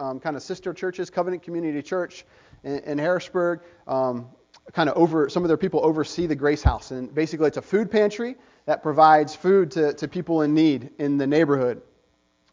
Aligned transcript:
um, 0.00 0.20
kind 0.20 0.36
of 0.36 0.42
sister 0.42 0.72
churches, 0.72 1.10
Covenant 1.10 1.42
Community 1.42 1.82
Church 1.82 2.24
in, 2.64 2.78
in 2.80 2.98
Harrisburg, 2.98 3.60
um, 3.86 4.26
kind 4.72 4.88
of 4.88 4.96
over 4.96 5.28
some 5.28 5.44
of 5.44 5.48
their 5.48 5.56
people 5.56 5.80
oversee 5.84 6.26
the 6.26 6.34
Grace 6.34 6.62
House, 6.62 6.90
and 6.90 7.14
basically 7.14 7.46
it's 7.46 7.56
a 7.56 7.62
food 7.62 7.90
pantry 7.90 8.36
that 8.66 8.82
provides 8.82 9.34
food 9.34 9.70
to, 9.72 9.94
to 9.94 10.08
people 10.08 10.42
in 10.42 10.54
need 10.54 10.90
in 10.98 11.18
the 11.18 11.26
neighborhood. 11.26 11.82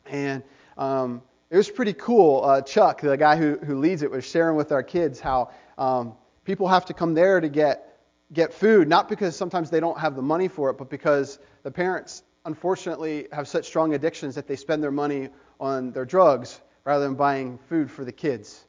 And 0.05 0.43
um, 0.77 1.21
it 1.49 1.57
was 1.57 1.69
pretty 1.69 1.93
cool. 1.93 2.43
Uh, 2.43 2.61
Chuck, 2.61 3.01
the 3.01 3.17
guy 3.17 3.35
who, 3.35 3.57
who 3.57 3.79
leads 3.79 4.03
it, 4.03 4.11
was 4.11 4.25
sharing 4.25 4.55
with 4.55 4.71
our 4.71 4.83
kids 4.83 5.19
how 5.19 5.51
um, 5.77 6.15
people 6.45 6.67
have 6.67 6.85
to 6.85 6.93
come 6.93 7.13
there 7.13 7.39
to 7.39 7.49
get 7.49 7.89
get 8.31 8.51
food, 8.51 8.87
not 8.87 9.09
because 9.09 9.35
sometimes 9.35 9.69
they 9.69 9.79
don't 9.79 9.99
have 9.99 10.15
the 10.15 10.21
money 10.21 10.47
for 10.47 10.71
it, 10.71 10.77
but 10.77 10.89
because 10.89 11.37
the 11.61 11.69
parents 11.69 12.23
unfortunately 12.45 13.27
have 13.31 13.47
such 13.47 13.65
strong 13.65 13.93
addictions 13.93 14.35
that 14.35 14.47
they 14.47 14.55
spend 14.55 14.81
their 14.81 14.91
money 14.91 15.29
on 15.59 15.91
their 15.91 16.05
drugs 16.05 16.59
rather 16.85 17.03
than 17.03 17.15
buying 17.15 17.57
food 17.69 17.89
for 17.89 18.05
the 18.05 18.11
kids, 18.11 18.65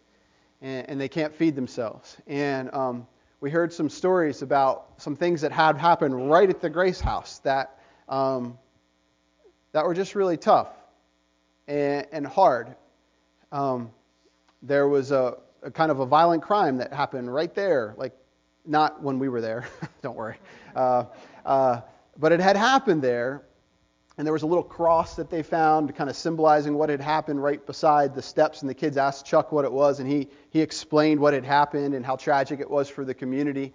and, 0.60 0.88
and 0.88 1.00
they 1.00 1.08
can't 1.08 1.34
feed 1.34 1.56
themselves. 1.56 2.16
And 2.26 2.72
um, 2.72 3.06
we 3.40 3.50
heard 3.50 3.72
some 3.72 3.88
stories 3.88 4.42
about 4.42 4.92
some 4.98 5.16
things 5.16 5.40
that 5.40 5.52
had 5.52 5.76
happened 5.76 6.30
right 6.30 6.48
at 6.48 6.60
the 6.60 6.70
Grace 6.70 7.00
House 7.00 7.40
that 7.40 7.78
um, 8.08 8.58
that 9.72 9.84
were 9.84 9.94
just 9.94 10.14
really 10.14 10.36
tough 10.36 10.68
and, 11.66 12.06
and 12.12 12.26
hard. 12.26 12.74
Um, 13.50 13.90
there 14.62 14.88
was 14.88 15.10
a, 15.10 15.38
a, 15.62 15.70
kind 15.70 15.90
of 15.90 16.00
a 16.00 16.06
violent 16.06 16.42
crime 16.42 16.78
that 16.78 16.92
happened 16.92 17.32
right 17.32 17.52
there, 17.54 17.94
like 17.96 18.12
not 18.64 19.02
when 19.02 19.18
we 19.18 19.28
were 19.28 19.40
there, 19.40 19.66
don't 20.02 20.16
worry. 20.16 20.36
Uh, 20.76 21.04
uh, 21.44 21.80
but 22.18 22.32
it 22.32 22.40
had 22.40 22.56
happened 22.56 23.02
there, 23.02 23.42
and 24.16 24.26
there 24.26 24.32
was 24.32 24.42
a 24.42 24.46
little 24.46 24.62
cross 24.62 25.16
that 25.16 25.28
they 25.28 25.42
found, 25.42 25.94
kind 25.96 26.08
of 26.08 26.14
symbolizing 26.14 26.74
what 26.74 26.88
had 26.88 27.00
happened 27.00 27.42
right 27.42 27.64
beside 27.66 28.14
the 28.14 28.22
steps. 28.22 28.60
And 28.60 28.70
the 28.70 28.74
kids 28.74 28.96
asked 28.96 29.26
Chuck 29.26 29.50
what 29.50 29.64
it 29.64 29.72
was, 29.72 29.98
and 29.98 30.08
he, 30.08 30.28
he 30.50 30.60
explained 30.60 31.18
what 31.18 31.34
had 31.34 31.44
happened 31.44 31.94
and 31.94 32.06
how 32.06 32.14
tragic 32.14 32.60
it 32.60 32.70
was 32.70 32.88
for 32.88 33.04
the 33.04 33.14
community. 33.14 33.74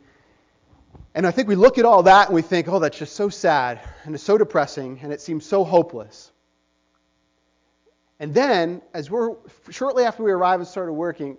And 1.13 1.27
I 1.27 1.31
think 1.31 1.49
we 1.49 1.55
look 1.55 1.77
at 1.77 1.85
all 1.85 2.03
that 2.03 2.27
and 2.27 2.35
we 2.35 2.41
think, 2.41 2.69
oh, 2.69 2.79
that's 2.79 2.97
just 2.97 3.15
so 3.15 3.27
sad, 3.27 3.81
and 4.03 4.15
it's 4.15 4.23
so 4.23 4.37
depressing, 4.37 4.99
and 5.03 5.11
it 5.11 5.19
seems 5.19 5.45
so 5.45 5.65
hopeless. 5.65 6.31
And 8.21 8.33
then, 8.33 8.81
as 8.93 9.09
we're 9.09 9.35
shortly 9.69 10.03
after 10.03 10.23
we 10.23 10.31
arrived 10.31 10.61
and 10.61 10.67
started 10.67 10.93
working, 10.93 11.37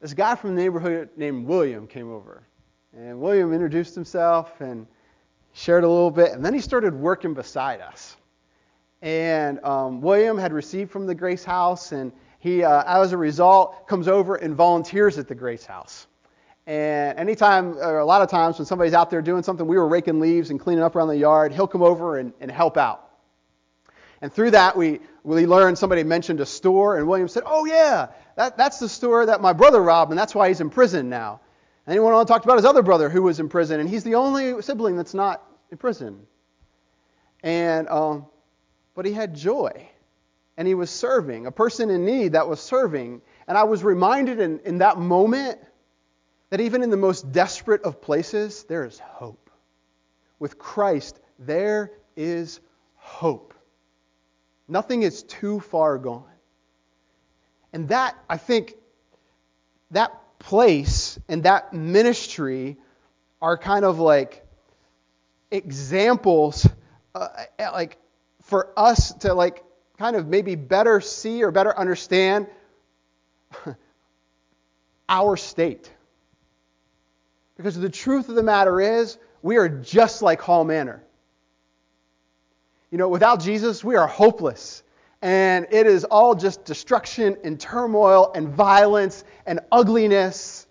this 0.00 0.14
guy 0.14 0.34
from 0.34 0.54
the 0.54 0.62
neighborhood 0.62 1.10
named 1.16 1.46
William 1.46 1.86
came 1.86 2.10
over. 2.10 2.42
And 2.96 3.20
William 3.20 3.52
introduced 3.52 3.94
himself 3.94 4.60
and 4.60 4.86
shared 5.52 5.84
a 5.84 5.88
little 5.88 6.10
bit, 6.10 6.32
and 6.32 6.44
then 6.44 6.54
he 6.54 6.60
started 6.60 6.94
working 6.94 7.34
beside 7.34 7.80
us. 7.80 8.16
And 9.02 9.62
um, 9.64 10.00
William 10.00 10.38
had 10.38 10.52
received 10.52 10.90
from 10.90 11.06
the 11.06 11.14
Grace 11.14 11.44
House, 11.44 11.92
and 11.92 12.12
he, 12.38 12.62
uh, 12.62 12.82
as 12.86 13.12
a 13.12 13.16
result, 13.16 13.86
comes 13.86 14.08
over 14.08 14.36
and 14.36 14.54
volunteers 14.54 15.18
at 15.18 15.28
the 15.28 15.34
Grace 15.34 15.64
House. 15.64 16.06
And 16.66 17.18
anytime, 17.18 17.78
or 17.78 17.98
a 17.98 18.04
lot 18.04 18.22
of 18.22 18.28
times, 18.28 18.58
when 18.58 18.66
somebody's 18.66 18.94
out 18.94 19.10
there 19.10 19.22
doing 19.22 19.42
something, 19.42 19.66
we 19.66 19.76
were 19.76 19.88
raking 19.88 20.20
leaves 20.20 20.50
and 20.50 20.60
cleaning 20.60 20.84
up 20.84 20.94
around 20.94 21.08
the 21.08 21.16
yard, 21.16 21.52
he'll 21.52 21.66
come 21.66 21.82
over 21.82 22.18
and, 22.18 22.32
and 22.40 22.50
help 22.50 22.76
out. 22.76 23.10
And 24.22 24.32
through 24.32 24.50
that, 24.52 24.76
we, 24.76 25.00
we 25.24 25.46
learned 25.46 25.78
somebody 25.78 26.04
mentioned 26.04 26.40
a 26.40 26.46
store, 26.46 26.98
and 26.98 27.08
William 27.08 27.28
said, 27.28 27.42
Oh, 27.46 27.64
yeah, 27.64 28.08
that, 28.36 28.56
that's 28.58 28.78
the 28.78 28.88
store 28.88 29.26
that 29.26 29.40
my 29.40 29.54
brother 29.54 29.82
robbed, 29.82 30.10
and 30.12 30.18
that's 30.18 30.34
why 30.34 30.48
he's 30.48 30.60
in 30.60 30.68
prison 30.70 31.08
now. 31.08 31.40
And 31.90 31.96
he 31.96 31.98
went 31.98 32.14
on 32.14 32.20
and 32.20 32.28
talked 32.28 32.44
about 32.44 32.56
his 32.56 32.64
other 32.64 32.82
brother 32.82 33.08
who 33.08 33.22
was 33.22 33.40
in 33.40 33.48
prison, 33.48 33.80
and 33.80 33.90
he's 33.90 34.04
the 34.04 34.14
only 34.14 34.62
sibling 34.62 34.94
that's 34.94 35.12
not 35.12 35.42
in 35.72 35.76
prison. 35.76 36.24
And, 37.42 37.88
um, 37.88 38.26
but 38.94 39.06
he 39.06 39.12
had 39.12 39.34
joy, 39.34 39.88
and 40.56 40.68
he 40.68 40.74
was 40.74 40.88
serving, 40.88 41.46
a 41.46 41.50
person 41.50 41.90
in 41.90 42.06
need 42.06 42.34
that 42.34 42.46
was 42.46 42.60
serving. 42.60 43.22
And 43.48 43.58
I 43.58 43.64
was 43.64 43.82
reminded 43.82 44.38
in, 44.38 44.60
in 44.60 44.78
that 44.78 44.98
moment 44.98 45.58
that 46.50 46.60
even 46.60 46.84
in 46.84 46.90
the 46.90 46.96
most 46.96 47.32
desperate 47.32 47.82
of 47.82 48.00
places, 48.00 48.62
there 48.68 48.84
is 48.84 49.00
hope. 49.00 49.50
With 50.38 50.60
Christ, 50.60 51.18
there 51.40 51.90
is 52.14 52.60
hope. 52.94 53.52
Nothing 54.68 55.02
is 55.02 55.24
too 55.24 55.58
far 55.58 55.98
gone. 55.98 56.22
And 57.72 57.88
that, 57.88 58.16
I 58.28 58.36
think, 58.36 58.76
that 59.90 60.19
place 60.40 61.18
and 61.28 61.44
that 61.44 61.72
ministry 61.72 62.76
are 63.40 63.56
kind 63.56 63.84
of 63.84 64.00
like 64.00 64.44
examples, 65.50 66.66
uh, 67.14 67.28
like 67.58 67.98
for 68.42 68.72
us 68.76 69.12
to 69.12 69.32
like 69.32 69.62
kind 69.98 70.16
of 70.16 70.26
maybe 70.26 70.56
better 70.56 71.00
see 71.00 71.44
or 71.44 71.52
better 71.52 71.78
understand 71.78 72.48
our 75.08 75.36
state. 75.36 75.90
Because 77.56 77.78
the 77.78 77.90
truth 77.90 78.28
of 78.28 78.34
the 78.34 78.42
matter 78.42 78.80
is, 78.80 79.18
we 79.42 79.56
are 79.56 79.68
just 79.68 80.22
like 80.22 80.40
Hall 80.40 80.64
Manor. 80.64 81.02
You 82.90 82.98
know, 82.98 83.08
without 83.08 83.40
Jesus, 83.40 83.84
we 83.84 83.96
are 83.96 84.06
hopeless. 84.06 84.82
And 85.22 85.66
it 85.70 85.86
is 85.86 86.04
all 86.04 86.34
just 86.34 86.64
destruction 86.64 87.36
and 87.44 87.60
turmoil 87.60 88.32
and 88.34 88.48
violence 88.48 89.24
and 89.44 89.60
ugliness 89.70 90.66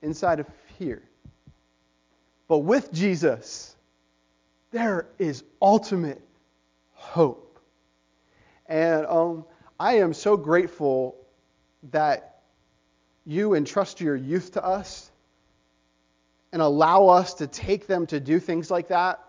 inside 0.00 0.40
of 0.40 0.46
here. 0.78 1.02
But 2.48 2.58
with 2.58 2.92
Jesus, 2.92 3.76
there 4.70 5.06
is 5.18 5.44
ultimate 5.60 6.22
hope. 6.92 7.58
And 8.66 9.06
um, 9.06 9.44
I 9.78 9.98
am 9.98 10.14
so 10.14 10.36
grateful 10.36 11.16
that 11.90 12.40
you 13.24 13.54
entrust 13.54 14.00
your 14.00 14.16
youth 14.16 14.52
to 14.52 14.64
us 14.64 15.10
and 16.52 16.62
allow 16.62 17.08
us 17.08 17.34
to 17.34 17.46
take 17.46 17.86
them 17.86 18.06
to 18.06 18.20
do 18.20 18.38
things 18.38 18.70
like 18.70 18.88
that 18.88 19.22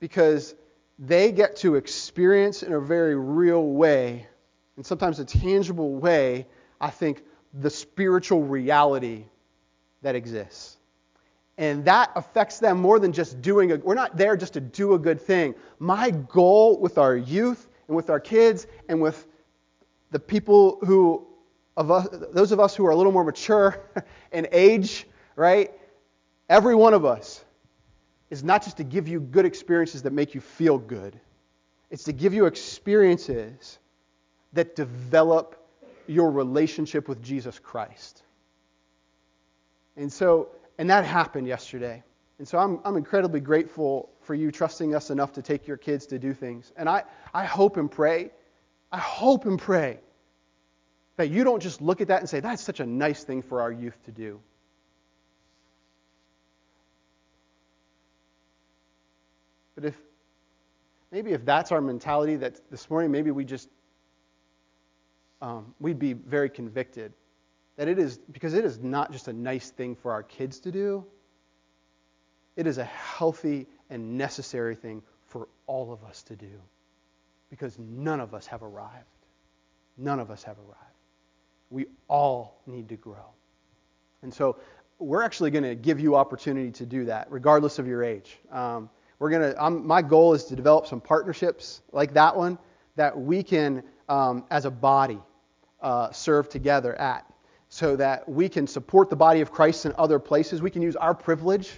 because 0.00 0.54
they 0.98 1.32
get 1.32 1.56
to 1.56 1.74
experience 1.74 2.62
in 2.62 2.72
a 2.72 2.80
very 2.80 3.16
real 3.16 3.64
way, 3.66 4.26
and 4.76 4.86
sometimes 4.86 5.18
a 5.18 5.24
tangible 5.24 5.94
way, 5.94 6.46
I 6.80 6.90
think, 6.90 7.22
the 7.52 7.70
spiritual 7.70 8.42
reality 8.42 9.24
that 10.02 10.14
exists. 10.14 10.76
And 11.56 11.84
that 11.84 12.10
affects 12.16 12.58
them 12.58 12.80
more 12.80 12.98
than 12.98 13.12
just 13.12 13.40
doing 13.40 13.72
a, 13.72 13.76
we're 13.76 13.94
not 13.94 14.16
there 14.16 14.36
just 14.36 14.54
to 14.54 14.60
do 14.60 14.94
a 14.94 14.98
good 14.98 15.20
thing. 15.20 15.54
My 15.78 16.10
goal 16.10 16.80
with 16.80 16.98
our 16.98 17.16
youth 17.16 17.68
and 17.86 17.96
with 17.96 18.10
our 18.10 18.18
kids 18.18 18.66
and 18.88 19.00
with 19.00 19.26
the 20.10 20.18
people 20.18 20.78
who, 20.84 21.26
of 21.76 21.90
us, 21.90 22.08
those 22.32 22.50
of 22.50 22.58
us 22.58 22.74
who 22.74 22.86
are 22.86 22.90
a 22.90 22.96
little 22.96 23.12
more 23.12 23.24
mature 23.24 23.84
in 24.32 24.48
age, 24.50 25.06
right? 25.36 25.72
Every 26.48 26.74
one 26.74 26.92
of 26.92 27.04
us 27.04 27.43
is 28.30 28.42
not 28.42 28.62
just 28.64 28.78
to 28.78 28.84
give 28.84 29.08
you 29.08 29.20
good 29.20 29.44
experiences 29.44 30.02
that 30.02 30.12
make 30.12 30.34
you 30.34 30.40
feel 30.40 30.78
good, 30.78 31.18
it's 31.90 32.04
to 32.04 32.12
give 32.12 32.34
you 32.34 32.46
experiences 32.46 33.78
that 34.52 34.74
develop 34.76 35.56
your 36.06 36.30
relationship 36.30 37.08
with 37.08 37.22
Jesus 37.22 37.58
Christ. 37.58 38.22
And 39.96 40.12
so, 40.12 40.48
and 40.78 40.90
that 40.90 41.04
happened 41.04 41.46
yesterday. 41.46 42.02
And 42.38 42.48
so 42.48 42.58
I'm, 42.58 42.80
I'm 42.84 42.96
incredibly 42.96 43.40
grateful 43.40 44.10
for 44.22 44.34
you 44.34 44.50
trusting 44.50 44.94
us 44.94 45.10
enough 45.10 45.32
to 45.34 45.42
take 45.42 45.68
your 45.68 45.76
kids 45.76 46.06
to 46.06 46.18
do 46.18 46.34
things. 46.34 46.72
And 46.76 46.88
I, 46.88 47.04
I 47.32 47.44
hope 47.44 47.76
and 47.76 47.90
pray, 47.90 48.30
I 48.90 48.98
hope 48.98 49.44
and 49.44 49.58
pray 49.58 50.00
that 51.16 51.30
you 51.30 51.44
don't 51.44 51.62
just 51.62 51.80
look 51.80 52.00
at 52.00 52.08
that 52.08 52.20
and 52.20 52.28
say, 52.28 52.40
that's 52.40 52.62
such 52.62 52.80
a 52.80 52.86
nice 52.86 53.22
thing 53.22 53.42
for 53.42 53.60
our 53.60 53.70
youth 53.70 53.96
to 54.06 54.10
do. 54.10 54.40
But 59.74 59.86
if 59.86 59.96
maybe 61.10 61.32
if 61.32 61.44
that's 61.44 61.72
our 61.72 61.80
mentality, 61.80 62.36
that 62.36 62.60
this 62.70 62.88
morning 62.90 63.10
maybe 63.10 63.30
we 63.30 63.44
just 63.44 63.68
um, 65.40 65.74
we'd 65.80 65.98
be 65.98 66.12
very 66.12 66.48
convicted 66.48 67.12
that 67.76 67.88
it 67.88 67.98
is 67.98 68.18
because 68.30 68.54
it 68.54 68.64
is 68.64 68.78
not 68.78 69.12
just 69.12 69.28
a 69.28 69.32
nice 69.32 69.70
thing 69.70 69.96
for 69.96 70.12
our 70.12 70.22
kids 70.22 70.60
to 70.60 70.70
do. 70.70 71.04
It 72.56 72.66
is 72.66 72.78
a 72.78 72.84
healthy 72.84 73.66
and 73.90 74.16
necessary 74.16 74.76
thing 74.76 75.02
for 75.26 75.48
all 75.66 75.92
of 75.92 76.04
us 76.04 76.22
to 76.24 76.36
do 76.36 76.60
because 77.50 77.78
none 77.78 78.20
of 78.20 78.32
us 78.32 78.46
have 78.46 78.62
arrived. 78.62 79.04
None 79.96 80.20
of 80.20 80.30
us 80.30 80.42
have 80.44 80.56
arrived. 80.58 80.78
We 81.70 81.86
all 82.08 82.60
need 82.66 82.88
to 82.90 82.96
grow. 82.96 83.26
And 84.22 84.32
so 84.32 84.58
we're 84.98 85.22
actually 85.22 85.50
going 85.50 85.64
to 85.64 85.74
give 85.74 85.98
you 85.98 86.14
opportunity 86.14 86.70
to 86.72 86.86
do 86.86 87.06
that, 87.06 87.26
regardless 87.30 87.78
of 87.78 87.86
your 87.86 88.02
age. 88.04 88.38
Um, 88.50 88.88
we're 89.18 89.30
gonna. 89.30 89.54
I'm, 89.58 89.86
my 89.86 90.02
goal 90.02 90.34
is 90.34 90.44
to 90.44 90.56
develop 90.56 90.86
some 90.86 91.00
partnerships 91.00 91.82
like 91.92 92.14
that 92.14 92.36
one 92.36 92.58
that 92.96 93.18
we 93.18 93.42
can, 93.42 93.82
um, 94.08 94.44
as 94.50 94.64
a 94.64 94.70
body, 94.70 95.20
uh, 95.80 96.10
serve 96.12 96.48
together 96.48 96.94
at, 96.96 97.24
so 97.68 97.96
that 97.96 98.28
we 98.28 98.48
can 98.48 98.66
support 98.66 99.10
the 99.10 99.16
body 99.16 99.40
of 99.40 99.50
Christ 99.50 99.86
in 99.86 99.92
other 99.98 100.18
places. 100.18 100.62
We 100.62 100.70
can 100.70 100.82
use 100.82 100.96
our 100.96 101.14
privilege 101.14 101.72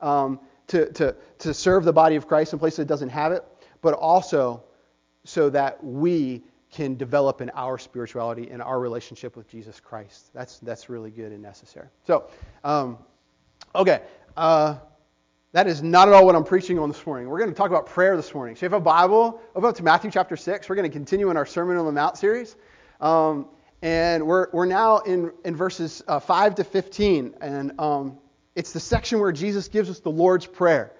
um, 0.00 0.40
to, 0.68 0.92
to, 0.92 1.16
to 1.38 1.54
serve 1.54 1.84
the 1.84 1.92
body 1.92 2.16
of 2.16 2.26
Christ 2.26 2.52
in 2.52 2.58
places 2.58 2.78
that 2.78 2.88
doesn't 2.88 3.08
have 3.08 3.32
it, 3.32 3.44
but 3.80 3.94
also 3.94 4.62
so 5.24 5.50
that 5.50 5.82
we 5.82 6.42
can 6.70 6.96
develop 6.96 7.40
in 7.40 7.50
our 7.50 7.78
spirituality 7.78 8.50
and 8.50 8.60
our 8.60 8.78
relationship 8.78 9.36
with 9.36 9.48
Jesus 9.48 9.80
Christ. 9.80 10.30
That's 10.34 10.58
that's 10.58 10.88
really 10.88 11.10
good 11.10 11.32
and 11.32 11.42
necessary. 11.42 11.88
So, 12.06 12.28
um, 12.64 12.98
okay, 13.74 14.02
uh, 14.36 14.76
that 15.52 15.66
is 15.66 15.82
not 15.82 16.08
at 16.08 16.14
all 16.14 16.26
what 16.26 16.34
I'm 16.34 16.44
preaching 16.44 16.78
on 16.78 16.88
this 16.88 17.06
morning. 17.06 17.28
We're 17.28 17.38
going 17.38 17.50
to 17.50 17.56
talk 17.56 17.70
about 17.70 17.86
prayer 17.86 18.16
this 18.16 18.34
morning. 18.34 18.54
So, 18.54 18.66
if 18.66 18.70
you 18.70 18.74
have 18.74 18.82
a 18.82 18.84
Bible, 18.84 19.40
open 19.54 19.70
up 19.70 19.76
to 19.76 19.82
Matthew 19.82 20.10
chapter 20.10 20.36
six. 20.36 20.68
We're 20.68 20.76
going 20.76 20.90
to 20.90 20.92
continue 20.92 21.30
in 21.30 21.36
our 21.36 21.46
Sermon 21.46 21.78
on 21.78 21.86
the 21.86 21.92
Mount 21.92 22.18
series, 22.18 22.56
um, 23.00 23.46
and 23.80 24.26
we're 24.26 24.48
we're 24.52 24.66
now 24.66 24.98
in 24.98 25.32
in 25.44 25.56
verses 25.56 26.02
uh, 26.06 26.20
five 26.20 26.54
to 26.56 26.64
fifteen, 26.64 27.34
and 27.40 27.72
um, 27.80 28.18
it's 28.56 28.72
the 28.72 28.80
section 28.80 29.20
where 29.20 29.32
Jesus 29.32 29.68
gives 29.68 29.88
us 29.88 30.00
the 30.00 30.10
Lord's 30.10 30.46
prayer. 30.46 30.92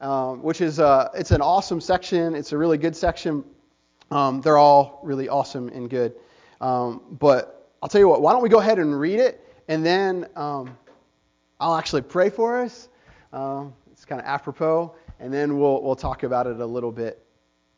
Um, 0.00 0.42
which 0.42 0.60
is 0.60 0.80
uh, 0.80 1.08
it's 1.14 1.30
an 1.30 1.40
awesome 1.40 1.80
section. 1.80 2.34
It's 2.34 2.52
a 2.52 2.58
really 2.58 2.78
good 2.78 2.96
section. 2.96 3.44
Um, 4.10 4.40
they're 4.40 4.58
all 4.58 5.00
really 5.02 5.28
awesome 5.28 5.68
and 5.68 5.88
good. 5.88 6.14
Um, 6.60 7.00
but 7.10 7.70
I'll 7.82 7.88
tell 7.88 8.00
you 8.00 8.08
what, 8.08 8.20
why 8.20 8.32
don't 8.32 8.42
we 8.42 8.48
go 8.48 8.58
ahead 8.58 8.78
and 8.78 8.98
read 8.98 9.20
it, 9.20 9.40
and 9.68 9.84
then 9.84 10.26
um, 10.36 10.76
I'll 11.60 11.76
actually 11.76 12.02
pray 12.02 12.28
for 12.28 12.60
us. 12.60 12.88
Um, 13.34 13.74
it's 13.90 14.04
kind 14.04 14.20
of 14.20 14.28
apropos, 14.28 14.94
and 15.18 15.34
then 15.34 15.58
we'll 15.58 15.82
we'll 15.82 15.96
talk 15.96 16.22
about 16.22 16.46
it 16.46 16.60
a 16.60 16.66
little 16.66 16.92
bit, 16.92 17.20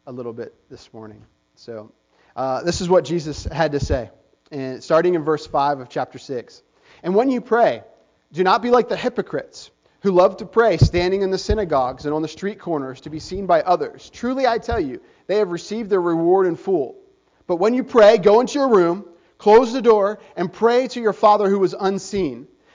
a 0.07 0.13
little 0.13 0.35
bit 0.35 0.55
this 0.69 0.93
morning. 0.93 1.23
So 1.55 1.93
uh, 2.37 2.63
this 2.63 2.83
is 2.83 2.91
what 2.91 3.07
Jesus 3.07 3.45
had 3.45 3.73
to 3.73 3.81
say, 3.81 4.11
and 4.53 4.85
starting 4.85 5.15
in 5.15 5.25
verse 5.25 5.47
five 5.47 5.81
of 5.81 5.89
chapter 5.89 6.19
six. 6.19 6.63
And 7.03 7.15
when 7.15 7.31
you 7.31 7.41
pray, 7.41 7.83
do 8.33 8.45
not 8.45 8.61
be 8.61 8.71
like 8.71 8.91
the 8.91 8.99
hypocrites 8.99 9.71
who 10.01 10.11
love 10.11 10.37
to 10.37 10.45
pray 10.45 10.77
standing 10.77 11.23
in 11.23 11.31
the 11.31 11.39
synagogues 11.39 12.05
and 12.05 12.13
on 12.13 12.21
the 12.21 12.29
street 12.29 12.59
corners 12.59 13.01
to 13.01 13.11
be 13.11 13.19
seen 13.19 13.47
by 13.47 13.63
others. 13.63 14.11
Truly 14.11 14.47
I 14.47 14.59
tell 14.59 14.79
you 14.79 15.01
they 15.27 15.37
have 15.39 15.49
received 15.49 15.89
their 15.89 16.03
reward 16.03 16.47
in 16.47 16.57
full. 16.57 16.99
But 17.47 17.57
when 17.57 17.73
you 17.73 17.83
pray, 17.83 18.19
go 18.19 18.41
into 18.41 18.59
your 18.59 18.69
room, 18.69 19.07
close 19.39 19.73
the 19.73 19.81
door, 19.81 20.21
and 20.37 20.53
pray 20.53 20.89
to 20.89 21.01
your 21.01 21.15
Father 21.15 21.49
who 21.49 21.65
is 21.65 21.75
unseen. 21.79 22.47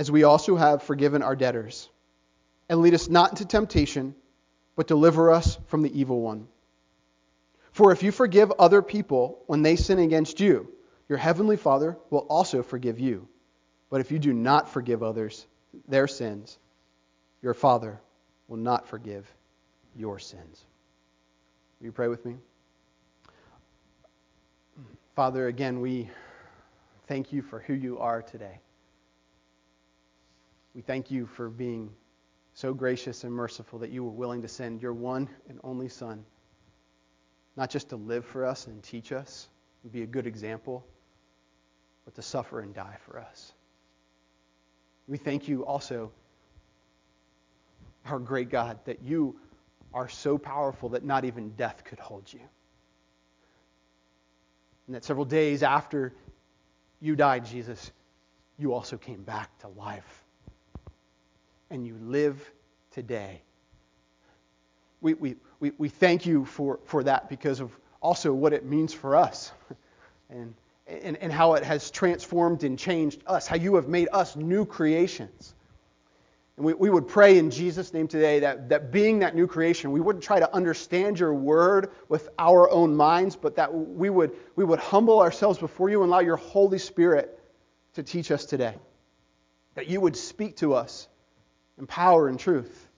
as 0.00 0.10
we 0.10 0.24
also 0.24 0.56
have 0.56 0.82
forgiven 0.82 1.22
our 1.22 1.36
debtors. 1.36 1.90
And 2.70 2.80
lead 2.80 2.94
us 2.94 3.10
not 3.10 3.32
into 3.32 3.44
temptation, 3.44 4.14
but 4.74 4.86
deliver 4.86 5.30
us 5.30 5.58
from 5.66 5.82
the 5.82 6.00
evil 6.00 6.22
one. 6.22 6.48
For 7.72 7.92
if 7.92 8.02
you 8.02 8.10
forgive 8.10 8.50
other 8.52 8.80
people 8.80 9.42
when 9.46 9.60
they 9.60 9.76
sin 9.76 9.98
against 9.98 10.40
you, 10.40 10.72
your 11.06 11.18
heavenly 11.18 11.58
Father 11.58 11.98
will 12.08 12.20
also 12.30 12.62
forgive 12.62 12.98
you. 12.98 13.28
But 13.90 14.00
if 14.00 14.10
you 14.10 14.18
do 14.18 14.32
not 14.32 14.70
forgive 14.70 15.02
others 15.02 15.46
their 15.86 16.08
sins, 16.08 16.58
your 17.42 17.52
Father 17.52 18.00
will 18.48 18.56
not 18.56 18.88
forgive 18.88 19.30
your 19.94 20.18
sins. 20.18 20.64
Will 21.78 21.88
you 21.88 21.92
pray 21.92 22.08
with 22.08 22.24
me? 22.24 22.36
Father, 25.14 25.46
again, 25.46 25.82
we 25.82 26.08
thank 27.06 27.34
you 27.34 27.42
for 27.42 27.58
who 27.58 27.74
you 27.74 27.98
are 27.98 28.22
today. 28.22 28.60
We 30.74 30.82
thank 30.82 31.10
you 31.10 31.26
for 31.26 31.48
being 31.48 31.90
so 32.54 32.72
gracious 32.74 33.24
and 33.24 33.32
merciful 33.32 33.80
that 33.80 33.90
you 33.90 34.04
were 34.04 34.10
willing 34.10 34.42
to 34.42 34.48
send 34.48 34.82
your 34.82 34.92
one 34.92 35.28
and 35.48 35.58
only 35.64 35.88
Son, 35.88 36.24
not 37.56 37.70
just 37.70 37.88
to 37.88 37.96
live 37.96 38.24
for 38.24 38.44
us 38.44 38.66
and 38.66 38.82
teach 38.82 39.12
us 39.12 39.48
and 39.82 39.92
be 39.92 40.02
a 40.02 40.06
good 40.06 40.26
example, 40.26 40.86
but 42.04 42.14
to 42.14 42.22
suffer 42.22 42.60
and 42.60 42.74
die 42.74 42.96
for 43.04 43.18
us. 43.18 43.52
We 45.08 45.18
thank 45.18 45.48
you 45.48 45.64
also, 45.64 46.12
our 48.06 48.18
great 48.18 48.48
God, 48.48 48.78
that 48.84 49.02
you 49.02 49.36
are 49.92 50.08
so 50.08 50.38
powerful 50.38 50.90
that 50.90 51.04
not 51.04 51.24
even 51.24 51.50
death 51.50 51.82
could 51.84 51.98
hold 51.98 52.32
you. 52.32 52.40
And 54.86 54.94
that 54.94 55.04
several 55.04 55.24
days 55.24 55.64
after 55.64 56.12
you 57.00 57.16
died, 57.16 57.44
Jesus, 57.44 57.90
you 58.56 58.72
also 58.72 58.96
came 58.96 59.22
back 59.22 59.56
to 59.60 59.68
life. 59.68 60.19
And 61.70 61.86
you 61.86 61.96
live 62.02 62.50
today. 62.90 63.42
We, 65.00 65.14
we, 65.14 65.36
we, 65.60 65.72
we 65.78 65.88
thank 65.88 66.26
you 66.26 66.44
for, 66.44 66.80
for 66.84 67.04
that 67.04 67.28
because 67.28 67.60
of 67.60 67.76
also 68.00 68.32
what 68.32 68.52
it 68.52 68.64
means 68.64 68.92
for 68.92 69.16
us 69.16 69.52
and, 70.30 70.54
and, 70.86 71.16
and 71.18 71.32
how 71.32 71.54
it 71.54 71.64
has 71.64 71.90
transformed 71.90 72.64
and 72.64 72.78
changed 72.78 73.22
us, 73.26 73.46
how 73.46 73.56
you 73.56 73.76
have 73.76 73.88
made 73.88 74.08
us 74.12 74.36
new 74.36 74.64
creations. 74.64 75.54
And 76.56 76.66
we, 76.66 76.74
we 76.74 76.90
would 76.90 77.08
pray 77.08 77.38
in 77.38 77.50
Jesus' 77.50 77.94
name 77.94 78.08
today 78.08 78.40
that, 78.40 78.68
that 78.68 78.90
being 78.90 79.20
that 79.20 79.34
new 79.34 79.46
creation, 79.46 79.92
we 79.92 80.00
wouldn't 80.00 80.24
try 80.24 80.40
to 80.40 80.54
understand 80.54 81.18
your 81.18 81.32
word 81.32 81.90
with 82.08 82.28
our 82.38 82.68
own 82.70 82.94
minds, 82.94 83.36
but 83.36 83.56
that 83.56 83.72
we 83.72 84.10
would, 84.10 84.32
we 84.56 84.64
would 84.64 84.80
humble 84.80 85.20
ourselves 85.20 85.58
before 85.58 85.88
you 85.88 86.02
and 86.02 86.10
allow 86.10 86.20
your 86.20 86.36
Holy 86.36 86.78
Spirit 86.78 87.38
to 87.94 88.02
teach 88.02 88.30
us 88.30 88.44
today. 88.44 88.74
That 89.74 89.86
you 89.86 90.00
would 90.00 90.16
speak 90.16 90.56
to 90.56 90.74
us 90.74 91.08
in 91.80 91.86
power 91.86 92.28
and 92.28 92.38
truth. 92.38 92.88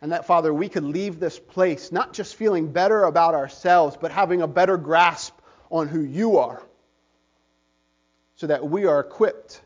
And 0.00 0.12
that, 0.12 0.26
Father, 0.26 0.52
we 0.52 0.68
could 0.68 0.84
leave 0.84 1.20
this 1.20 1.38
place 1.38 1.92
not 1.92 2.12
just 2.12 2.36
feeling 2.36 2.72
better 2.72 3.04
about 3.04 3.34
ourselves, 3.34 3.96
but 4.00 4.10
having 4.10 4.42
a 4.42 4.48
better 4.48 4.76
grasp 4.76 5.34
on 5.70 5.88
who 5.88 6.00
you 6.00 6.38
are. 6.38 6.62
So 8.36 8.46
that 8.46 8.68
we 8.68 8.86
are 8.86 9.00
equipped 9.00 9.60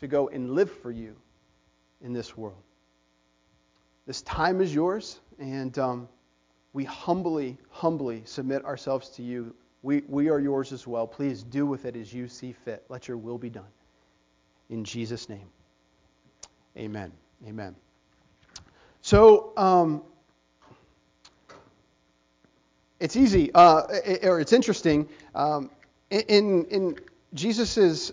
to 0.00 0.06
go 0.06 0.28
and 0.28 0.52
live 0.52 0.70
for 0.70 0.90
you 0.90 1.16
in 2.00 2.12
this 2.12 2.36
world. 2.36 2.62
This 4.06 4.22
time 4.22 4.60
is 4.60 4.74
yours, 4.74 5.18
and 5.38 5.78
um, 5.78 6.08
we 6.72 6.84
humbly, 6.84 7.58
humbly 7.70 8.22
submit 8.24 8.64
ourselves 8.64 9.10
to 9.10 9.22
you. 9.22 9.54
We, 9.82 10.02
we 10.08 10.30
are 10.30 10.38
yours 10.38 10.72
as 10.72 10.86
well. 10.86 11.06
Please 11.06 11.42
do 11.42 11.66
with 11.66 11.84
it 11.84 11.96
as 11.96 12.12
you 12.12 12.28
see 12.28 12.52
fit. 12.52 12.84
Let 12.88 13.08
your 13.08 13.16
will 13.18 13.38
be 13.38 13.50
done. 13.50 13.64
In 14.70 14.84
Jesus' 14.84 15.28
name, 15.28 15.48
amen. 16.76 17.12
Amen. 17.46 17.76
So, 19.04 19.52
um, 19.58 20.02
it's 22.98 23.16
easy, 23.16 23.52
uh, 23.52 23.82
or 24.22 24.40
it's 24.40 24.54
interesting. 24.54 25.10
Um, 25.34 25.70
in 26.08 26.64
in 26.70 26.96
Jesus' 27.34 28.12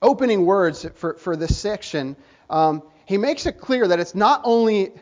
opening 0.00 0.46
words 0.46 0.86
for, 0.94 1.14
for 1.14 1.34
this 1.34 1.58
section, 1.58 2.14
um, 2.48 2.84
he 3.06 3.18
makes 3.18 3.46
it 3.46 3.58
clear 3.58 3.88
that 3.88 3.98
it's 3.98 4.14
not 4.14 4.42
only 4.44 4.92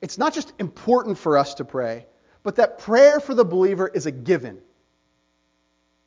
it's 0.00 0.16
not 0.16 0.32
just 0.32 0.52
important 0.60 1.18
for 1.18 1.36
us 1.36 1.54
to 1.54 1.64
pray, 1.64 2.06
but 2.44 2.54
that 2.54 2.78
prayer 2.78 3.18
for 3.18 3.34
the 3.34 3.44
believer 3.44 3.88
is 3.88 4.06
a 4.06 4.12
given. 4.12 4.58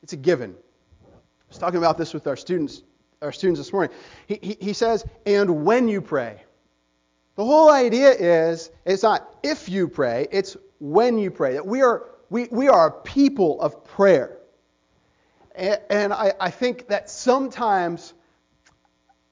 It's 0.02 0.14
a 0.14 0.16
given. 0.16 0.54
I 1.04 1.14
was 1.50 1.58
talking 1.58 1.76
about 1.76 1.98
this 1.98 2.14
with 2.14 2.26
our 2.26 2.36
students, 2.36 2.82
our 3.20 3.32
students 3.32 3.60
this 3.60 3.70
morning. 3.70 3.94
He, 4.26 4.38
he, 4.40 4.56
he 4.58 4.72
says, 4.72 5.04
and 5.26 5.66
when 5.66 5.88
you 5.88 6.00
pray. 6.00 6.42
The 7.38 7.44
whole 7.44 7.70
idea 7.70 8.10
is 8.10 8.72
it's 8.84 9.04
not 9.04 9.38
if 9.44 9.68
you 9.68 9.86
pray, 9.86 10.26
it's 10.32 10.56
when 10.80 11.18
you 11.18 11.30
pray. 11.30 11.52
That 11.52 11.64
we 11.64 11.82
are 11.82 12.06
we, 12.30 12.48
we 12.50 12.66
are 12.66 12.88
a 12.88 12.90
people 13.02 13.60
of 13.60 13.84
prayer. 13.84 14.38
And, 15.54 16.12
I, 16.12 16.32
I 16.40 16.50
think 16.50 16.88
that 16.88 17.08
sometimes 17.08 18.12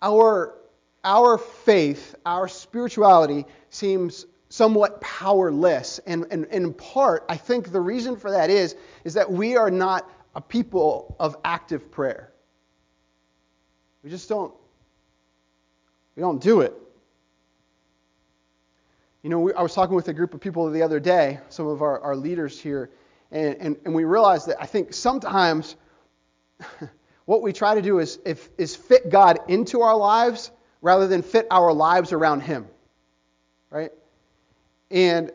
our 0.00 0.54
our 1.02 1.36
faith, 1.36 2.14
our 2.24 2.46
spirituality 2.46 3.44
seems 3.70 4.26
somewhat 4.50 5.00
powerless. 5.00 5.98
And, 6.06 6.26
and, 6.30 6.44
and, 6.44 6.64
in 6.66 6.74
part, 6.74 7.24
I 7.28 7.36
think 7.36 7.72
the 7.72 7.80
reason 7.80 8.16
for 8.16 8.30
that 8.30 8.50
is, 8.50 8.76
is 9.02 9.14
that 9.14 9.30
we 9.30 9.56
are 9.56 9.70
not 9.70 10.08
a 10.36 10.40
people 10.40 11.16
of 11.18 11.36
active 11.44 11.90
prayer. 11.90 12.32
We 14.04 14.10
just 14.10 14.28
don't, 14.28 14.54
we 16.14 16.20
don't 16.20 16.40
do 16.40 16.60
it. 16.60 16.72
You 19.22 19.30
know, 19.30 19.40
we, 19.40 19.52
I 19.54 19.62
was 19.62 19.74
talking 19.74 19.96
with 19.96 20.08
a 20.08 20.12
group 20.12 20.34
of 20.34 20.40
people 20.40 20.70
the 20.70 20.82
other 20.82 21.00
day, 21.00 21.40
some 21.48 21.66
of 21.66 21.82
our, 21.82 22.00
our 22.00 22.16
leaders 22.16 22.60
here, 22.60 22.90
and, 23.30 23.56
and, 23.56 23.76
and 23.84 23.94
we 23.94 24.04
realized 24.04 24.48
that 24.48 24.56
I 24.60 24.66
think 24.66 24.94
sometimes 24.94 25.76
what 27.24 27.42
we 27.42 27.52
try 27.52 27.74
to 27.74 27.82
do 27.82 27.98
is, 27.98 28.18
if, 28.24 28.48
is 28.56 28.76
fit 28.76 29.10
God 29.10 29.40
into 29.48 29.82
our 29.82 29.96
lives 29.96 30.52
rather 30.80 31.08
than 31.08 31.22
fit 31.22 31.46
our 31.50 31.72
lives 31.72 32.12
around 32.12 32.40
Him. 32.42 32.66
Right? 33.70 33.90
And 34.90 35.32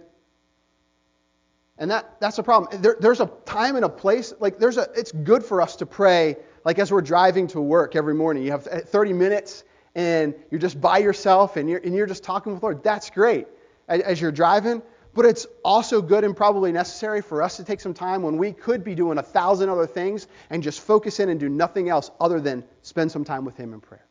And 1.77 1.91
that, 1.91 2.19
that's 2.21 2.37
a 2.37 2.43
problem. 2.43 2.81
There, 2.81 2.95
there's 2.99 3.19
a 3.19 3.25
time 3.45 3.75
and 3.75 3.83
a 3.83 3.89
place. 3.89 4.33
Like 4.39 4.59
there's 4.59 4.77
a, 4.77 4.87
it's 4.95 5.11
good 5.11 5.43
for 5.43 5.61
us 5.61 5.75
to 5.77 5.85
pray. 5.85 6.37
Like 6.63 6.79
as 6.79 6.91
we're 6.91 7.01
driving 7.01 7.47
to 7.47 7.59
work 7.59 7.95
every 7.95 8.13
morning, 8.13 8.43
you 8.43 8.51
have 8.51 8.67
uh, 8.67 8.79
30 8.81 9.13
minutes 9.13 9.63
and 9.95 10.33
you're 10.49 10.59
just 10.59 10.79
by 10.79 10.99
yourself 10.99 11.57
and 11.57 11.69
you're, 11.69 11.79
and 11.79 11.93
you're 11.93 12.07
just 12.07 12.23
talking 12.23 12.53
with 12.53 12.61
the 12.61 12.65
Lord. 12.67 12.83
That's 12.83 13.09
great 13.09 13.47
as, 13.91 14.21
you're 14.21 14.31
driving. 14.31 14.81
But 15.13 15.25
it's 15.25 15.45
also 15.65 16.01
good 16.01 16.23
and 16.23 16.35
probably 16.35 16.71
necessary 16.71 17.21
for 17.21 17.41
us 17.43 17.57
to 17.57 17.65
take 17.65 17.81
some 17.81 17.93
time 17.93 18.21
when 18.21 18.37
we 18.37 18.53
could 18.53 18.83
be 18.83 18.95
doing 18.95 19.17
a 19.17 19.23
thousand 19.23 19.69
other 19.69 19.85
things 19.85 20.27
and 20.49 20.63
just 20.63 20.79
focus 20.79 21.19
in 21.19 21.27
and 21.27 21.37
do 21.39 21.49
nothing 21.49 21.89
else 21.89 22.09
other 22.19 22.39
than 22.39 22.63
spend 22.81 23.11
some 23.11 23.25
time 23.25 23.43
with 23.43 23.57
Him 23.57 23.73
in 23.73 23.81
prayer. 23.81 24.05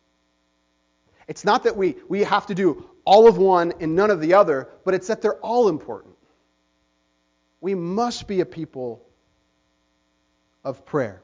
It's 1.26 1.44
not 1.44 1.64
that 1.64 1.76
we, 1.76 1.96
we 2.08 2.24
have 2.24 2.46
to 2.46 2.54
do 2.54 2.84
all 3.04 3.28
of 3.28 3.38
one 3.38 3.72
and 3.80 3.94
none 3.94 4.10
of 4.10 4.20
the 4.20 4.34
other, 4.34 4.68
but 4.84 4.94
it's 4.94 5.06
that 5.06 5.22
they're 5.22 5.38
all 5.38 5.68
important. 5.68 6.16
We 7.60 7.74
must 7.74 8.26
be 8.26 8.40
a 8.40 8.46
people 8.46 9.02
of 10.64 10.84
prayer. 10.84 11.22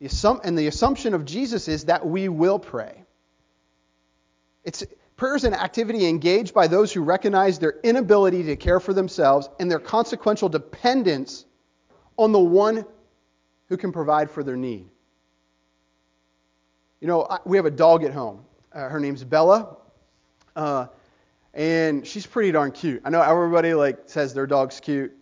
And 0.00 0.58
the 0.58 0.66
assumption 0.66 1.14
of 1.14 1.24
Jesus 1.24 1.68
is 1.68 1.84
that 1.84 2.04
we 2.04 2.28
will 2.28 2.58
pray. 2.58 3.04
It's, 4.64 4.82
prayer 5.16 5.36
is 5.36 5.44
an 5.44 5.54
activity 5.54 6.06
engaged 6.06 6.54
by 6.54 6.66
those 6.66 6.92
who 6.92 7.02
recognize 7.02 7.58
their 7.58 7.74
inability 7.82 8.42
to 8.44 8.56
care 8.56 8.80
for 8.80 8.92
themselves 8.92 9.48
and 9.60 9.70
their 9.70 9.78
consequential 9.78 10.48
dependence 10.48 11.44
on 12.16 12.32
the 12.32 12.40
one 12.40 12.84
who 13.68 13.76
can 13.76 13.92
provide 13.92 14.30
for 14.30 14.42
their 14.42 14.56
need. 14.56 14.88
You 17.00 17.08
know, 17.08 17.26
we 17.44 17.56
have 17.56 17.66
a 17.66 17.70
dog 17.70 18.04
at 18.04 18.12
home. 18.12 18.44
Uh, 18.72 18.88
her 18.88 19.00
name's 19.00 19.24
Bella. 19.24 19.76
Uh, 20.54 20.86
and 21.54 22.06
she's 22.06 22.26
pretty 22.26 22.52
darn 22.52 22.72
cute. 22.72 23.02
I 23.04 23.10
know 23.10 23.20
everybody 23.20 23.74
like 23.74 24.00
says 24.06 24.32
their 24.34 24.46
dog's 24.46 24.80
cute. 24.80 25.12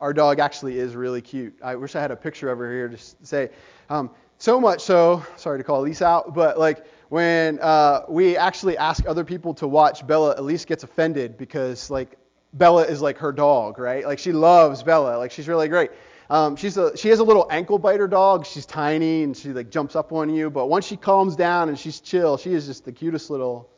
Our 0.00 0.12
dog 0.12 0.38
actually 0.38 0.78
is 0.78 0.94
really 0.94 1.22
cute. 1.22 1.58
I 1.62 1.74
wish 1.74 1.96
I 1.96 2.00
had 2.00 2.10
a 2.10 2.16
picture 2.16 2.50
of 2.50 2.58
her 2.58 2.72
here 2.72 2.88
to 2.88 2.98
say. 3.22 3.50
Um, 3.90 4.10
so 4.38 4.60
much 4.60 4.80
so, 4.80 5.24
sorry 5.36 5.58
to 5.58 5.64
call 5.64 5.82
Elise 5.82 6.02
out, 6.02 6.34
but 6.34 6.58
like 6.58 6.86
when 7.08 7.58
uh, 7.60 8.02
we 8.08 8.36
actually 8.36 8.76
ask 8.76 9.06
other 9.06 9.24
people 9.24 9.54
to 9.54 9.66
watch, 9.66 10.06
Bella 10.06 10.34
Elise 10.36 10.64
gets 10.64 10.84
offended 10.84 11.38
because 11.38 11.90
like 11.90 12.18
Bella 12.52 12.82
is 12.82 13.00
like 13.00 13.18
her 13.18 13.32
dog, 13.32 13.78
right? 13.78 14.04
Like 14.06 14.18
she 14.18 14.32
loves 14.32 14.82
Bella, 14.82 15.16
like 15.16 15.30
she's 15.30 15.48
really 15.48 15.68
great. 15.68 15.90
Um, 16.30 16.56
she's 16.56 16.76
a, 16.76 16.94
she 16.96 17.08
has 17.08 17.20
a 17.20 17.24
little 17.24 17.46
ankle 17.50 17.78
biter 17.78 18.06
dog. 18.06 18.44
She's 18.44 18.66
tiny 18.66 19.22
and 19.22 19.34
she 19.34 19.50
like 19.50 19.70
jumps 19.70 19.96
up 19.96 20.12
on 20.12 20.28
you, 20.28 20.50
but 20.50 20.66
once 20.66 20.86
she 20.86 20.96
calms 20.96 21.36
down 21.36 21.70
and 21.70 21.78
she's 21.78 22.00
chill, 22.00 22.36
she 22.36 22.52
is 22.52 22.66
just 22.66 22.84
the 22.84 22.92
cutest 22.92 23.30
little 23.30 23.70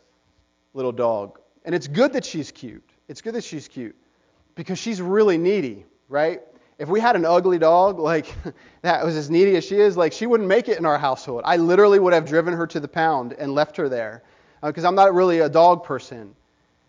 little 0.75 0.93
dog. 0.93 1.39
And 1.65 1.75
it's 1.75 1.87
good 1.87 2.13
that 2.15 2.25
she's 2.25 2.51
cute. 2.51 2.89
It's 3.09 3.21
good 3.21 3.35
that 3.35 3.45
she's 3.45 3.69
cute 3.69 3.97
because 4.55 4.79
she's 4.79 5.01
really 5.01 5.39
needy, 5.39 5.85
right? 6.09 6.43
If 6.81 6.89
we 6.89 6.99
had 6.99 7.15
an 7.15 7.27
ugly 7.27 7.59
dog, 7.59 7.99
like 7.99 8.35
that 8.83 9.05
was 9.05 9.15
as 9.15 9.29
needy 9.29 9.55
as 9.57 9.65
she 9.65 9.77
is, 9.77 9.99
like 9.99 10.15
she 10.15 10.27
wouldn't 10.27 10.49
make 10.49 10.69
it 10.69 10.79
in 10.79 10.87
our 10.87 10.99
household. 10.99 11.43
I 11.45 11.59
literally 11.59 11.99
would 11.99 12.15
have 12.15 12.25
driven 12.25 12.55
her 12.55 12.67
to 12.69 12.81
the 12.81 12.89
pound 12.89 13.35
and 13.35 13.55
left 13.55 13.77
her 13.77 13.89
there 13.89 14.23
because 14.63 14.85
uh, 14.85 14.89
I'm 14.89 14.95
not 14.95 15.15
really 15.15 15.41
a 15.41 15.49
dog 15.49 15.85
person. 15.85 16.35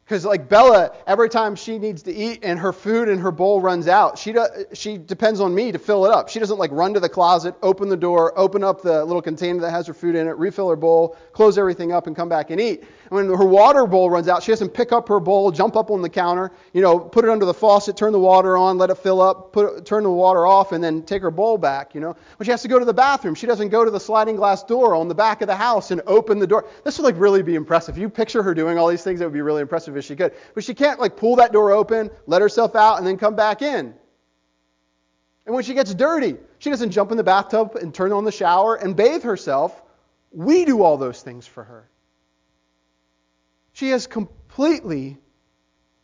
Because 0.06 0.26
like 0.26 0.50
Bella, 0.50 0.92
every 1.08 1.30
time 1.30 1.56
she 1.56 1.78
needs 1.78 2.04
to 2.04 2.14
eat 2.14 2.40
and 2.44 2.60
her 2.60 2.74
food 2.74 3.08
and 3.08 3.20
her 3.22 3.32
bowl 3.32 3.62
runs 3.62 3.88
out, 3.88 4.18
she 4.18 4.34
do, 4.34 4.46
she 4.74 4.98
depends 4.98 5.40
on 5.40 5.54
me 5.54 5.72
to 5.72 5.80
fill 5.80 6.06
it 6.06 6.12
up. 6.12 6.28
She 6.30 6.40
doesn't 6.40 6.58
like 6.58 6.72
run 6.72 6.94
to 6.94 7.00
the 7.00 7.10
closet, 7.10 7.56
open 7.62 7.88
the 7.88 7.98
door, 7.98 8.38
open 8.38 8.64
up 8.64 8.82
the 8.82 9.06
little 9.06 9.22
container 9.22 9.60
that 9.62 9.72
has 9.72 9.88
her 9.88 9.94
food 9.94 10.16
in 10.16 10.28
it, 10.28 10.38
refill 10.38 10.70
her 10.70 10.76
bowl, 10.76 11.18
close 11.34 11.58
everything 11.58 11.92
up, 11.92 12.08
and 12.08 12.16
come 12.16 12.28
back 12.28 12.50
and 12.50 12.60
eat. 12.60 12.84
When 13.12 13.28
her 13.28 13.44
water 13.44 13.86
bowl 13.88 14.10
runs 14.10 14.30
out, 14.30 14.42
she 14.42 14.54
doesn't 14.54 14.74
pick 14.74 14.94
up 14.94 15.10
her 15.10 15.20
bowl, 15.20 15.52
jump 15.52 15.76
up 15.76 15.92
on 15.92 16.02
the 16.02 16.08
counter, 16.08 16.50
you 16.72 16.82
know, 16.82 16.98
put 16.98 17.26
it 17.26 17.30
under 17.30 17.44
the 17.44 17.54
faucet, 17.54 17.98
turn 17.98 18.14
the 18.14 18.20
water 18.20 18.56
on, 18.56 18.78
let 18.78 18.90
it 18.90 19.00
fill 19.00 19.22
up, 19.22 19.52
put 19.52 19.86
turn 19.86 20.04
the 20.04 20.10
water 20.10 20.48
off, 20.48 20.72
and 20.72 20.82
then 20.82 21.04
take 21.04 21.22
her 21.22 21.30
bowl 21.30 21.58
back. 21.58 21.94
You 21.94 22.00
know, 22.00 22.16
when 22.38 22.46
she 22.46 22.52
has 22.52 22.62
to 22.62 22.70
go 22.70 22.80
to 22.80 22.86
the 22.86 22.94
bathroom, 22.94 23.36
she 23.36 23.48
doesn't 23.48 23.68
go 23.68 23.84
to 23.84 23.92
the 23.92 24.00
sliding 24.00 24.38
glass 24.38 24.64
door 24.64 24.96
on 24.96 25.10
the 25.10 25.14
back 25.14 25.42
of 25.42 25.50
the 25.50 25.56
house 25.58 25.92
and 25.92 26.02
open 26.08 26.40
the 26.40 26.48
door. 26.48 26.70
This 26.86 26.98
would 26.98 27.04
like 27.04 27.20
really 27.20 27.44
be 27.44 27.56
impressive. 27.56 27.98
If 27.98 28.02
you 28.02 28.08
picture 28.08 28.42
her 28.44 28.54
doing 28.54 28.78
all 28.78 28.88
these 28.88 29.04
things, 29.04 29.20
it 29.20 29.26
would 29.26 29.34
be 29.34 29.42
really 29.42 29.62
impressive 29.62 29.98
if 29.98 30.06
she 30.06 30.16
could. 30.16 30.32
But 30.56 30.64
she 30.64 30.74
can't 30.74 30.98
like 30.98 31.18
pull 31.18 31.36
that 31.36 31.52
door 31.52 31.74
open, 31.74 32.12
let 32.28 32.42
herself 32.42 32.78
out, 32.78 32.98
and 32.98 33.06
then 33.06 33.18
come 33.18 33.36
back 33.36 33.62
in. 33.62 33.94
And 35.46 35.54
when 35.54 35.66
she 35.66 35.74
gets 35.74 35.94
dirty, 35.94 36.38
she 36.60 36.70
doesn't 36.70 36.92
jump 36.92 37.12
in 37.12 37.18
the 37.18 37.26
bathtub 37.26 37.76
and 37.76 37.94
turn 37.94 38.14
on 38.14 38.24
the 38.24 38.32
shower 38.32 38.76
and 38.76 38.96
bathe 38.96 39.24
herself. 39.24 39.82
We 40.32 40.64
do 40.64 40.82
all 40.82 40.96
those 40.96 41.22
things 41.22 41.46
for 41.46 41.66
her. 41.66 41.90
She 43.82 43.90
is 43.90 44.06
completely 44.06 45.18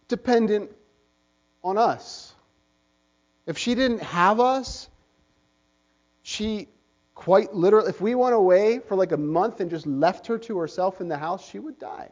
dependent 0.07 0.71
on 1.63 1.77
us. 1.77 2.33
If 3.45 3.59
she 3.59 3.75
didn't 3.75 4.01
have 4.01 4.39
us, 4.39 4.89
she 6.23 6.69
quite 7.13 7.53
literally, 7.53 7.89
if 7.89 8.01
we 8.01 8.15
went 8.15 8.33
away 8.33 8.79
for 8.79 8.95
like 8.95 9.11
a 9.11 9.17
month 9.17 9.59
and 9.59 9.69
just 9.69 9.85
left 9.85 10.25
her 10.25 10.39
to 10.39 10.57
herself 10.57 11.01
in 11.01 11.07
the 11.07 11.19
house, 11.19 11.47
she 11.47 11.59
would 11.59 11.77
die. 11.77 12.09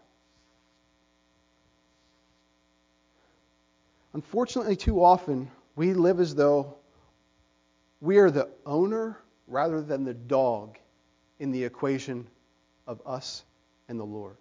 Unfortunately, 4.13 4.75
too 4.75 5.03
often, 5.03 5.49
we 5.75 5.95
live 5.95 6.19
as 6.19 6.35
though 6.35 6.75
we 8.01 8.19
are 8.19 8.29
the 8.29 8.49
owner 8.67 9.17
rather 9.47 9.81
than 9.81 10.03
the 10.03 10.13
dog 10.13 10.77
in 11.39 11.51
the 11.51 11.63
equation 11.63 12.27
of 12.85 13.01
us 13.03 13.43
and 13.89 13.99
the 13.99 14.05
Lord. 14.05 14.37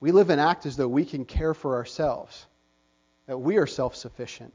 We 0.00 0.12
live 0.12 0.30
and 0.30 0.40
act 0.40 0.66
as 0.66 0.76
though 0.76 0.88
we 0.88 1.04
can 1.04 1.24
care 1.24 1.54
for 1.54 1.76
ourselves, 1.76 2.46
that 3.26 3.38
we 3.38 3.56
are 3.56 3.66
self 3.66 3.96
sufficient. 3.96 4.52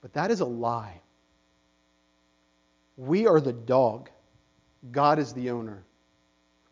But 0.00 0.14
that 0.14 0.30
is 0.30 0.40
a 0.40 0.46
lie. 0.46 1.00
We 2.96 3.26
are 3.26 3.40
the 3.40 3.52
dog, 3.52 4.08
God 4.90 5.18
is 5.18 5.32
the 5.32 5.50
owner. 5.50 5.84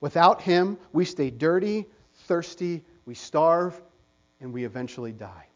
Without 0.01 0.41
Him, 0.43 0.79
we 0.93 1.05
stay 1.05 1.31
dirty, 1.31 1.87
thirsty, 2.27 2.83
we 3.05 3.15
starve, 3.15 3.81
and 4.41 4.53
we 4.53 4.65
eventually 4.65 5.13
die. 5.13 5.47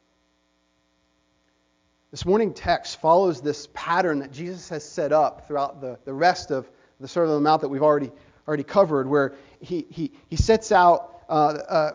This 2.10 2.24
morning 2.24 2.54
text 2.54 3.00
follows 3.00 3.42
this 3.42 3.68
pattern 3.74 4.18
that 4.20 4.32
Jesus 4.32 4.68
has 4.70 4.82
set 4.82 5.12
up 5.12 5.46
throughout 5.46 5.80
the, 5.80 5.98
the 6.04 6.12
rest 6.12 6.50
of 6.50 6.70
the 7.00 7.08
Sermon 7.08 7.30
on 7.30 7.36
the 7.36 7.48
Mount 7.48 7.60
that 7.60 7.68
we've 7.68 7.82
already, 7.82 8.10
already 8.46 8.62
covered, 8.62 9.06
where 9.06 9.34
he, 9.60 9.86
he, 9.90 10.12
he 10.28 10.36
sets 10.36 10.72
out 10.72 11.17
uh, 11.28 11.32
uh, 11.32 11.92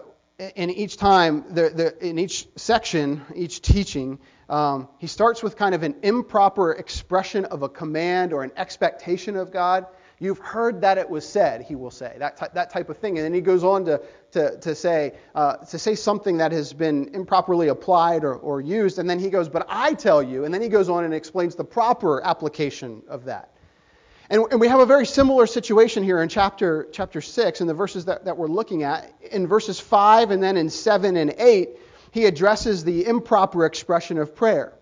in 0.55 0.69
each 0.69 0.97
time, 0.97 1.45
the, 1.49 1.69
the, 1.69 2.07
in 2.07 2.19
each 2.19 2.47
section, 2.55 3.21
each 3.35 3.61
teaching, 3.61 4.19
um, 4.49 4.89
he 4.99 5.07
starts 5.07 5.41
with 5.41 5.55
kind 5.55 5.73
of 5.73 5.83
an 5.83 5.95
improper 6.03 6.73
expression 6.73 7.45
of 7.45 7.63
a 7.63 7.69
command 7.69 8.33
or 8.33 8.43
an 8.43 8.51
expectation 8.57 9.35
of 9.35 9.51
God. 9.51 9.85
You've 10.19 10.39
heard 10.39 10.81
that 10.81 10.97
it 10.97 11.09
was 11.09 11.27
said, 11.27 11.63
he 11.63 11.75
will 11.75 11.91
say, 11.91 12.15
that, 12.19 12.37
t- 12.37 12.45
that 12.53 12.69
type 12.69 12.89
of 12.89 12.97
thing. 12.97 13.17
And 13.17 13.25
then 13.25 13.33
he 13.33 13.41
goes 13.41 13.63
on 13.63 13.85
to, 13.85 14.01
to, 14.31 14.57
to, 14.59 14.75
say, 14.75 15.13
uh, 15.35 15.57
to 15.57 15.79
say 15.79 15.95
something 15.95 16.37
that 16.37 16.51
has 16.51 16.71
been 16.71 17.09
improperly 17.13 17.69
applied 17.69 18.23
or, 18.23 18.35
or 18.35 18.61
used. 18.61 18.99
And 18.99 19.09
then 19.09 19.19
he 19.19 19.29
goes, 19.29 19.49
But 19.49 19.65
I 19.69 19.93
tell 19.93 20.23
you. 20.23 20.45
And 20.45 20.53
then 20.53 20.61
he 20.61 20.69
goes 20.69 20.87
on 20.87 21.03
and 21.03 21.13
explains 21.13 21.55
the 21.55 21.65
proper 21.65 22.23
application 22.23 23.01
of 23.07 23.25
that. 23.25 23.52
And, 24.29 24.43
and 24.51 24.59
we 24.59 24.67
have 24.67 24.79
a 24.79 24.85
very 24.85 25.05
similar 25.05 25.45
situation 25.47 26.03
here 26.03 26.21
in 26.21 26.29
chapter, 26.29 26.87
chapter 26.91 27.21
6, 27.21 27.61
in 27.61 27.67
the 27.67 27.73
verses 27.73 28.05
that, 28.05 28.25
that 28.25 28.37
we're 28.37 28.47
looking 28.47 28.83
at. 28.83 29.13
In 29.31 29.47
verses 29.47 29.79
5 29.79 30.31
and 30.31 30.41
then 30.41 30.57
in 30.57 30.69
7 30.69 31.17
and 31.17 31.35
8, 31.37 31.69
he 32.11 32.25
addresses 32.25 32.83
the 32.83 33.05
improper 33.05 33.65
expression 33.65 34.17
of 34.17 34.35
prayer. 34.35 34.73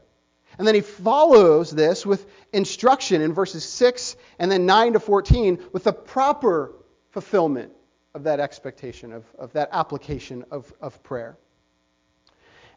And 0.58 0.68
then 0.68 0.76
he 0.76 0.82
follows 0.82 1.72
this 1.72 2.06
with 2.06 2.26
instruction 2.54 3.22
in 3.22 3.34
verses 3.34 3.64
6 3.64 4.16
and 4.38 4.52
then 4.52 4.66
9 4.66 4.94
to 4.94 5.00
14 5.00 5.60
with 5.72 5.86
the 5.86 5.94
proper 5.94 6.74
fulfillment 7.12 7.72
of 8.14 8.24
that 8.24 8.40
expectation, 8.40 9.14
of, 9.14 9.24
of 9.40 9.54
that 9.54 9.70
application 9.72 10.44
of, 10.52 10.72
of 10.82 11.02
prayer. 11.04 11.38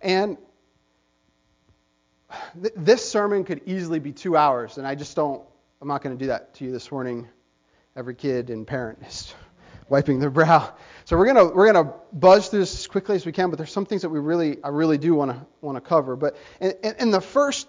And 0.00 0.38
th- 2.60 2.74
this 2.76 3.08
sermon 3.08 3.44
could 3.44 3.62
easily 3.66 3.98
be 3.98 4.12
two 4.12 4.36
hours, 4.36 4.78
and 4.78 4.86
I 4.86 4.94
just 4.94 5.16
don't, 5.16 5.42
I'm 5.84 5.88
not 5.88 6.00
going 6.00 6.16
to 6.16 6.24
do 6.24 6.28
that 6.28 6.54
to 6.54 6.64
you 6.64 6.72
this 6.72 6.90
morning. 6.90 7.28
Every 7.94 8.14
kid 8.14 8.48
and 8.48 8.66
parent 8.66 9.00
is 9.06 9.34
wiping 9.90 10.18
their 10.18 10.30
brow. 10.30 10.72
So 11.04 11.18
we're 11.18 11.26
gonna 11.26 11.44
we're 11.44 11.70
gonna 11.70 11.92
buzz 12.10 12.48
through 12.48 12.60
this 12.60 12.74
as 12.74 12.86
quickly 12.86 13.16
as 13.16 13.26
we 13.26 13.32
can, 13.32 13.50
but 13.50 13.58
there's 13.58 13.70
some 13.70 13.84
things 13.84 14.00
that 14.00 14.08
we 14.08 14.18
really 14.18 14.64
I 14.64 14.68
really 14.68 14.96
do 14.96 15.14
want 15.14 15.32
to 15.32 15.46
want 15.60 15.76
to 15.76 15.82
cover. 15.82 16.16
But 16.16 16.38
in, 16.58 17.10
the 17.10 17.20
first, 17.20 17.68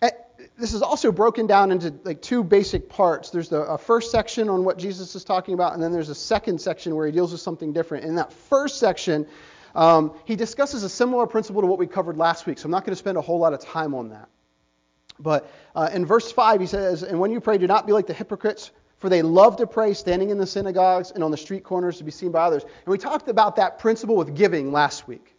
eh, 0.00 0.08
this 0.56 0.72
is 0.72 0.80
also 0.80 1.12
broken 1.12 1.46
down 1.46 1.72
into 1.72 1.92
like 2.04 2.22
two 2.22 2.42
basic 2.42 2.88
parts. 2.88 3.28
There's 3.28 3.50
the 3.50 3.76
first 3.76 4.10
section 4.10 4.48
on 4.48 4.64
what 4.64 4.78
Jesus 4.78 5.14
is 5.14 5.22
talking 5.22 5.52
about, 5.52 5.74
and 5.74 5.82
then 5.82 5.92
there's 5.92 6.08
a 6.08 6.14
second 6.14 6.58
section 6.58 6.96
where 6.96 7.04
he 7.04 7.12
deals 7.12 7.32
with 7.32 7.42
something 7.42 7.74
different. 7.74 8.06
In 8.06 8.14
that 8.14 8.32
first 8.32 8.78
section, 8.78 9.26
um, 9.74 10.14
he 10.24 10.36
discusses 10.36 10.84
a 10.84 10.88
similar 10.88 11.26
principle 11.26 11.60
to 11.60 11.66
what 11.66 11.78
we 11.78 11.86
covered 11.86 12.16
last 12.16 12.46
week. 12.46 12.58
So 12.58 12.64
I'm 12.64 12.70
not 12.70 12.86
going 12.86 12.94
to 12.94 12.98
spend 12.98 13.18
a 13.18 13.22
whole 13.22 13.38
lot 13.38 13.52
of 13.52 13.60
time 13.60 13.94
on 13.94 14.08
that. 14.08 14.30
But 15.18 15.50
uh, 15.74 15.90
in 15.92 16.06
verse 16.06 16.30
5, 16.32 16.60
he 16.60 16.66
says, 16.66 17.02
And 17.02 17.20
when 17.20 17.30
you 17.30 17.40
pray, 17.40 17.58
do 17.58 17.66
not 17.66 17.86
be 17.86 17.92
like 17.92 18.06
the 18.06 18.14
hypocrites 18.14 18.70
for 19.02 19.08
they 19.08 19.22
love 19.22 19.56
to 19.56 19.66
pray 19.66 19.94
standing 19.94 20.30
in 20.30 20.38
the 20.38 20.46
synagogues 20.46 21.10
and 21.10 21.24
on 21.24 21.32
the 21.32 21.36
street 21.36 21.64
corners 21.64 21.98
to 21.98 22.04
be 22.04 22.12
seen 22.12 22.30
by 22.30 22.42
others. 22.42 22.62
And 22.62 22.86
we 22.86 22.98
talked 22.98 23.28
about 23.28 23.56
that 23.56 23.80
principle 23.80 24.14
with 24.14 24.36
giving 24.36 24.70
last 24.70 25.08
week. 25.08 25.34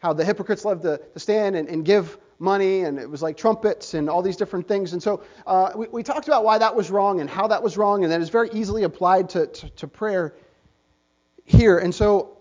how 0.00 0.12
the 0.12 0.26
hypocrites 0.26 0.62
love 0.62 0.82
to, 0.82 1.00
to 1.14 1.18
stand 1.18 1.56
and, 1.56 1.70
and 1.70 1.86
give 1.86 2.18
money, 2.38 2.82
and 2.82 2.98
it 2.98 3.08
was 3.08 3.22
like 3.22 3.38
trumpets 3.38 3.94
and 3.94 4.10
all 4.10 4.20
these 4.20 4.36
different 4.36 4.68
things. 4.68 4.92
And 4.92 5.02
so 5.02 5.22
uh, 5.46 5.72
we, 5.74 5.86
we, 5.88 6.02
talked 6.02 6.28
about 6.28 6.44
why 6.44 6.58
that 6.58 6.76
was 6.76 6.90
wrong 6.90 7.22
and 7.22 7.30
how 7.30 7.46
that 7.46 7.62
was 7.62 7.78
wrong, 7.78 8.04
and 8.04 8.12
that 8.12 8.20
is 8.20 8.28
very 8.28 8.50
easily 8.52 8.82
applied 8.82 9.30
to, 9.30 9.46
to, 9.46 9.70
to 9.70 9.88
prayer 9.88 10.34
here. 11.46 11.78
And 11.78 11.94
so 11.94 12.36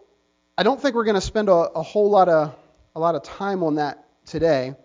I 0.58 0.64
don't 0.64 0.82
think 0.82 0.96
we're 0.96 1.06
going 1.06 1.16
to 1.16 1.22
spend 1.22 1.48
a, 1.48 1.54
a, 1.54 1.82
whole 1.82 2.10
lot 2.10 2.28
of 2.28 2.54
a 2.94 3.00
lot 3.00 3.16
of 3.16 3.24
time 3.24 3.64
on 3.64 3.76
that 3.76 4.06
today, 4.26 4.76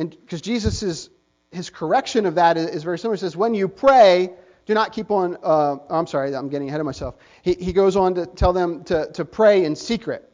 and 0.00 0.10
because 0.10 0.40
Jesus 0.40 0.82
is 0.82 1.10
his 1.50 1.68
correction 1.68 2.24
of 2.24 2.36
that 2.36 2.56
is, 2.56 2.70
is, 2.70 2.84
very 2.84 2.98
similar. 2.98 3.16
He 3.16 3.20
says, 3.20 3.36
"When 3.36 3.54
you 3.54 3.68
pray, 3.68 4.30
do 4.64 4.72
not 4.72 4.94
keep 4.94 5.10
on." 5.10 5.36
Uh, 5.42 5.76
I'm 5.90 6.06
sorry, 6.06 6.34
I'm 6.34 6.48
getting 6.48 6.68
ahead 6.68 6.80
of 6.80 6.86
myself. 6.86 7.16
He, 7.42 7.52
he 7.52 7.74
goes 7.74 7.96
on 7.96 8.14
to 8.14 8.24
tell 8.24 8.54
them 8.54 8.82
to, 8.84 9.12
to 9.12 9.26
pray 9.26 9.64
in 9.64 9.76
secret, 9.76 10.32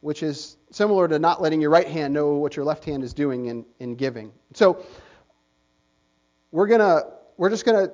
which 0.00 0.24
is 0.24 0.56
similar 0.72 1.06
to 1.06 1.20
not 1.20 1.40
letting 1.40 1.60
your 1.60 1.70
right 1.70 1.86
hand 1.86 2.12
know 2.12 2.34
what 2.34 2.56
your 2.56 2.64
left 2.64 2.84
hand 2.84 3.04
is 3.04 3.14
doing 3.14 3.46
in, 3.46 3.64
in 3.78 3.94
giving. 3.94 4.32
So 4.52 4.84
we're 6.50 6.66
gonna 6.66 7.02
we're 7.36 7.50
just 7.50 7.64
gonna 7.64 7.90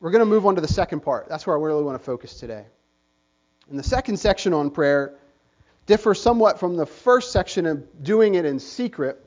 we're 0.00 0.12
gonna 0.12 0.24
move 0.24 0.46
on 0.46 0.54
to 0.54 0.62
the 0.62 0.68
second 0.68 1.00
part. 1.00 1.28
That's 1.28 1.46
where 1.46 1.58
I 1.58 1.60
really 1.60 1.84
want 1.84 1.98
to 1.98 2.04
focus 2.04 2.40
today. 2.40 2.64
And 3.68 3.78
the 3.78 3.84
second 3.84 4.16
section 4.16 4.54
on 4.54 4.70
prayer 4.70 5.18
differs 5.84 6.22
somewhat 6.22 6.58
from 6.58 6.76
the 6.76 6.86
first 6.86 7.32
section 7.32 7.66
of 7.66 8.02
doing 8.02 8.36
it 8.36 8.46
in 8.46 8.58
secret. 8.58 9.23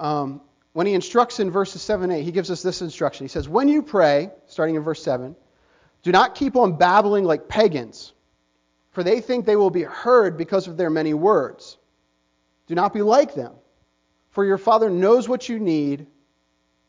Um, 0.00 0.40
when 0.72 0.86
he 0.86 0.94
instructs 0.94 1.40
in 1.40 1.50
verses 1.50 1.82
7 1.82 2.10
8, 2.10 2.22
he 2.22 2.32
gives 2.32 2.50
us 2.50 2.62
this 2.62 2.80
instruction. 2.80 3.24
He 3.24 3.28
says, 3.28 3.48
When 3.48 3.68
you 3.68 3.82
pray, 3.82 4.30
starting 4.46 4.74
in 4.76 4.82
verse 4.82 5.02
7, 5.02 5.36
do 6.02 6.10
not 6.10 6.34
keep 6.34 6.56
on 6.56 6.78
babbling 6.78 7.24
like 7.24 7.48
pagans, 7.48 8.12
for 8.92 9.04
they 9.04 9.20
think 9.20 9.44
they 9.44 9.56
will 9.56 9.70
be 9.70 9.82
heard 9.82 10.38
because 10.38 10.66
of 10.66 10.76
their 10.76 10.88
many 10.88 11.12
words. 11.12 11.76
Do 12.66 12.74
not 12.74 12.94
be 12.94 13.02
like 13.02 13.34
them, 13.34 13.52
for 14.30 14.44
your 14.44 14.58
Father 14.58 14.88
knows 14.88 15.28
what 15.28 15.48
you 15.48 15.58
need 15.58 16.06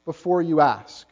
before 0.05 0.41
you 0.41 0.61
ask. 0.61 1.05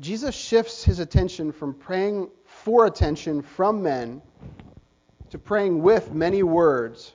Jesus 0.00 0.34
shifts 0.34 0.84
his 0.84 1.00
attention 1.00 1.52
from 1.52 1.74
praying 1.74 2.30
for 2.44 2.86
attention 2.86 3.42
from 3.42 3.82
men 3.82 4.22
to 5.30 5.38
praying 5.38 5.82
with 5.82 6.12
many 6.12 6.42
words 6.42 7.12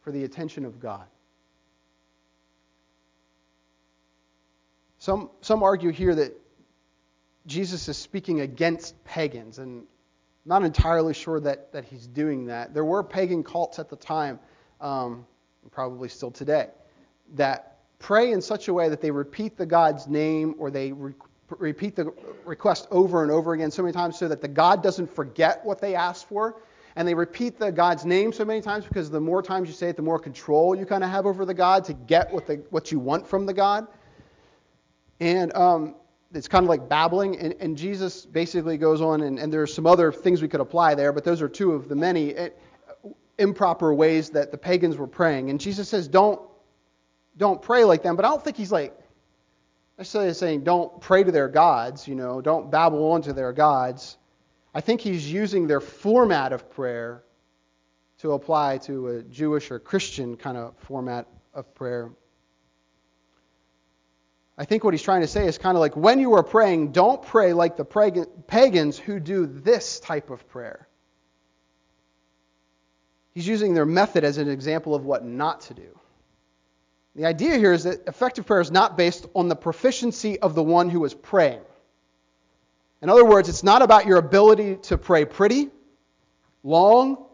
for 0.00 0.10
the 0.10 0.24
attention 0.24 0.64
of 0.64 0.80
God. 0.80 1.04
Some, 5.02 5.30
some 5.40 5.64
argue 5.64 5.90
here 5.90 6.14
that 6.14 6.32
Jesus 7.44 7.88
is 7.88 7.96
speaking 7.96 8.40
against 8.40 9.02
pagans, 9.02 9.58
and 9.58 9.78
I'm 9.80 9.84
not 10.44 10.62
entirely 10.62 11.12
sure 11.12 11.40
that, 11.40 11.72
that 11.72 11.84
he's 11.84 12.06
doing 12.06 12.46
that. 12.46 12.72
There 12.72 12.84
were 12.84 13.02
pagan 13.02 13.42
cults 13.42 13.80
at 13.80 13.88
the 13.88 13.96
time, 13.96 14.38
um, 14.80 15.26
probably 15.72 16.08
still 16.08 16.30
today, 16.30 16.68
that 17.34 17.78
pray 17.98 18.30
in 18.30 18.40
such 18.40 18.68
a 18.68 18.72
way 18.72 18.88
that 18.90 19.00
they 19.00 19.10
repeat 19.10 19.56
the 19.56 19.66
God's 19.66 20.06
name 20.06 20.54
or 20.56 20.70
they 20.70 20.92
re- 20.92 21.14
repeat 21.48 21.96
the 21.96 22.14
request 22.44 22.86
over 22.92 23.24
and 23.24 23.32
over 23.32 23.54
again 23.54 23.72
so 23.72 23.82
many 23.82 23.92
times 23.92 24.16
so 24.16 24.28
that 24.28 24.40
the 24.40 24.46
God 24.46 24.84
doesn't 24.84 25.12
forget 25.12 25.64
what 25.64 25.80
they 25.80 25.96
asked 25.96 26.28
for. 26.28 26.62
And 26.94 27.08
they 27.08 27.14
repeat 27.14 27.58
the 27.58 27.72
God's 27.72 28.04
name 28.04 28.32
so 28.32 28.44
many 28.44 28.60
times 28.60 28.84
because 28.84 29.10
the 29.10 29.20
more 29.20 29.42
times 29.42 29.66
you 29.66 29.74
say 29.74 29.88
it, 29.88 29.96
the 29.96 30.02
more 30.02 30.20
control 30.20 30.76
you 30.76 30.86
kind 30.86 31.02
of 31.02 31.10
have 31.10 31.26
over 31.26 31.44
the 31.44 31.54
God 31.54 31.86
to 31.86 31.92
get 31.92 32.32
what, 32.32 32.46
the, 32.46 32.62
what 32.70 32.92
you 32.92 33.00
want 33.00 33.26
from 33.26 33.46
the 33.46 33.52
God. 33.52 33.88
And 35.22 35.54
um, 35.54 35.94
it's 36.34 36.48
kind 36.48 36.64
of 36.64 36.68
like 36.68 36.88
babbling. 36.88 37.38
And, 37.38 37.54
and 37.60 37.76
Jesus 37.76 38.26
basically 38.26 38.76
goes 38.76 39.00
on, 39.00 39.20
and, 39.20 39.38
and 39.38 39.52
there's 39.52 39.72
some 39.72 39.86
other 39.86 40.10
things 40.10 40.42
we 40.42 40.48
could 40.48 40.60
apply 40.60 40.96
there, 40.96 41.12
but 41.12 41.22
those 41.22 41.40
are 41.40 41.48
two 41.48 41.74
of 41.74 41.88
the 41.88 41.94
many 41.94 42.34
eh, 42.34 42.48
improper 43.38 43.94
ways 43.94 44.30
that 44.30 44.50
the 44.50 44.58
pagans 44.58 44.96
were 44.96 45.06
praying. 45.06 45.48
And 45.48 45.60
Jesus 45.60 45.88
says, 45.88 46.08
don't, 46.08 46.40
don't 47.36 47.62
pray 47.62 47.84
like 47.84 48.02
them. 48.02 48.16
But 48.16 48.24
I 48.24 48.30
don't 48.30 48.42
think 48.42 48.56
he's 48.56 48.72
like 48.72 48.98
necessarily 49.96 50.34
saying 50.34 50.64
don't 50.64 51.00
pray 51.00 51.22
to 51.22 51.30
their 51.30 51.46
gods, 51.46 52.08
you 52.08 52.16
know, 52.16 52.40
don't 52.40 52.68
babble 52.68 53.12
on 53.12 53.22
to 53.22 53.32
their 53.32 53.52
gods. 53.52 54.16
I 54.74 54.80
think 54.80 55.00
he's 55.00 55.32
using 55.32 55.68
their 55.68 55.80
format 55.80 56.52
of 56.52 56.68
prayer 56.68 57.22
to 58.18 58.32
apply 58.32 58.78
to 58.78 59.06
a 59.06 59.22
Jewish 59.22 59.70
or 59.70 59.78
Christian 59.78 60.36
kind 60.36 60.56
of 60.56 60.74
format 60.78 61.28
of 61.54 61.72
prayer. 61.76 62.10
I 64.58 64.64
think 64.64 64.84
what 64.84 64.92
he's 64.92 65.02
trying 65.02 65.22
to 65.22 65.26
say 65.26 65.46
is 65.46 65.56
kind 65.56 65.76
of 65.76 65.80
like 65.80 65.96
when 65.96 66.18
you 66.18 66.34
are 66.34 66.42
praying, 66.42 66.92
don't 66.92 67.22
pray 67.22 67.52
like 67.52 67.76
the 67.76 67.84
pagans 68.46 68.98
who 68.98 69.18
do 69.18 69.46
this 69.46 69.98
type 70.00 70.30
of 70.30 70.46
prayer. 70.48 70.88
He's 73.34 73.46
using 73.46 73.72
their 73.72 73.86
method 73.86 74.24
as 74.24 74.36
an 74.36 74.48
example 74.48 74.94
of 74.94 75.04
what 75.04 75.24
not 75.24 75.62
to 75.62 75.74
do. 75.74 75.98
The 77.16 77.24
idea 77.26 77.56
here 77.56 77.72
is 77.72 77.84
that 77.84 78.06
effective 78.06 78.46
prayer 78.46 78.60
is 78.60 78.70
not 78.70 78.96
based 78.96 79.26
on 79.34 79.48
the 79.48 79.56
proficiency 79.56 80.38
of 80.38 80.54
the 80.54 80.62
one 80.62 80.90
who 80.90 81.04
is 81.04 81.14
praying. 81.14 81.60
In 83.00 83.08
other 83.08 83.24
words, 83.24 83.48
it's 83.48 83.62
not 83.62 83.82
about 83.82 84.06
your 84.06 84.18
ability 84.18 84.76
to 84.82 84.98
pray 84.98 85.24
pretty, 85.24 85.70
long, 86.62 87.24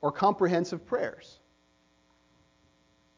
or 0.00 0.12
comprehensive 0.12 0.86
prayers. 0.86 1.38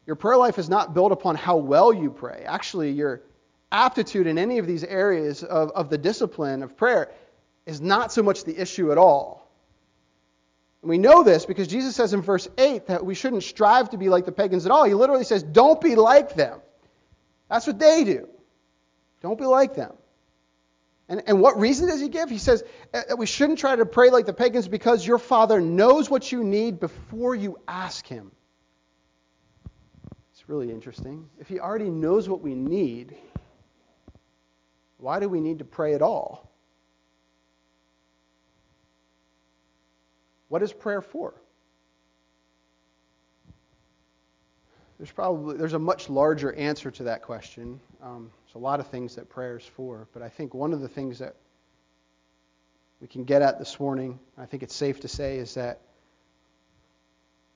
Your 0.07 0.17
prayer 0.17 0.39
life 0.39 0.59
is 0.59 0.71
not 0.71 0.95
built 0.95 1.13
upon 1.13 1.35
how 1.35 1.57
well 1.57 1.93
you 1.93 2.11
pray. 2.11 2.45
Actually, 2.47 2.93
your 2.93 3.23
aptitude 3.71 4.27
in 4.27 4.39
any 4.39 4.59
of 4.59 4.67
these 4.67 4.85
areas 4.85 5.43
of, 5.43 5.71
of 5.73 5.91
the 5.91 5.99
discipline 5.99 6.63
of 6.63 6.77
prayer 6.77 7.11
is 7.67 7.81
not 7.81 8.13
so 8.13 8.23
much 8.23 8.45
the 8.45 8.59
issue 8.59 8.93
at 8.93 8.99
all. 8.99 9.49
And 10.83 10.89
we 10.89 10.99
know 10.99 11.23
this 11.23 11.45
because 11.45 11.69
Jesus 11.69 11.97
says 11.97 12.15
in 12.15 12.23
verse 12.23 12.49
8 12.57 12.87
that 12.87 13.05
we 13.05 13.15
shouldn't 13.15 13.43
strive 13.43 13.91
to 13.91 13.99
be 13.99 14.09
like 14.09 14.25
the 14.25 14.33
pagans 14.33 14.65
at 14.65 14.73
all. 14.73 14.85
He 14.85 14.95
literally 14.95 15.25
says, 15.25 15.43
Don't 15.43 15.81
be 15.81 15.97
like 15.97 16.35
them. 16.35 16.61
That's 17.49 17.67
what 17.67 17.79
they 17.79 18.05
do. 18.05 18.29
Don't 19.23 19.39
be 19.39 19.47
like 19.47 19.75
them. 19.75 19.93
And, 21.09 21.23
and 21.27 21.41
what 21.41 21.59
reason 21.59 21.89
does 21.89 22.01
he 22.01 22.09
give? 22.09 22.29
He 22.29 22.39
says 22.39 22.63
that 22.93 23.19
we 23.19 23.27
shouldn't 23.27 23.59
try 23.59 23.75
to 23.75 23.87
pray 23.87 24.11
like 24.11 24.27
the 24.27 24.35
pagans 24.35 24.69
because 24.69 25.07
your 25.07 25.19
Father 25.19 25.61
knows 25.61 26.11
what 26.11 26.31
you 26.31 26.45
need 26.45 26.79
before 26.79 27.35
you 27.35 27.59
ask 27.67 28.07
Him. 28.07 28.31
It's 30.33 30.49
really 30.49 30.71
interesting. 30.71 31.29
If 31.39 31.49
He 31.49 31.61
already 31.61 31.91
knows 31.91 32.29
what 32.29 32.43
we 32.43 32.55
need, 32.55 33.17
why 34.99 35.21
do 35.21 35.29
we 35.29 35.41
need 35.41 35.61
to 35.61 35.65
pray 35.65 35.95
at 35.95 36.03
all? 36.03 36.51
What 40.49 40.63
is 40.63 40.73
prayer 40.73 41.03
for? 41.03 41.35
There's 44.99 45.13
probably 45.13 45.57
there's 45.57 45.75
a 45.75 45.79
much 45.79 46.09
larger 46.09 46.53
answer 46.53 46.91
to 46.91 47.05
that 47.05 47.23
question. 47.23 47.81
Um, 48.03 48.31
there's 48.45 48.57
a 48.57 48.59
lot 48.59 48.81
of 48.81 48.89
things 48.89 49.15
that 49.15 49.29
prayer 49.29 49.59
is 49.59 49.65
for, 49.65 50.09
but 50.13 50.23
I 50.23 50.29
think 50.29 50.55
one 50.55 50.73
of 50.73 50.81
the 50.81 50.89
things 50.89 51.21
that 51.21 51.37
we 53.01 53.07
can 53.07 53.23
get 53.23 53.43
at 53.43 53.61
this 53.61 53.79
morning, 53.79 54.19
I 54.37 54.47
think 54.47 54.65
it's 54.65 54.75
safe 54.75 55.01
to 55.01 55.09
say, 55.09 55.37
is 55.37 55.55
that 55.55 55.81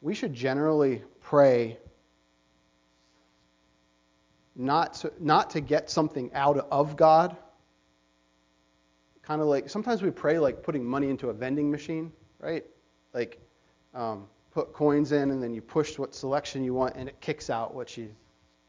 we 0.01 0.15
should 0.15 0.35
generally 0.35 1.03
pray 1.21 1.79
not 4.57 4.95
to, 4.95 5.13
not 5.21 5.51
to 5.51 5.61
get 5.61 5.91
something 5.91 6.31
out 6.35 6.67
of 6.71 6.97
God. 6.97 7.37
Kind 9.23 9.41
of 9.41 9.47
like 9.47 9.71
sometimes 9.71 10.03
we 10.03 10.11
pray 10.11 10.39
like 10.39 10.63
putting 10.63 10.85
money 10.85 11.09
into 11.09 11.31
a 11.31 11.33
vending 11.33 11.71
machine, 11.71 12.13
right? 12.41 12.65
Like 13.15 13.39
um, 13.95 14.27
put 14.51 14.73
coins 14.73 15.13
in 15.13 15.31
and 15.31 15.43
then 15.43 15.55
you 15.55 15.63
push 15.63 15.99
what 15.99 16.15
selection 16.15 16.65
you 16.65 16.75
want 16.75 16.97
and 16.97 17.09
it 17.09 17.21
kicks 17.21 17.51
out 17.51 17.75
what 17.75 17.97
you 17.97 18.11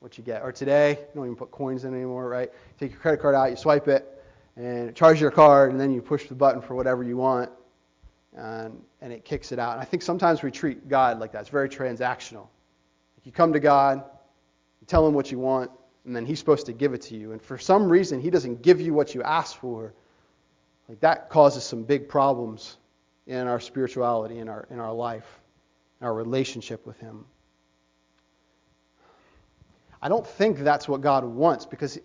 what 0.03 0.17
you 0.17 0.23
get. 0.23 0.43
Or 0.43 0.51
today, 0.51 0.99
you 0.99 1.15
don't 1.15 1.25
even 1.25 1.35
put 1.37 1.49
coins 1.49 1.85
in 1.85 1.93
anymore, 1.93 2.27
right? 2.27 2.51
Take 2.77 2.91
your 2.91 2.99
credit 2.99 3.21
card 3.21 3.35
out, 3.35 3.49
you 3.49 3.55
swipe 3.55 3.87
it, 3.87 4.21
and 4.57 4.89
it 4.89 4.95
charges 4.95 5.21
your 5.21 5.31
card, 5.31 5.71
and 5.71 5.79
then 5.79 5.93
you 5.93 6.01
push 6.01 6.27
the 6.27 6.35
button 6.35 6.61
for 6.61 6.75
whatever 6.75 7.03
you 7.03 7.15
want, 7.15 7.49
and, 8.35 8.81
and 8.99 9.13
it 9.13 9.23
kicks 9.23 9.53
it 9.53 9.59
out. 9.59 9.73
And 9.73 9.81
I 9.81 9.85
think 9.85 10.03
sometimes 10.03 10.43
we 10.43 10.51
treat 10.51 10.89
God 10.89 11.19
like 11.19 11.31
that. 11.31 11.39
It's 11.39 11.49
very 11.49 11.69
transactional. 11.69 12.47
You 13.23 13.31
come 13.31 13.53
to 13.53 13.61
God, 13.61 14.03
you 14.83 14.87
tell 14.87 15.07
him 15.07 15.13
what 15.13 15.31
you 15.31 15.39
want, 15.39 15.71
and 16.03 16.13
then 16.13 16.25
he's 16.25 16.39
supposed 16.39 16.65
to 16.65 16.73
give 16.73 16.93
it 16.93 17.01
to 17.03 17.15
you. 17.15 17.31
And 17.31 17.41
for 17.41 17.57
some 17.57 17.87
reason, 17.87 18.19
he 18.19 18.29
doesn't 18.29 18.61
give 18.61 18.81
you 18.81 18.93
what 18.93 19.15
you 19.15 19.23
ask 19.23 19.55
for. 19.55 19.93
Like 20.89 20.99
that 20.99 21.29
causes 21.29 21.63
some 21.63 21.83
big 21.83 22.09
problems 22.09 22.75
in 23.25 23.47
our 23.47 23.61
spirituality, 23.61 24.39
in 24.39 24.49
our, 24.49 24.67
in 24.69 24.81
our 24.81 24.91
life, 24.91 25.39
in 26.01 26.07
our 26.07 26.13
relationship 26.13 26.85
with 26.85 26.99
him. 26.99 27.23
I 30.01 30.09
don't 30.09 30.27
think 30.27 30.59
that's 30.59 30.89
what 30.89 30.99
God 30.99 31.23
wants 31.23 31.65
because 31.65 31.97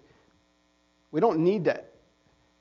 we 1.11 1.21
don't 1.21 1.41
need 1.41 1.65
to. 1.65 1.83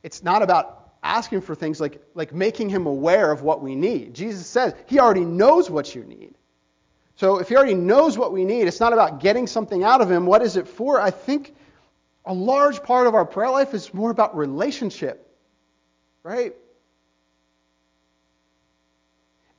It's 0.01 0.23
not 0.23 0.41
about 0.41 0.93
asking 1.03 1.41
for 1.41 1.53
things 1.53 1.79
like, 1.79 2.01
like 2.15 2.33
making 2.33 2.69
him 2.69 2.87
aware 2.87 3.31
of 3.31 3.43
what 3.43 3.61
we 3.61 3.75
need. 3.75 4.15
Jesus 4.15 4.47
says 4.47 4.73
he 4.87 4.99
already 4.99 5.25
knows 5.25 5.69
what 5.69 5.93
you 5.93 6.03
need. 6.05 6.33
So 7.17 7.39
if 7.39 7.49
he 7.49 7.55
already 7.55 7.75
knows 7.75 8.17
what 8.17 8.31
we 8.31 8.45
need, 8.45 8.67
it's 8.67 8.79
not 8.79 8.93
about 8.93 9.19
getting 9.19 9.47
something 9.47 9.83
out 9.83 10.01
of 10.01 10.09
him. 10.09 10.25
What 10.25 10.41
is 10.41 10.55
it 10.55 10.67
for? 10.67 11.01
I 11.01 11.11
think 11.11 11.53
a 12.25 12.33
large 12.33 12.81
part 12.83 13.07
of 13.07 13.15
our 13.15 13.25
prayer 13.25 13.49
life 13.49 13.73
is 13.73 13.93
more 13.93 14.11
about 14.11 14.37
relationship, 14.37 15.27
right? 16.23 16.53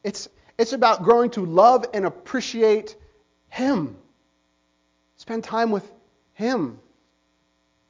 It's, 0.04 0.28
It's 0.58 0.72
about 0.72 1.04
growing 1.04 1.30
to 1.30 1.44
love 1.44 1.86
and 1.94 2.04
appreciate 2.04 2.96
Him. 3.48 3.96
Spend 5.16 5.44
time 5.44 5.70
with 5.70 5.88
Him. 6.34 6.80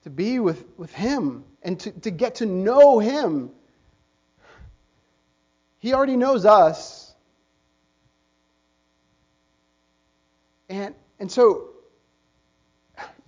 To 0.05 0.11
be 0.11 0.39
with, 0.39 0.65
with 0.77 0.93
Him 0.93 1.45
and 1.63 1.81
to, 1.81 1.91
to 1.91 2.11
get 2.11 2.37
to 2.37 2.47
know 2.47 2.99
Him. 2.99 3.51
He 5.81 5.95
already 5.95 6.17
knows 6.17 6.45
us. 6.45 7.08
And, 10.69 10.95
and 11.19 11.31
so, 11.31 11.71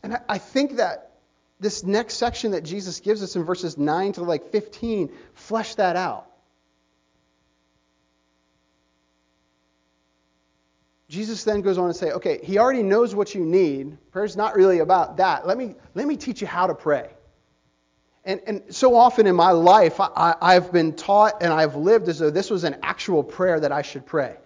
and 0.03 0.19
I, 0.29 0.39
think 0.39 0.77
that 0.77 1.13
this 1.59 1.83
next 1.85 2.15
section 2.15 2.53
that 2.53 2.65
Jesus 2.65 3.01
gives 3.01 3.23
us 3.23 3.37
in 3.37 3.45
verses 3.45 3.79
9 3.79 4.13
to 4.15 4.23
like 4.23 4.51
15 4.51 5.11
flesh 5.35 5.75
that 5.77 5.97
out. 5.97 6.27
Jesus 11.09 11.43
then 11.43 11.61
goes 11.63 11.77
on 11.77 11.89
to 11.89 11.95
say, 11.95 12.13
okay, 12.13 12.39
he 12.43 12.59
already 12.59 12.85
knows 12.85 13.15
what 13.15 13.35
you 13.35 13.45
need. 13.45 13.99
Prayer's 14.13 14.37
not 14.37 14.55
really 14.55 14.79
about 14.79 15.17
that. 15.17 15.47
Let 15.47 15.59
me, 15.59 15.75
let 15.95 16.07
me 16.07 16.17
teach 16.17 16.41
you 16.41 16.47
how 16.47 16.69
to 16.69 16.75
pray. 16.75 17.11
And, 18.25 18.41
and 18.47 18.63
so 18.75 18.95
often 18.95 19.27
in 19.27 19.35
my 19.35 19.51
life, 19.51 19.99
I, 19.99 20.37
I've 20.41 20.73
been 20.73 20.93
taught 20.93 21.43
and 21.43 21.53
I've 21.53 21.75
lived 21.75 22.09
as 22.09 22.21
though 22.21 22.31
this 22.31 22.49
was 22.51 22.65
an 22.65 22.77
actual 22.83 23.25
prayer 23.25 23.59
that 23.59 23.73
I 23.73 23.83
should 23.83 24.07
pray. 24.07 24.37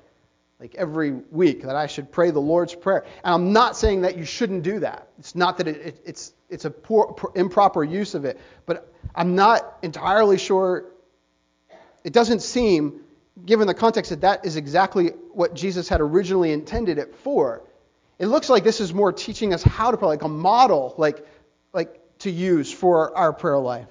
Like 0.61 0.75
every 0.77 1.11
week, 1.11 1.63
that 1.63 1.77
I 1.77 1.87
should 1.87 2.13
pray 2.13 2.31
the 2.31 2.41
Lord's 2.41 2.75
Prayer. 2.75 3.05
And 3.25 3.35
I'm 3.35 3.53
not 3.53 3.77
saying 3.77 4.03
that 4.03 4.17
you 4.17 4.25
shouldn't 4.25 4.63
do 4.63 4.81
that. 4.81 5.09
It's 5.19 5.35
not 5.35 5.59
that 5.59 5.69
it, 5.69 5.77
it, 5.77 6.03
it's, 6.05 6.33
it's 6.49 6.65
a 6.65 6.71
poor, 6.71 7.13
poor, 7.13 7.33
improper 7.35 7.83
use 7.83 8.15
of 8.15 8.25
it. 8.25 8.41
But 8.65 8.93
I'm 9.15 9.35
not 9.35 9.79
entirely 9.83 10.39
sure. 10.39 10.87
It 12.05 12.13
doesn't 12.13 12.41
seem 12.41 13.01
given 13.45 13.67
the 13.67 13.75
context 13.75 14.11
that 14.11 14.21
that 14.21 14.47
is 14.47 14.57
exactly 14.57 15.09
what 15.33 15.55
Jesus 15.55 15.89
had 15.89 16.01
originally 16.01 16.53
intended 16.53 16.99
it 16.99 17.17
for. 17.17 17.63
It 18.19 18.27
looks 18.27 18.49
like 18.49 18.63
this 18.63 18.81
is 18.81 18.95
more 18.95 19.13
teaching 19.13 19.53
us 19.53 19.63
how 19.63 19.91
to 19.91 19.97
pray, 19.97 20.07
like 20.07 20.23
a 20.23 20.29
model, 20.29 20.95
like, 20.99 21.27
like 21.73 22.01
to 22.21 22.31
use 22.31 22.73
for 22.73 23.17
our 23.17 23.33
prayer 23.33 23.59
life. 23.59 23.89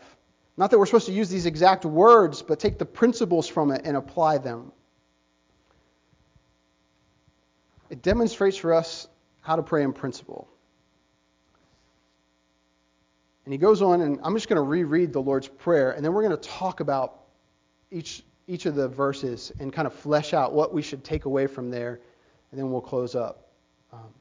Not 0.55 0.71
that 0.71 0.79
we're 0.79 0.85
supposed 0.85 1.07
to 1.07 1.11
use 1.13 1.29
these 1.29 1.45
exact 1.45 1.83
words, 1.83 2.41
but 2.41 2.59
take 2.59 2.77
the 2.77 2.85
principles 2.85 3.47
from 3.47 3.71
it 3.71 3.81
and 3.83 3.97
apply 3.97 4.37
them. 4.37 4.71
It 7.89 8.01
demonstrates 8.01 8.57
for 8.57 8.73
us 8.73 9.07
how 9.41 9.55
to 9.55 9.63
pray 9.63 9.83
in 9.83 9.93
principle. 9.93 10.47
And 13.45 13.53
he 13.53 13.57
goes 13.57 13.81
on, 13.81 14.01
and 14.01 14.19
I'm 14.23 14.33
just 14.35 14.47
going 14.47 14.57
to 14.57 14.61
reread 14.61 15.11
the 15.11 15.21
Lord's 15.21 15.47
Prayer, 15.47 15.91
and 15.91 16.03
then 16.03 16.13
we're 16.13 16.23
going 16.23 16.37
to 16.37 16.49
talk 16.49 16.79
about 16.79 17.19
each 17.91 18.23
each 18.47 18.65
of 18.65 18.75
the 18.75 18.87
verses 18.87 19.51
and 19.59 19.71
kind 19.71 19.87
of 19.87 19.93
flesh 19.93 20.33
out 20.33 20.53
what 20.53 20.73
we 20.73 20.81
should 20.81 21.03
take 21.03 21.25
away 21.25 21.47
from 21.47 21.69
there, 21.69 21.99
and 22.51 22.59
then 22.59 22.71
we'll 22.71 22.81
close 22.81 23.15
up. 23.15 23.47
Um, 23.91 24.13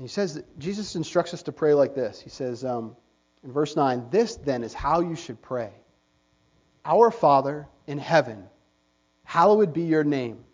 he 0.00 0.08
says 0.08 0.34
that 0.34 0.58
Jesus 0.58 0.94
instructs 0.94 1.34
us 1.34 1.42
to 1.44 1.52
pray 1.52 1.74
like 1.74 1.94
this. 1.94 2.20
He 2.20 2.30
says 2.30 2.64
um, 2.64 2.96
in 3.42 3.52
verse 3.52 3.76
9, 3.76 4.06
This 4.10 4.36
then 4.36 4.62
is 4.62 4.74
how 4.74 5.00
you 5.00 5.16
should 5.16 5.40
pray 5.42 5.72
Our 6.84 7.10
Father 7.10 7.66
in 7.86 7.98
heaven, 7.98 8.44
hallowed 9.24 9.72
be 9.72 9.82
your 9.82 10.04
name. 10.04 10.44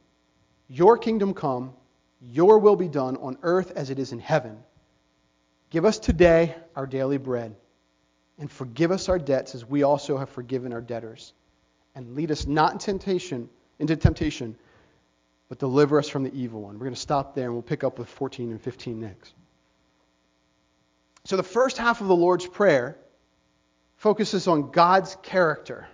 Your 0.72 0.96
kingdom 0.96 1.34
come, 1.34 1.74
your 2.22 2.58
will 2.58 2.76
be 2.76 2.88
done 2.88 3.18
on 3.18 3.36
earth 3.42 3.72
as 3.76 3.90
it 3.90 3.98
is 3.98 4.12
in 4.12 4.18
heaven. 4.18 4.58
Give 5.68 5.84
us 5.84 5.98
today 5.98 6.54
our 6.74 6.86
daily 6.86 7.18
bread, 7.18 7.54
and 8.38 8.50
forgive 8.50 8.90
us 8.90 9.10
our 9.10 9.18
debts 9.18 9.54
as 9.54 9.68
we 9.68 9.82
also 9.82 10.16
have 10.16 10.30
forgiven 10.30 10.72
our 10.72 10.80
debtors 10.80 11.34
and 11.94 12.14
lead 12.14 12.30
us 12.30 12.46
not 12.46 12.72
in 12.72 12.78
temptation, 12.78 13.50
into 13.80 13.96
temptation, 13.96 14.56
but 15.50 15.58
deliver 15.58 15.98
us 15.98 16.08
from 16.08 16.22
the 16.22 16.32
evil 16.32 16.62
one. 16.62 16.78
We're 16.78 16.86
going 16.86 16.94
to 16.94 17.00
stop 17.00 17.34
there 17.34 17.44
and 17.44 17.52
we'll 17.52 17.60
pick 17.60 17.84
up 17.84 17.98
with 17.98 18.08
14 18.08 18.50
and 18.50 18.60
15 18.60 18.98
next. 18.98 19.34
So 21.24 21.36
the 21.36 21.42
first 21.42 21.76
half 21.76 22.00
of 22.00 22.06
the 22.06 22.16
Lord's 22.16 22.46
Prayer 22.46 22.96
focuses 23.96 24.48
on 24.48 24.70
God's 24.70 25.18
character. 25.22 25.86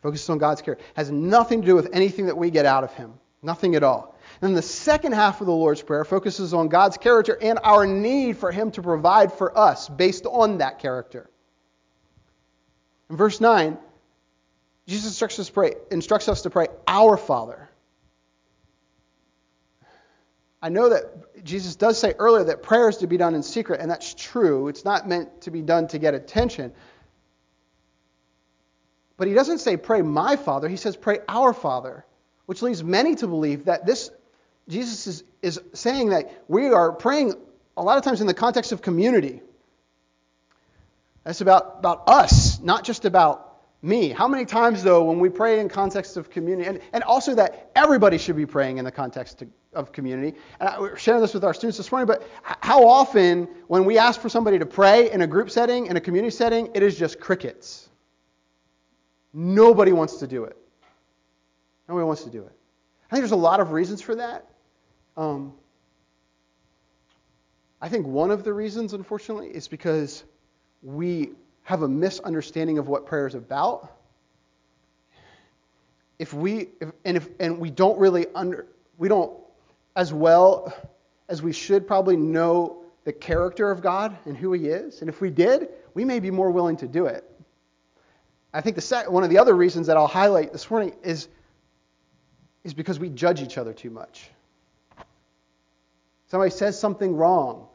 Focuses 0.00 0.30
on 0.30 0.38
God's 0.38 0.62
character. 0.62 0.84
Has 0.94 1.10
nothing 1.10 1.62
to 1.62 1.66
do 1.66 1.74
with 1.74 1.88
anything 1.92 2.26
that 2.26 2.36
we 2.36 2.52
get 2.52 2.66
out 2.66 2.84
of 2.84 2.94
Him. 2.94 3.14
Nothing 3.42 3.74
at 3.74 3.82
all. 3.82 4.14
Then 4.40 4.54
the 4.54 4.62
second 4.62 5.12
half 5.12 5.40
of 5.40 5.46
the 5.46 5.52
Lord's 5.52 5.82
Prayer 5.82 6.04
focuses 6.04 6.54
on 6.54 6.68
God's 6.68 6.96
character 6.96 7.36
and 7.40 7.58
our 7.62 7.86
need 7.86 8.38
for 8.38 8.52
Him 8.52 8.70
to 8.72 8.82
provide 8.82 9.32
for 9.32 9.56
us 9.56 9.88
based 9.88 10.26
on 10.26 10.58
that 10.58 10.78
character. 10.78 11.28
In 13.10 13.16
verse 13.16 13.40
9, 13.40 13.76
Jesus 14.86 15.06
instructs 15.06 15.38
us 15.38 15.48
to 15.48 15.52
pray, 15.52 15.74
instructs 15.90 16.28
us 16.28 16.42
to 16.42 16.50
pray, 16.50 16.68
Our 16.86 17.16
Father. 17.16 17.68
I 20.62 20.68
know 20.68 20.90
that 20.90 21.44
Jesus 21.44 21.74
does 21.74 21.98
say 21.98 22.14
earlier 22.16 22.44
that 22.44 22.62
prayer 22.62 22.88
is 22.88 22.98
to 22.98 23.08
be 23.08 23.16
done 23.16 23.34
in 23.34 23.42
secret, 23.42 23.80
and 23.80 23.90
that's 23.90 24.14
true. 24.14 24.68
It's 24.68 24.84
not 24.84 25.08
meant 25.08 25.42
to 25.42 25.50
be 25.50 25.60
done 25.60 25.88
to 25.88 25.98
get 25.98 26.14
attention. 26.14 26.72
But 29.16 29.26
he 29.26 29.34
doesn't 29.34 29.58
say, 29.58 29.76
Pray 29.76 30.02
my 30.02 30.36
Father. 30.36 30.68
He 30.68 30.76
says, 30.76 30.96
Pray 30.96 31.18
our 31.28 31.52
Father, 31.52 32.04
which 32.46 32.62
leads 32.62 32.82
many 32.82 33.14
to 33.16 33.26
believe 33.26 33.66
that 33.66 33.86
this, 33.86 34.10
Jesus 34.68 35.06
is, 35.06 35.24
is 35.42 35.60
saying 35.72 36.10
that 36.10 36.44
we 36.48 36.68
are 36.68 36.92
praying 36.92 37.34
a 37.76 37.82
lot 37.82 37.98
of 37.98 38.04
times 38.04 38.20
in 38.20 38.26
the 38.26 38.34
context 38.34 38.72
of 38.72 38.82
community. 38.82 39.42
That's 41.24 41.40
about, 41.40 41.76
about 41.78 42.08
us, 42.08 42.60
not 42.60 42.84
just 42.84 43.04
about 43.04 43.60
me. 43.80 44.10
How 44.10 44.28
many 44.28 44.44
times, 44.44 44.82
though, 44.82 45.04
when 45.04 45.18
we 45.18 45.28
pray 45.28 45.60
in 45.60 45.68
context 45.68 46.16
of 46.16 46.30
community, 46.30 46.68
and, 46.68 46.80
and 46.92 47.02
also 47.04 47.34
that 47.34 47.70
everybody 47.74 48.18
should 48.18 48.36
be 48.36 48.46
praying 48.46 48.78
in 48.78 48.84
the 48.84 48.92
context 48.92 49.42
of 49.72 49.92
community. 49.92 50.36
And 50.60 50.68
I, 50.68 50.80
we're 50.80 50.96
sharing 50.96 51.20
this 51.20 51.34
with 51.34 51.44
our 51.44 51.54
students 51.54 51.78
this 51.78 51.90
morning, 51.90 52.06
but 52.06 52.28
how 52.42 52.86
often, 52.86 53.48
when 53.68 53.84
we 53.84 53.98
ask 53.98 54.20
for 54.20 54.28
somebody 54.28 54.58
to 54.58 54.66
pray 54.66 55.10
in 55.10 55.22
a 55.22 55.26
group 55.26 55.50
setting, 55.50 55.86
in 55.86 55.96
a 55.96 56.00
community 56.00 56.30
setting, 56.30 56.70
it 56.74 56.82
is 56.82 56.96
just 56.98 57.18
crickets. 57.18 57.88
Nobody 59.32 59.92
wants 59.92 60.18
to 60.18 60.26
do 60.26 60.44
it. 60.44 60.56
Nobody 61.88 62.04
wants 62.04 62.24
to 62.24 62.30
do 62.30 62.42
it. 62.42 62.52
I 63.10 63.14
think 63.14 63.22
there's 63.22 63.32
a 63.32 63.36
lot 63.36 63.60
of 63.60 63.72
reasons 63.72 64.00
for 64.00 64.14
that. 64.14 64.46
Um, 65.16 65.52
I 67.80 67.88
think 67.88 68.06
one 68.06 68.30
of 68.30 68.44
the 68.44 68.52
reasons, 68.52 68.92
unfortunately, 68.92 69.48
is 69.48 69.68
because 69.68 70.24
we 70.82 71.32
have 71.64 71.82
a 71.82 71.88
misunderstanding 71.88 72.78
of 72.78 72.88
what 72.88 73.06
prayer 73.06 73.26
is 73.26 73.34
about, 73.34 73.92
if 76.18 76.32
we 76.32 76.68
if, 76.80 76.92
and 77.04 77.16
if 77.16 77.28
and 77.40 77.58
we 77.58 77.70
don't 77.70 77.98
really 77.98 78.26
under 78.34 78.66
we 78.98 79.08
don't 79.08 79.32
as 79.96 80.12
well 80.12 80.72
as 81.28 81.42
we 81.42 81.52
should 81.52 81.86
probably 81.86 82.16
know 82.16 82.84
the 83.04 83.12
character 83.12 83.70
of 83.70 83.82
God 83.82 84.16
and 84.26 84.36
who 84.36 84.52
He 84.52 84.68
is, 84.68 85.00
and 85.00 85.08
if 85.08 85.20
we 85.20 85.30
did, 85.30 85.68
we 85.94 86.04
may 86.04 86.20
be 86.20 86.30
more 86.30 86.50
willing 86.50 86.76
to 86.76 86.86
do 86.86 87.06
it. 87.06 87.28
I 88.54 88.60
think 88.60 88.76
the 88.76 89.04
one 89.08 89.24
of 89.24 89.30
the 89.30 89.38
other 89.38 89.54
reasons 89.54 89.88
that 89.88 89.96
I'll 89.96 90.06
highlight 90.06 90.52
this 90.52 90.70
morning 90.70 90.94
is 91.02 91.28
is 92.64 92.74
because 92.74 92.98
we 92.98 93.08
judge 93.08 93.42
each 93.42 93.58
other 93.58 93.72
too 93.72 93.90
much. 93.90 94.30
Somebody 96.28 96.50
says 96.50 96.78
something 96.78 97.14
wrong, 97.14 97.66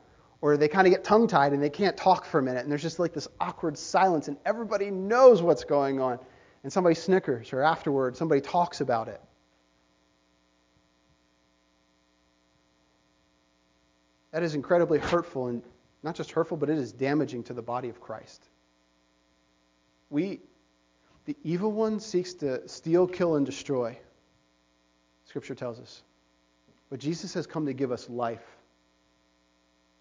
or 0.42 0.58
they 0.58 0.68
kind 0.68 0.88
of 0.88 0.94
get 0.94 1.04
tongue 1.04 1.28
tied 1.28 1.54
and 1.54 1.62
they 1.62 1.70
can't 1.70 1.96
talk 1.96 2.26
for 2.26 2.40
a 2.40 2.44
minute, 2.44 2.64
and 2.64 2.72
there's 2.72 2.82
just 2.82 3.00
like 3.00 3.14
this 3.14 3.28
awkward 3.40 3.78
silence, 3.78 4.28
and 4.28 4.38
everybody 4.46 4.90
knows 4.90 5.42
what's 5.42 5.64
going 5.64 6.00
on. 6.00 6.20
And 6.64 6.74
somebody 6.74 6.96
snickers, 6.96 7.54
or 7.54 7.62
afterward, 7.62 8.18
somebody 8.18 8.42
talks 8.42 8.82
about 8.82 9.08
it. 9.08 9.22
That 14.32 14.44
is 14.44 14.56
incredibly 14.56 15.00
hurtful, 15.00 15.48
and 15.48 15.64
not 16.04 16.16
just 16.16 16.32
hurtful, 16.32 16.58
but 16.58 16.70
it 16.70 16.78
is 16.78 16.92
damaging 16.92 17.44
to 17.44 17.54
the 17.54 17.62
body 17.62 17.90
of 17.90 18.02
Christ. 18.02 18.44
We, 20.10 20.42
the 21.26 21.38
evil 21.44 21.72
one 21.72 22.00
seeks 22.00 22.34
to 22.36 22.68
steal, 22.68 23.08
kill, 23.08 23.36
and 23.36 23.46
destroy. 23.46 23.98
Scripture 25.28 25.56
tells 25.56 25.80
us. 25.80 26.04
But 26.90 27.00
Jesus 27.00 27.34
has 27.36 27.46
come 27.46 27.66
to 27.68 27.74
give 27.74 27.92
us 27.92 28.10
life 28.10 28.58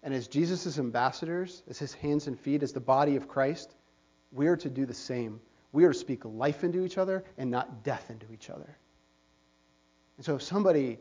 and 0.03 0.13
as 0.13 0.27
Jesus' 0.27 0.79
ambassadors, 0.79 1.63
as 1.69 1.79
his 1.79 1.93
hands 1.93 2.27
and 2.27 2.39
feet, 2.39 2.63
as 2.63 2.71
the 2.71 2.79
body 2.79 3.15
of 3.15 3.27
Christ, 3.27 3.75
we 4.31 4.47
are 4.47 4.57
to 4.57 4.69
do 4.69 4.85
the 4.85 4.93
same. 4.93 5.41
We 5.71 5.85
are 5.85 5.93
to 5.93 5.99
speak 5.99 6.23
life 6.23 6.63
into 6.63 6.85
each 6.85 6.97
other 6.97 7.23
and 7.37 7.51
not 7.51 7.83
death 7.83 8.09
into 8.09 8.31
each 8.31 8.49
other. 8.49 8.77
And 10.17 10.25
so 10.25 10.35
if 10.35 10.43
somebody, 10.43 10.97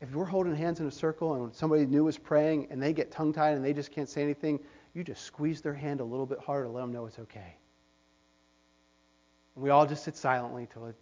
if 0.00 0.14
we're 0.14 0.24
holding 0.24 0.54
hands 0.54 0.80
in 0.80 0.86
a 0.86 0.90
circle 0.90 1.34
and 1.34 1.54
somebody 1.54 1.86
new 1.86 2.08
is 2.08 2.18
praying 2.18 2.68
and 2.70 2.82
they 2.82 2.92
get 2.92 3.10
tongue 3.10 3.32
tied 3.32 3.54
and 3.54 3.64
they 3.64 3.72
just 3.72 3.92
can't 3.92 4.08
say 4.08 4.22
anything, 4.22 4.60
you 4.94 5.04
just 5.04 5.24
squeeze 5.24 5.60
their 5.60 5.74
hand 5.74 6.00
a 6.00 6.04
little 6.04 6.26
bit 6.26 6.38
harder 6.38 6.64
to 6.64 6.70
let 6.70 6.80
them 6.80 6.92
know 6.92 7.06
it's 7.06 7.18
okay. 7.18 7.56
And 9.54 9.64
we 9.64 9.70
all 9.70 9.86
just 9.86 10.04
sit 10.04 10.16
silently 10.16 10.62
until 10.62 10.86
it 10.86 10.96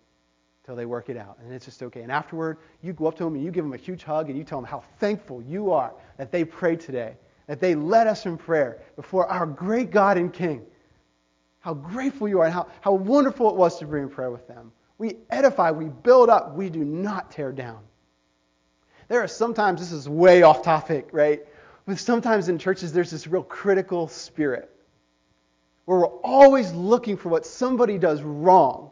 till 0.64 0.74
they 0.74 0.86
work 0.86 1.08
it 1.08 1.16
out. 1.16 1.38
And 1.42 1.52
it's 1.52 1.66
just 1.66 1.82
okay. 1.82 2.02
And 2.02 2.10
afterward, 2.10 2.58
you 2.82 2.92
go 2.92 3.06
up 3.06 3.16
to 3.16 3.24
them 3.24 3.34
and 3.34 3.44
you 3.44 3.50
give 3.50 3.64
them 3.64 3.74
a 3.74 3.78
huge 3.78 4.02
hug 4.02 4.28
and 4.30 4.38
you 4.38 4.44
tell 4.44 4.58
them 4.60 4.68
how 4.68 4.82
thankful 4.98 5.42
you 5.42 5.70
are 5.70 5.92
that 6.16 6.32
they 6.32 6.44
prayed 6.44 6.80
today, 6.80 7.16
that 7.46 7.60
they 7.60 7.74
led 7.74 8.06
us 8.06 8.24
in 8.26 8.36
prayer 8.36 8.80
before 8.96 9.26
our 9.26 9.46
great 9.46 9.90
God 9.90 10.16
and 10.16 10.32
King. 10.32 10.62
How 11.60 11.74
grateful 11.74 12.28
you 12.28 12.40
are 12.40 12.46
and 12.46 12.54
how, 12.54 12.68
how 12.80 12.92
wonderful 12.92 13.50
it 13.50 13.56
was 13.56 13.78
to 13.78 13.86
be 13.86 13.98
in 13.98 14.08
prayer 14.08 14.30
with 14.30 14.46
them. 14.48 14.72
We 14.98 15.16
edify, 15.30 15.70
we 15.70 15.86
build 15.86 16.30
up, 16.30 16.54
we 16.54 16.70
do 16.70 16.84
not 16.84 17.30
tear 17.30 17.52
down. 17.52 17.80
There 19.08 19.22
are 19.22 19.28
sometimes, 19.28 19.80
this 19.80 19.92
is 19.92 20.08
way 20.08 20.42
off 20.42 20.62
topic, 20.62 21.08
right? 21.12 21.42
But 21.86 21.98
sometimes 21.98 22.48
in 22.48 22.58
churches 22.58 22.92
there's 22.92 23.10
this 23.10 23.26
real 23.26 23.42
critical 23.42 24.08
spirit 24.08 24.70
where 25.84 25.98
we're 25.98 26.06
always 26.06 26.72
looking 26.72 27.16
for 27.16 27.28
what 27.28 27.44
somebody 27.44 27.98
does 27.98 28.22
wrong. 28.22 28.90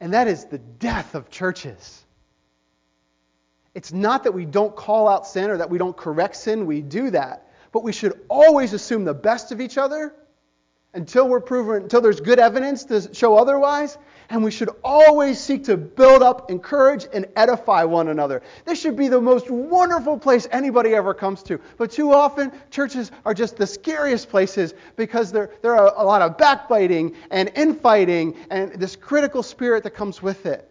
And 0.00 0.12
that 0.12 0.28
is 0.28 0.44
the 0.44 0.58
death 0.58 1.14
of 1.14 1.30
churches. 1.30 2.04
It's 3.74 3.92
not 3.92 4.24
that 4.24 4.32
we 4.32 4.44
don't 4.44 4.74
call 4.74 5.08
out 5.08 5.26
sin 5.26 5.50
or 5.50 5.58
that 5.58 5.70
we 5.70 5.78
don't 5.78 5.96
correct 5.96 6.36
sin, 6.36 6.66
we 6.66 6.80
do 6.80 7.10
that. 7.10 7.50
But 7.72 7.82
we 7.82 7.92
should 7.92 8.20
always 8.28 8.72
assume 8.72 9.04
the 9.04 9.14
best 9.14 9.52
of 9.52 9.60
each 9.60 9.76
other 9.76 10.14
until 10.96 11.28
we're 11.28 11.40
proven, 11.40 11.82
until 11.82 12.00
there's 12.00 12.20
good 12.20 12.38
evidence 12.38 12.84
to 12.84 13.14
show 13.14 13.36
otherwise. 13.36 13.98
And 14.28 14.42
we 14.42 14.50
should 14.50 14.70
always 14.82 15.38
seek 15.38 15.62
to 15.64 15.76
build 15.76 16.20
up, 16.20 16.50
encourage, 16.50 17.06
and 17.12 17.26
edify 17.36 17.84
one 17.84 18.08
another. 18.08 18.42
This 18.64 18.80
should 18.80 18.96
be 18.96 19.06
the 19.06 19.20
most 19.20 19.48
wonderful 19.50 20.18
place 20.18 20.48
anybody 20.50 20.96
ever 20.96 21.14
comes 21.14 21.44
to. 21.44 21.60
But 21.76 21.92
too 21.92 22.12
often, 22.12 22.50
churches 22.70 23.12
are 23.24 23.34
just 23.34 23.56
the 23.56 23.68
scariest 23.68 24.28
places 24.28 24.74
because 24.96 25.30
there, 25.30 25.50
there 25.62 25.76
are 25.76 25.92
a 25.96 26.02
lot 26.02 26.22
of 26.22 26.36
backbiting 26.38 27.14
and 27.30 27.52
infighting 27.54 28.34
and 28.50 28.72
this 28.72 28.96
critical 28.96 29.44
spirit 29.44 29.84
that 29.84 29.90
comes 29.90 30.20
with 30.20 30.44
it. 30.44 30.68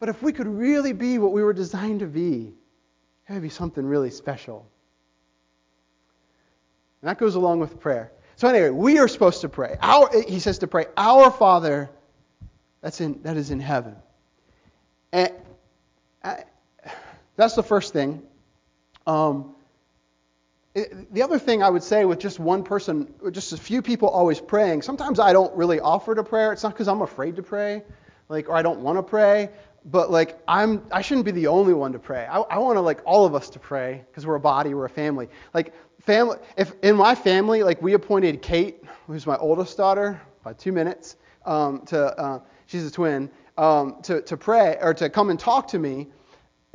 But 0.00 0.08
if 0.08 0.20
we 0.20 0.32
could 0.32 0.48
really 0.48 0.92
be 0.92 1.18
what 1.18 1.32
we 1.32 1.44
were 1.44 1.52
designed 1.52 2.00
to 2.00 2.06
be, 2.06 2.52
it 3.28 3.32
would 3.32 3.42
be 3.42 3.48
something 3.48 3.86
really 3.86 4.10
special. 4.10 4.66
And 7.00 7.08
that 7.08 7.18
goes 7.18 7.36
along 7.36 7.60
with 7.60 7.78
prayer. 7.78 8.10
So 8.42 8.48
anyway, 8.48 8.70
we 8.70 8.98
are 8.98 9.06
supposed 9.06 9.42
to 9.42 9.48
pray. 9.48 9.76
Our, 9.80 10.10
he 10.26 10.40
says 10.40 10.58
to 10.58 10.66
pray, 10.66 10.86
Our 10.96 11.30
Father 11.30 11.88
that's 12.80 13.00
in, 13.00 13.22
that 13.22 13.36
is 13.36 13.52
in 13.52 13.60
heaven. 13.60 13.94
And 15.12 15.30
I, 16.24 16.42
that's 17.36 17.54
the 17.54 17.62
first 17.62 17.92
thing. 17.92 18.20
Um, 19.06 19.54
it, 20.74 21.14
the 21.14 21.22
other 21.22 21.38
thing 21.38 21.62
I 21.62 21.70
would 21.70 21.84
say 21.84 22.04
with 22.04 22.18
just 22.18 22.40
one 22.40 22.64
person, 22.64 23.14
just 23.30 23.52
a 23.52 23.56
few 23.56 23.80
people 23.80 24.08
always 24.08 24.40
praying, 24.40 24.82
sometimes 24.82 25.20
I 25.20 25.32
don't 25.32 25.56
really 25.56 25.78
offer 25.78 26.12
to 26.12 26.24
prayer. 26.24 26.52
It's 26.52 26.64
not 26.64 26.72
because 26.72 26.88
I'm 26.88 27.02
afraid 27.02 27.36
to 27.36 27.44
pray, 27.44 27.84
like, 28.28 28.48
or 28.48 28.56
I 28.56 28.62
don't 28.62 28.80
want 28.80 28.98
to 28.98 29.04
pray, 29.04 29.50
but 29.86 30.10
like 30.10 30.38
I'm, 30.46 30.82
I 30.92 31.02
shouldn't 31.02 31.24
be 31.24 31.32
the 31.32 31.46
only 31.46 31.74
one 31.74 31.92
to 31.92 31.98
pray. 31.98 32.26
I, 32.26 32.38
I 32.40 32.58
want 32.58 32.76
to 32.76 32.80
like 32.80 33.00
all 33.04 33.24
of 33.24 33.34
us 33.34 33.50
to 33.50 33.58
pray 33.58 34.04
because 34.08 34.26
we're 34.26 34.36
a 34.36 34.40
body, 34.40 34.74
we're 34.74 34.84
a 34.84 34.90
family. 34.90 35.28
Like 35.54 35.74
family, 36.00 36.38
if 36.56 36.74
in 36.82 36.96
my 36.96 37.14
family, 37.14 37.62
like 37.62 37.80
we 37.82 37.94
appointed 37.94 38.42
Kate, 38.42 38.82
who's 39.06 39.26
my 39.26 39.36
oldest 39.36 39.76
daughter, 39.76 40.20
by 40.44 40.52
two 40.52 40.72
minutes, 40.72 41.16
um, 41.46 41.84
to 41.86 42.18
uh, 42.18 42.40
she's 42.66 42.86
a 42.86 42.90
twin, 42.90 43.30
um, 43.58 44.00
to, 44.02 44.22
to 44.22 44.36
pray 44.36 44.78
or 44.80 44.94
to 44.94 45.08
come 45.10 45.30
and 45.30 45.38
talk 45.38 45.68
to 45.68 45.78
me. 45.78 46.08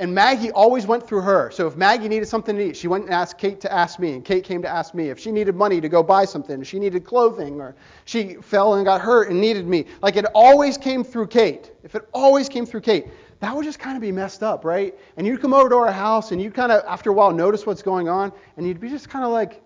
And 0.00 0.14
Maggie 0.14 0.52
always 0.52 0.86
went 0.86 1.04
through 1.08 1.22
her. 1.22 1.50
So 1.50 1.66
if 1.66 1.76
Maggie 1.76 2.08
needed 2.08 2.28
something 2.28 2.54
to 2.54 2.68
eat, 2.68 2.76
she 2.76 2.86
went 2.86 3.06
and 3.06 3.12
asked 3.12 3.36
Kate 3.36 3.60
to 3.62 3.72
ask 3.72 3.98
me, 3.98 4.12
and 4.12 4.24
Kate 4.24 4.44
came 4.44 4.62
to 4.62 4.68
ask 4.68 4.94
me. 4.94 5.10
If 5.10 5.18
she 5.18 5.32
needed 5.32 5.56
money 5.56 5.80
to 5.80 5.88
go 5.88 6.04
buy 6.04 6.24
something, 6.24 6.62
she 6.62 6.78
needed 6.78 7.04
clothing, 7.04 7.60
or 7.60 7.74
she 8.04 8.34
fell 8.34 8.74
and 8.74 8.84
got 8.84 9.00
hurt 9.00 9.28
and 9.28 9.40
needed 9.40 9.66
me, 9.66 9.86
like 10.00 10.14
it 10.14 10.24
always 10.34 10.78
came 10.78 11.02
through 11.02 11.26
Kate. 11.26 11.72
If 11.82 11.96
it 11.96 12.08
always 12.14 12.48
came 12.48 12.64
through 12.64 12.82
Kate, 12.82 13.08
that 13.40 13.54
would 13.54 13.64
just 13.64 13.80
kind 13.80 13.96
of 13.96 14.00
be 14.00 14.12
messed 14.12 14.44
up, 14.44 14.64
right? 14.64 14.94
And 15.16 15.26
you'd 15.26 15.40
come 15.40 15.52
over 15.52 15.68
to 15.68 15.74
our 15.76 15.92
house, 15.92 16.30
and 16.30 16.40
you'd 16.40 16.54
kind 16.54 16.70
of, 16.70 16.84
after 16.86 17.10
a 17.10 17.12
while, 17.12 17.32
notice 17.32 17.66
what's 17.66 17.82
going 17.82 18.08
on, 18.08 18.32
and 18.56 18.66
you'd 18.68 18.80
be 18.80 18.88
just 18.88 19.08
kind 19.08 19.24
of 19.24 19.32
like, 19.32 19.62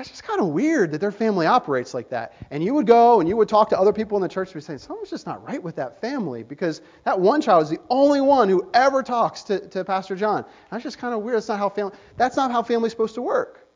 that's 0.00 0.08
just 0.08 0.24
kind 0.24 0.40
of 0.40 0.46
weird 0.46 0.92
that 0.92 1.00
their 1.02 1.12
family 1.12 1.44
operates 1.44 1.92
like 1.92 2.08
that. 2.08 2.32
And 2.50 2.64
you 2.64 2.72
would 2.72 2.86
go 2.86 3.20
and 3.20 3.28
you 3.28 3.36
would 3.36 3.50
talk 3.50 3.68
to 3.68 3.78
other 3.78 3.92
people 3.92 4.16
in 4.16 4.22
the 4.22 4.30
church 4.30 4.48
and 4.48 4.54
be 4.54 4.60
saying, 4.62 4.78
something's 4.78 5.10
just 5.10 5.26
not 5.26 5.46
right 5.46 5.62
with 5.62 5.76
that 5.76 6.00
family 6.00 6.42
because 6.42 6.80
that 7.04 7.20
one 7.20 7.42
child 7.42 7.64
is 7.64 7.68
the 7.68 7.80
only 7.90 8.22
one 8.22 8.48
who 8.48 8.66
ever 8.72 9.02
talks 9.02 9.42
to, 9.42 9.60
to 9.68 9.84
Pastor 9.84 10.16
John. 10.16 10.46
That's 10.70 10.82
just 10.82 10.96
kind 10.96 11.12
of 11.12 11.20
weird. 11.20 11.36
That's 11.36 11.48
not 11.48 11.58
how 11.58 11.68
family 11.68 11.92
that's 12.16 12.34
not 12.34 12.50
how 12.50 12.62
family's 12.62 12.92
supposed 12.92 13.14
to 13.16 13.20
work. 13.20 13.68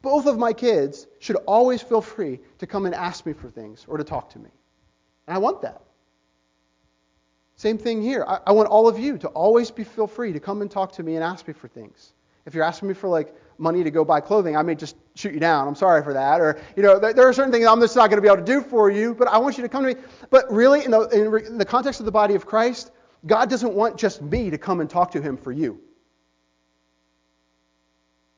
Both 0.00 0.24
of 0.24 0.38
my 0.38 0.54
kids 0.54 1.06
should 1.18 1.36
always 1.44 1.82
feel 1.82 2.00
free 2.00 2.40
to 2.56 2.66
come 2.66 2.86
and 2.86 2.94
ask 2.94 3.26
me 3.26 3.34
for 3.34 3.50
things 3.50 3.84
or 3.86 3.98
to 3.98 4.04
talk 4.04 4.30
to 4.30 4.38
me. 4.38 4.48
And 5.26 5.34
I 5.34 5.38
want 5.38 5.60
that. 5.60 5.82
Same 7.56 7.76
thing 7.76 8.00
here. 8.00 8.24
I, 8.26 8.38
I 8.46 8.52
want 8.52 8.70
all 8.70 8.88
of 8.88 8.98
you 8.98 9.18
to 9.18 9.28
always 9.28 9.70
be 9.70 9.84
feel 9.84 10.06
free 10.06 10.32
to 10.32 10.40
come 10.40 10.62
and 10.62 10.70
talk 10.70 10.92
to 10.92 11.02
me 11.02 11.16
and 11.16 11.22
ask 11.22 11.46
me 11.46 11.52
for 11.52 11.68
things. 11.68 12.14
If 12.46 12.54
you're 12.54 12.64
asking 12.64 12.88
me 12.88 12.94
for 12.94 13.08
like 13.08 13.34
money 13.58 13.82
to 13.84 13.90
go 13.90 14.04
buy 14.04 14.20
clothing, 14.20 14.56
I 14.56 14.62
may 14.62 14.74
just 14.74 14.96
shoot 15.14 15.32
you 15.32 15.40
down. 15.40 15.66
I'm 15.66 15.74
sorry 15.74 16.02
for 16.02 16.12
that. 16.12 16.40
Or, 16.40 16.60
you 16.76 16.82
know, 16.82 16.98
there 16.98 17.28
are 17.28 17.32
certain 17.32 17.52
things 17.52 17.66
I'm 17.66 17.80
just 17.80 17.96
not 17.96 18.10
going 18.10 18.18
to 18.18 18.22
be 18.22 18.28
able 18.28 18.44
to 18.44 18.44
do 18.44 18.60
for 18.60 18.90
you, 18.90 19.14
but 19.14 19.28
I 19.28 19.38
want 19.38 19.56
you 19.56 19.62
to 19.62 19.68
come 19.68 19.84
to 19.84 19.94
me. 19.94 20.00
But 20.30 20.50
really, 20.50 20.84
in 20.84 20.90
the, 20.90 21.02
in 21.48 21.58
the 21.58 21.64
context 21.64 22.00
of 22.00 22.06
the 22.06 22.12
body 22.12 22.34
of 22.34 22.46
Christ, 22.46 22.90
God 23.26 23.50
doesn't 23.50 23.74
want 23.74 23.96
just 23.96 24.22
me 24.22 24.50
to 24.50 24.58
come 24.58 24.80
and 24.80 24.88
talk 24.88 25.10
to 25.12 25.20
him 25.20 25.36
for 25.36 25.52
you. 25.52 25.80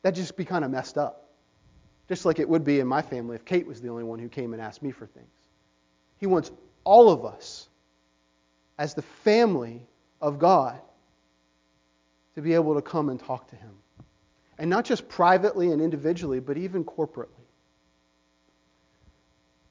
That'd 0.02 0.16
just 0.16 0.37
be 0.37 0.44
kind 0.44 0.64
of 0.64 0.70
messed 0.70 0.96
up. 0.96 1.31
Just 2.09 2.24
like 2.24 2.38
it 2.38 2.48
would 2.48 2.64
be 2.64 2.81
in 2.81 2.87
my 2.87 3.02
family 3.02 3.35
if 3.35 3.44
Kate 3.44 3.66
was 3.66 3.81
the 3.81 3.88
only 3.88 4.04
one 4.04 4.18
who 4.18 4.28
came 4.28 4.52
and 4.54 4.62
asked 4.62 4.83
me 4.83 4.90
for 4.90 5.07
things. 5.07 5.26
He 6.18 6.26
wants 6.26 6.50
all 6.85 7.11
of 7.11 7.24
us, 7.24 7.68
as 8.78 8.94
the 8.94 9.02
family 9.02 9.83
of 10.20 10.38
God, 10.38 10.81
to 12.35 12.40
be 12.40 12.54
able 12.54 12.74
to 12.76 12.83
come 12.83 13.09
and 13.09 13.20
talk 13.20 13.48
to 13.50 13.57
him. 13.57 13.72
And 14.58 14.68
not 14.68 14.84
just 14.84 15.08
privately 15.08 15.70
and 15.70 15.80
individually, 15.80 16.40
but 16.40 16.56
even 16.56 16.84
corporately. 16.84 17.28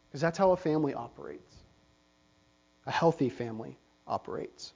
Because 0.07 0.21
that's 0.21 0.37
how 0.37 0.51
a 0.51 0.57
family 0.57 0.93
operates. 0.93 1.55
A 2.85 2.91
healthy 2.91 3.29
family 3.29 3.77
operates. 4.07 4.73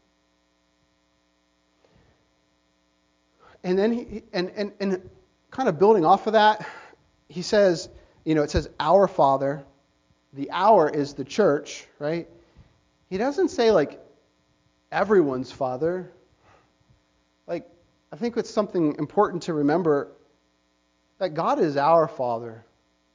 And 3.64 3.78
then 3.78 3.94
he, 3.94 4.24
and, 4.34 4.52
and, 4.56 4.72
and 4.80 5.10
kind 5.50 5.70
of 5.70 5.80
building 5.80 6.06
off 6.06 6.28
of 6.28 6.34
that, 6.34 6.68
he 7.30 7.42
says, 7.42 7.90
you 8.26 8.36
know, 8.36 8.44
it 8.44 8.52
says, 8.52 8.70
Our 8.80 9.08
Father. 9.08 9.64
The 10.34 10.50
our 10.52 10.90
is 10.90 11.14
the 11.14 11.26
church, 11.26 11.86
right? 12.00 12.28
He 13.10 13.18
doesn't 13.18 13.50
say, 13.50 13.72
like, 13.72 14.00
everyone's 14.92 15.52
Father. 15.52 16.10
I 18.12 18.18
think 18.18 18.36
it's 18.38 18.50
something 18.50 18.96
important 18.98 19.44
to 19.44 19.54
remember 19.54 20.12
that 21.20 21.34
God 21.34 21.60
is 21.60 21.78
our 21.78 22.08
Father. 22.08 22.66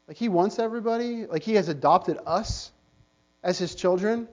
Like, 0.09 0.17
He 0.17 0.29
wants 0.29 0.59
everybody, 0.59 1.27
like, 1.27 1.43
He 1.43 1.55
has 1.55 1.69
adopted 1.69 2.19
us 2.27 2.71
as 3.43 3.59
His 3.59 3.75
children. 3.75 4.29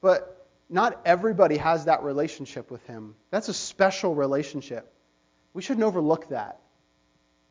But 0.00 0.48
not 0.68 1.00
everybody 1.04 1.56
has 1.58 1.84
that 1.84 2.02
relationship 2.02 2.70
with 2.70 2.84
Him. 2.86 3.14
That's 3.30 3.48
a 3.48 3.54
special 3.54 4.14
relationship. 4.14 4.92
We 5.52 5.62
shouldn't 5.62 5.84
overlook 5.84 6.28
that. 6.28 6.60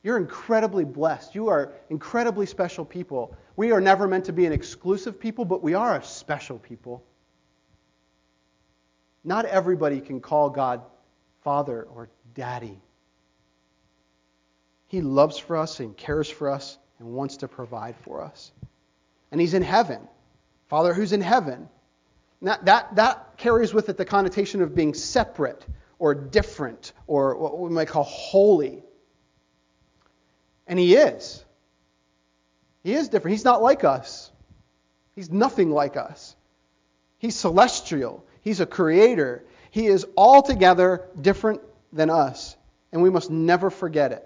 You're 0.03 0.17
incredibly 0.17 0.85
blessed. 0.85 1.35
You 1.35 1.49
are 1.49 1.73
incredibly 1.89 2.45
special 2.45 2.85
people. 2.85 3.35
We 3.55 3.71
are 3.71 3.81
never 3.81 4.07
meant 4.07 4.25
to 4.25 4.33
be 4.33 4.45
an 4.45 4.53
exclusive 4.53 5.19
people, 5.19 5.43
but 5.45 5.61
we 5.61 5.73
are 5.73 5.97
a 5.97 6.03
special 6.03 6.57
people. 6.57 7.03
Not 9.25 9.45
everybody 9.45 9.99
can 9.99 10.21
call 10.21 10.49
God 10.49 10.81
Father 11.49 11.87
or 11.95 12.11
Daddy. 12.35 12.79
He 14.85 15.01
loves 15.01 15.39
for 15.39 15.57
us 15.57 15.79
and 15.79 15.97
cares 15.97 16.29
for 16.29 16.51
us 16.51 16.77
and 16.99 17.07
wants 17.07 17.37
to 17.37 17.47
provide 17.47 17.95
for 18.03 18.21
us. 18.21 18.51
And 19.31 19.41
He's 19.41 19.55
in 19.55 19.63
heaven. 19.63 19.99
Father 20.67 20.93
who's 20.93 21.11
in 21.11 21.21
heaven. 21.21 21.67
That, 22.43 22.65
that, 22.65 22.97
that 22.97 23.37
carries 23.37 23.73
with 23.73 23.89
it 23.89 23.97
the 23.97 24.05
connotation 24.05 24.61
of 24.61 24.75
being 24.75 24.93
separate 24.93 25.65
or 25.97 26.13
different 26.13 26.93
or 27.07 27.35
what 27.35 27.57
we 27.57 27.71
might 27.71 27.87
call 27.87 28.03
holy. 28.03 28.83
And 30.67 30.77
He 30.77 30.93
is. 30.93 31.43
He 32.83 32.93
is 32.93 33.09
different. 33.09 33.33
He's 33.35 33.43
not 33.43 33.63
like 33.63 33.83
us. 33.83 34.29
He's 35.15 35.31
nothing 35.31 35.71
like 35.71 35.97
us. 35.97 36.35
He's 37.17 37.35
celestial. 37.35 38.23
He's 38.41 38.59
a 38.59 38.67
creator. 38.67 39.45
He 39.71 39.87
is 39.87 40.05
altogether 40.17 41.07
different 41.19 41.61
than 41.93 42.09
us, 42.09 42.55
and 42.91 43.01
we 43.01 43.09
must 43.09 43.29
never 43.29 43.69
forget 43.69 44.11
it. 44.11 44.25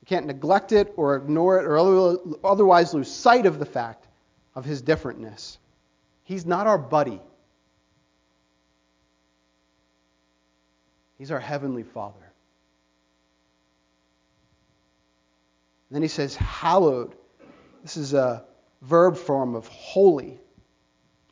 We 0.00 0.06
can't 0.06 0.26
neglect 0.26 0.72
it 0.72 0.92
or 0.96 1.16
ignore 1.16 1.60
it 1.60 1.66
or 1.66 2.18
otherwise 2.44 2.92
lose 2.92 3.10
sight 3.10 3.46
of 3.46 3.58
the 3.58 3.66
fact 3.66 4.06
of 4.54 4.64
his 4.64 4.82
differentness. 4.82 5.58
He's 6.24 6.44
not 6.44 6.66
our 6.66 6.78
buddy. 6.78 7.20
He's 11.18 11.30
our 11.30 11.40
heavenly 11.40 11.84
Father. 11.84 12.16
And 15.88 15.96
then 15.96 16.02
he 16.02 16.08
says, 16.08 16.34
hallowed. 16.34 17.14
This 17.82 17.96
is 17.96 18.14
a 18.14 18.44
verb 18.80 19.16
form 19.16 19.54
of 19.54 19.68
holy 19.68 20.40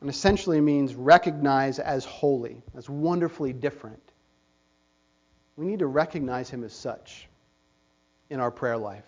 and 0.01 0.09
essentially 0.09 0.59
means 0.59 0.95
recognize 0.95 1.79
as 1.79 2.03
holy, 2.03 2.63
as 2.75 2.89
wonderfully 2.89 3.53
different. 3.53 4.01
We 5.55 5.67
need 5.67 5.79
to 5.79 5.87
recognize 5.87 6.49
him 6.49 6.63
as 6.63 6.73
such 6.73 7.27
in 8.29 8.39
our 8.39 8.49
prayer 8.49 8.77
life. 8.77 9.05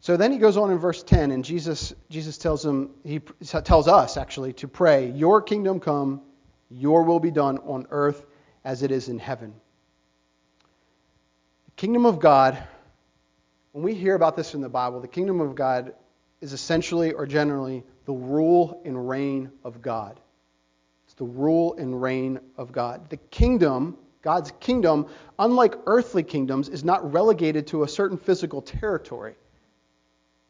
So 0.00 0.16
then 0.16 0.30
he 0.30 0.38
goes 0.38 0.56
on 0.56 0.70
in 0.70 0.78
verse 0.78 1.02
10, 1.02 1.32
and 1.32 1.44
Jesus, 1.44 1.92
Jesus 2.08 2.38
tells 2.38 2.64
him, 2.64 2.90
he 3.04 3.18
tells 3.18 3.88
us 3.88 4.16
actually 4.16 4.52
to 4.54 4.68
pray, 4.68 5.10
Your 5.10 5.42
kingdom 5.42 5.80
come, 5.80 6.22
your 6.70 7.02
will 7.02 7.20
be 7.20 7.32
done 7.32 7.58
on 7.58 7.86
earth 7.90 8.24
as 8.64 8.82
it 8.82 8.92
is 8.92 9.08
in 9.08 9.18
heaven. 9.18 9.52
The 11.66 11.72
kingdom 11.72 12.06
of 12.06 12.20
God, 12.20 12.62
when 13.72 13.82
we 13.82 13.94
hear 13.94 14.14
about 14.14 14.36
this 14.36 14.54
in 14.54 14.60
the 14.60 14.68
Bible, 14.68 15.00
the 15.00 15.08
kingdom 15.08 15.40
of 15.40 15.56
God 15.56 15.94
is 16.40 16.52
essentially 16.52 17.12
or 17.12 17.26
generally 17.26 17.84
the 18.04 18.12
rule 18.12 18.80
and 18.84 19.08
reign 19.08 19.50
of 19.64 19.82
God. 19.82 20.20
It's 21.06 21.14
the 21.14 21.24
rule 21.24 21.74
and 21.74 22.00
reign 22.00 22.38
of 22.56 22.72
God. 22.72 23.10
The 23.10 23.16
kingdom, 23.16 23.96
God's 24.22 24.52
kingdom, 24.60 25.06
unlike 25.38 25.74
earthly 25.86 26.22
kingdoms, 26.22 26.68
is 26.68 26.84
not 26.84 27.12
relegated 27.12 27.68
to 27.68 27.82
a 27.82 27.88
certain 27.88 28.18
physical 28.18 28.62
territory. 28.62 29.34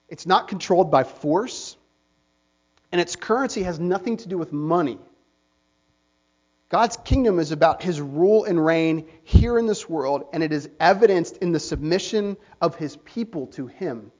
It's 0.09 0.27
not 0.27 0.49
controlled 0.49 0.91
by 0.91 1.05
force, 1.05 1.77
and 2.93 3.01
its 3.01 3.17
currency 3.17 3.63
has 3.63 3.79
nothing 3.79 4.17
to 4.19 4.29
do 4.29 4.39
with 4.39 4.53
money. 4.53 4.99
God's 6.71 6.99
kingdom 6.99 7.39
is 7.39 7.51
about 7.51 7.83
his 7.83 8.01
rule 8.01 8.45
and 8.45 8.63
reign 8.63 9.07
here 9.25 9.59
in 9.59 9.67
this 9.67 9.89
world, 9.89 10.25
and 10.33 10.43
it 10.43 10.53
is 10.53 10.69
evidenced 10.81 11.39
in 11.39 11.53
the 11.53 11.61
submission 11.61 12.37
of 12.61 12.77
his 12.77 12.97
people 12.97 13.47
to 13.49 13.67
him. 13.69 14.13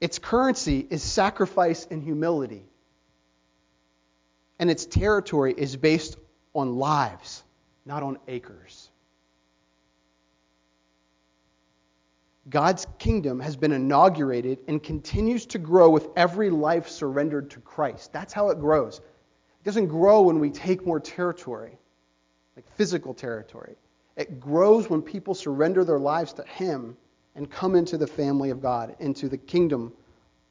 Its 0.00 0.18
currency 0.18 0.86
is 0.88 1.02
sacrifice 1.02 1.86
and 1.90 2.02
humility, 2.02 2.64
and 4.58 4.70
its 4.70 4.86
territory 4.86 5.54
is 5.56 5.76
based 5.76 6.16
on 6.54 6.76
lives, 6.76 7.42
not 7.84 8.02
on 8.02 8.18
acres. 8.26 8.90
God's 12.48 12.86
kingdom 12.98 13.40
has 13.40 13.56
been 13.56 13.72
inaugurated 13.72 14.58
and 14.66 14.82
continues 14.82 15.46
to 15.46 15.58
grow 15.58 15.90
with 15.90 16.08
every 16.16 16.50
life 16.50 16.88
surrendered 16.88 17.50
to 17.50 17.60
Christ. 17.60 18.12
That's 18.12 18.32
how 18.32 18.48
it 18.48 18.58
grows. 18.58 18.98
It 18.98 19.64
doesn't 19.64 19.88
grow 19.88 20.22
when 20.22 20.40
we 20.40 20.50
take 20.50 20.84
more 20.86 20.98
territory, 20.98 21.78
like 22.56 22.66
physical 22.76 23.12
territory. 23.12 23.76
It 24.16 24.40
grows 24.40 24.88
when 24.88 25.02
people 25.02 25.34
surrender 25.34 25.84
their 25.84 25.98
lives 25.98 26.32
to 26.34 26.42
Him 26.44 26.96
and 27.34 27.50
come 27.50 27.74
into 27.74 27.96
the 27.96 28.06
family 28.06 28.50
of 28.50 28.60
God, 28.60 28.96
into 28.98 29.28
the 29.28 29.38
kingdom 29.38 29.92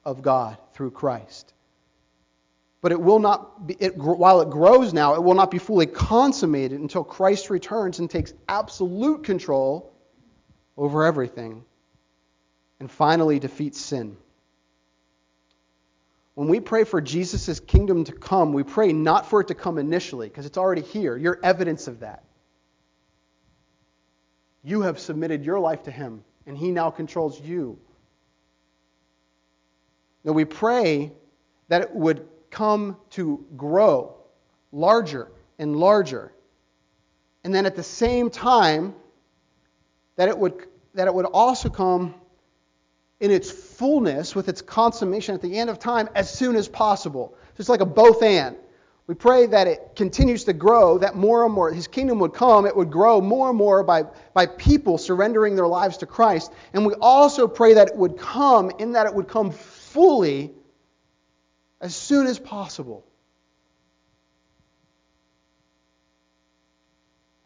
of 0.05 0.21
God 0.21 0.57
through 0.73 0.91
Christ. 0.91 1.53
But 2.81 2.93
it 2.93 3.01
will 3.01 3.19
not 3.19 3.67
be, 3.67 3.75
it, 3.79 3.97
while 3.97 4.41
it 4.41 4.49
grows 4.49 4.93
now, 4.93 5.15
it 5.15 5.23
will 5.23 5.33
not 5.33 5.51
be 5.51 5.57
fully 5.57 5.85
consummated 5.85 6.79
until 6.79 7.03
Christ 7.03 7.49
returns 7.49 7.99
and 7.99 8.09
takes 8.09 8.33
absolute 8.47 9.23
control 9.25 9.91
over 10.77 11.05
everything 11.05 11.65
and 12.79 12.89
finally 12.89 13.39
defeats 13.39 13.81
sin. 13.81 14.15
When 16.35 16.47
we 16.47 16.61
pray 16.61 16.85
for 16.85 17.01
Jesus' 17.01 17.59
kingdom 17.59 18.05
to 18.05 18.13
come, 18.13 18.53
we 18.53 18.63
pray 18.63 18.93
not 18.93 19.29
for 19.29 19.41
it 19.41 19.49
to 19.49 19.55
come 19.55 19.77
initially, 19.77 20.29
because 20.29 20.45
it's 20.45 20.57
already 20.57 20.83
here. 20.83 21.17
You're 21.17 21.37
evidence 21.43 21.89
of 21.89 21.99
that. 21.99 22.23
You 24.63 24.83
have 24.83 24.99
submitted 24.99 25.43
your 25.43 25.59
life 25.59 25.83
to 25.83 25.91
Him, 25.91 26.23
and 26.45 26.57
He 26.57 26.71
now 26.71 26.89
controls 26.89 27.39
you. 27.39 27.77
Now, 30.23 30.33
we 30.33 30.45
pray 30.45 31.11
that 31.69 31.81
it 31.81 31.95
would 31.95 32.27
come 32.51 32.97
to 33.11 33.45
grow 33.55 34.15
larger 34.71 35.31
and 35.57 35.75
larger. 35.75 36.33
And 37.43 37.53
then 37.53 37.65
at 37.65 37.75
the 37.75 37.83
same 37.83 38.29
time, 38.29 38.95
that 40.17 40.27
it 40.27 40.37
would, 40.37 40.67
that 40.95 41.07
it 41.07 41.13
would 41.13 41.25
also 41.25 41.69
come 41.69 42.13
in 43.19 43.31
its 43.31 43.51
fullness, 43.51 44.33
with 44.33 44.47
its 44.49 44.61
consummation 44.61 45.35
at 45.35 45.41
the 45.41 45.57
end 45.57 45.69
of 45.69 45.79
time, 45.79 46.09
as 46.15 46.33
soon 46.33 46.55
as 46.55 46.67
possible. 46.67 47.33
So 47.35 47.61
it's 47.61 47.69
like 47.69 47.81
a 47.81 47.85
both 47.85 48.23
and. 48.23 48.55
We 49.09 49.15
pray 49.15 49.47
that 49.47 49.65
it 49.65 49.93
continues 49.95 50.43
to 50.43 50.53
grow, 50.53 50.99
that 50.99 51.15
more 51.15 51.43
and 51.43 51.51
more, 51.51 51.71
his 51.71 51.87
kingdom 51.87 52.19
would 52.19 52.35
come, 52.35 52.67
it 52.67 52.75
would 52.75 52.91
grow 52.91 53.19
more 53.19 53.49
and 53.49 53.57
more 53.57 53.81
by, 53.81 54.03
by 54.35 54.45
people 54.45 54.99
surrendering 54.99 55.55
their 55.55 55.65
lives 55.65 55.97
to 55.97 56.05
Christ. 56.05 56.53
And 56.73 56.85
we 56.85 56.93
also 56.93 57.47
pray 57.47 57.73
that 57.73 57.87
it 57.87 57.95
would 57.95 58.19
come, 58.19 58.69
in 58.77 58.91
that 58.91 59.07
it 59.07 59.15
would 59.15 59.27
come 59.27 59.49
fully 59.49 60.51
as 61.81 61.95
soon 61.95 62.27
as 62.27 62.37
possible. 62.37 63.03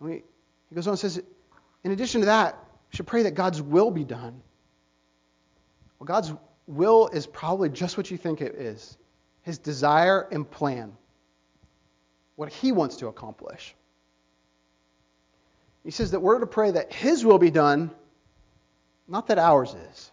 We, 0.02 0.24
he 0.68 0.76
goes 0.76 0.86
on 0.86 0.92
and 0.92 1.00
says, 1.00 1.24
in 1.86 1.92
addition 1.92 2.20
to 2.20 2.26
that, 2.26 2.56
we 2.92 2.98
should 2.98 3.08
pray 3.08 3.24
that 3.24 3.36
God's 3.36 3.62
will 3.62 3.90
be 3.90 4.04
done. 4.04 4.42
Well, 5.98 6.08
God's 6.08 6.34
will 6.68 7.08
is 7.08 7.26
probably 7.26 7.70
just 7.70 7.96
what 7.96 8.12
you 8.12 8.18
think 8.18 8.42
it 8.42 8.56
is 8.56 8.98
His 9.44 9.60
desire 9.60 10.28
and 10.30 10.52
plan, 10.52 10.98
what 12.36 12.52
He 12.52 12.72
wants 12.72 12.98
to 12.98 13.08
accomplish. 13.08 13.76
He 15.84 15.92
says 15.92 16.12
that 16.12 16.22
we're 16.22 16.40
to 16.40 16.48
pray 16.48 16.72
that 16.72 16.94
His 16.94 17.26
will 17.26 17.40
be 17.40 17.52
done, 17.52 17.92
not 19.08 19.28
that 19.28 19.38
ours 19.38 19.76
is. 19.92 20.12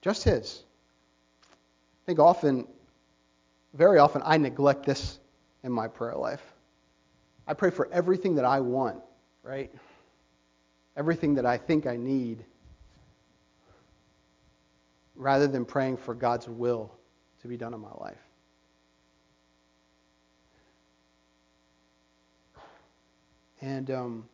Just 0.00 0.24
His. 0.24 0.62
I 1.52 2.06
think 2.06 2.18
often, 2.18 2.66
very 3.74 3.98
often, 3.98 4.22
I 4.24 4.38
neglect 4.38 4.86
this 4.86 5.18
in 5.62 5.72
my 5.72 5.88
prayer 5.88 6.14
life. 6.14 6.42
I 7.46 7.54
pray 7.54 7.70
for 7.70 7.88
everything 7.92 8.36
that 8.36 8.44
I 8.44 8.60
want, 8.60 9.02
right? 9.42 9.72
Everything 10.96 11.34
that 11.34 11.46
I 11.46 11.58
think 11.58 11.86
I 11.86 11.96
need 11.96 12.44
rather 15.14 15.46
than 15.46 15.64
praying 15.64 15.96
for 15.96 16.14
God's 16.14 16.48
will 16.48 16.92
to 17.42 17.48
be 17.48 17.56
done 17.56 17.74
in 17.74 17.80
my 17.80 17.92
life. 17.98 18.25
And 23.66 23.90
um, 23.90 24.24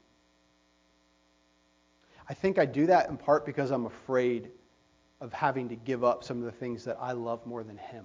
I 2.29 2.35
think 2.35 2.59
I 2.59 2.67
do 2.67 2.85
that 2.85 3.09
in 3.09 3.17
part 3.17 3.47
because 3.47 3.71
I'm 3.71 3.87
afraid 3.87 4.51
of 5.23 5.33
having 5.33 5.71
to 5.71 5.75
give 5.75 6.05
up 6.05 6.23
some 6.23 6.41
of 6.41 6.45
the 6.45 6.53
things 6.53 6.85
that 6.85 6.99
I 7.01 7.13
love 7.13 7.47
more 7.47 7.65
than 7.65 7.79
Him. 7.79 8.05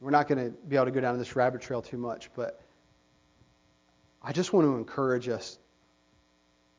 We're 0.00 0.12
not 0.12 0.28
going 0.28 0.46
to 0.46 0.56
be 0.68 0.76
able 0.76 0.84
to 0.84 0.92
go 0.92 1.00
down 1.00 1.18
this 1.18 1.34
rabbit 1.34 1.60
trail 1.60 1.82
too 1.82 1.96
much, 1.96 2.30
but 2.36 2.60
I 4.22 4.30
just 4.30 4.52
want 4.52 4.64
to 4.64 4.76
encourage 4.76 5.28
us 5.28 5.58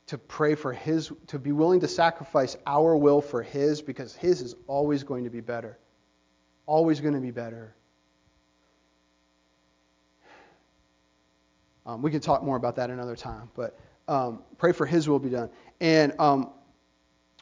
to 0.08 0.18
pray 0.18 0.56
for 0.56 0.72
His, 0.72 1.12
to 1.28 1.38
be 1.38 1.52
willing 1.52 1.82
to 1.82 1.88
sacrifice 1.90 2.56
our 2.66 2.96
will 2.96 3.20
for 3.20 3.44
His 3.44 3.82
because 3.82 4.16
His 4.16 4.40
is 4.40 4.56
always 4.68 5.04
going 5.04 5.26
to 5.26 5.30
be 5.30 5.42
better. 5.42 5.78
Always 6.66 7.02
going 7.02 7.16
to 7.16 7.20
be 7.20 7.32
better. 7.32 7.76
Um, 11.86 12.02
we 12.02 12.12
can 12.12 12.20
talk 12.20 12.44
more 12.44 12.58
about 12.58 12.76
that 12.78 12.90
another 12.90 13.16
time, 13.16 13.50
but 13.56 13.78
um, 14.08 14.42
pray 14.58 14.72
for 14.72 14.86
His 14.86 15.08
will 15.08 15.20
be 15.20 15.30
done. 15.30 15.50
And 15.80 16.14
um, 16.20 16.52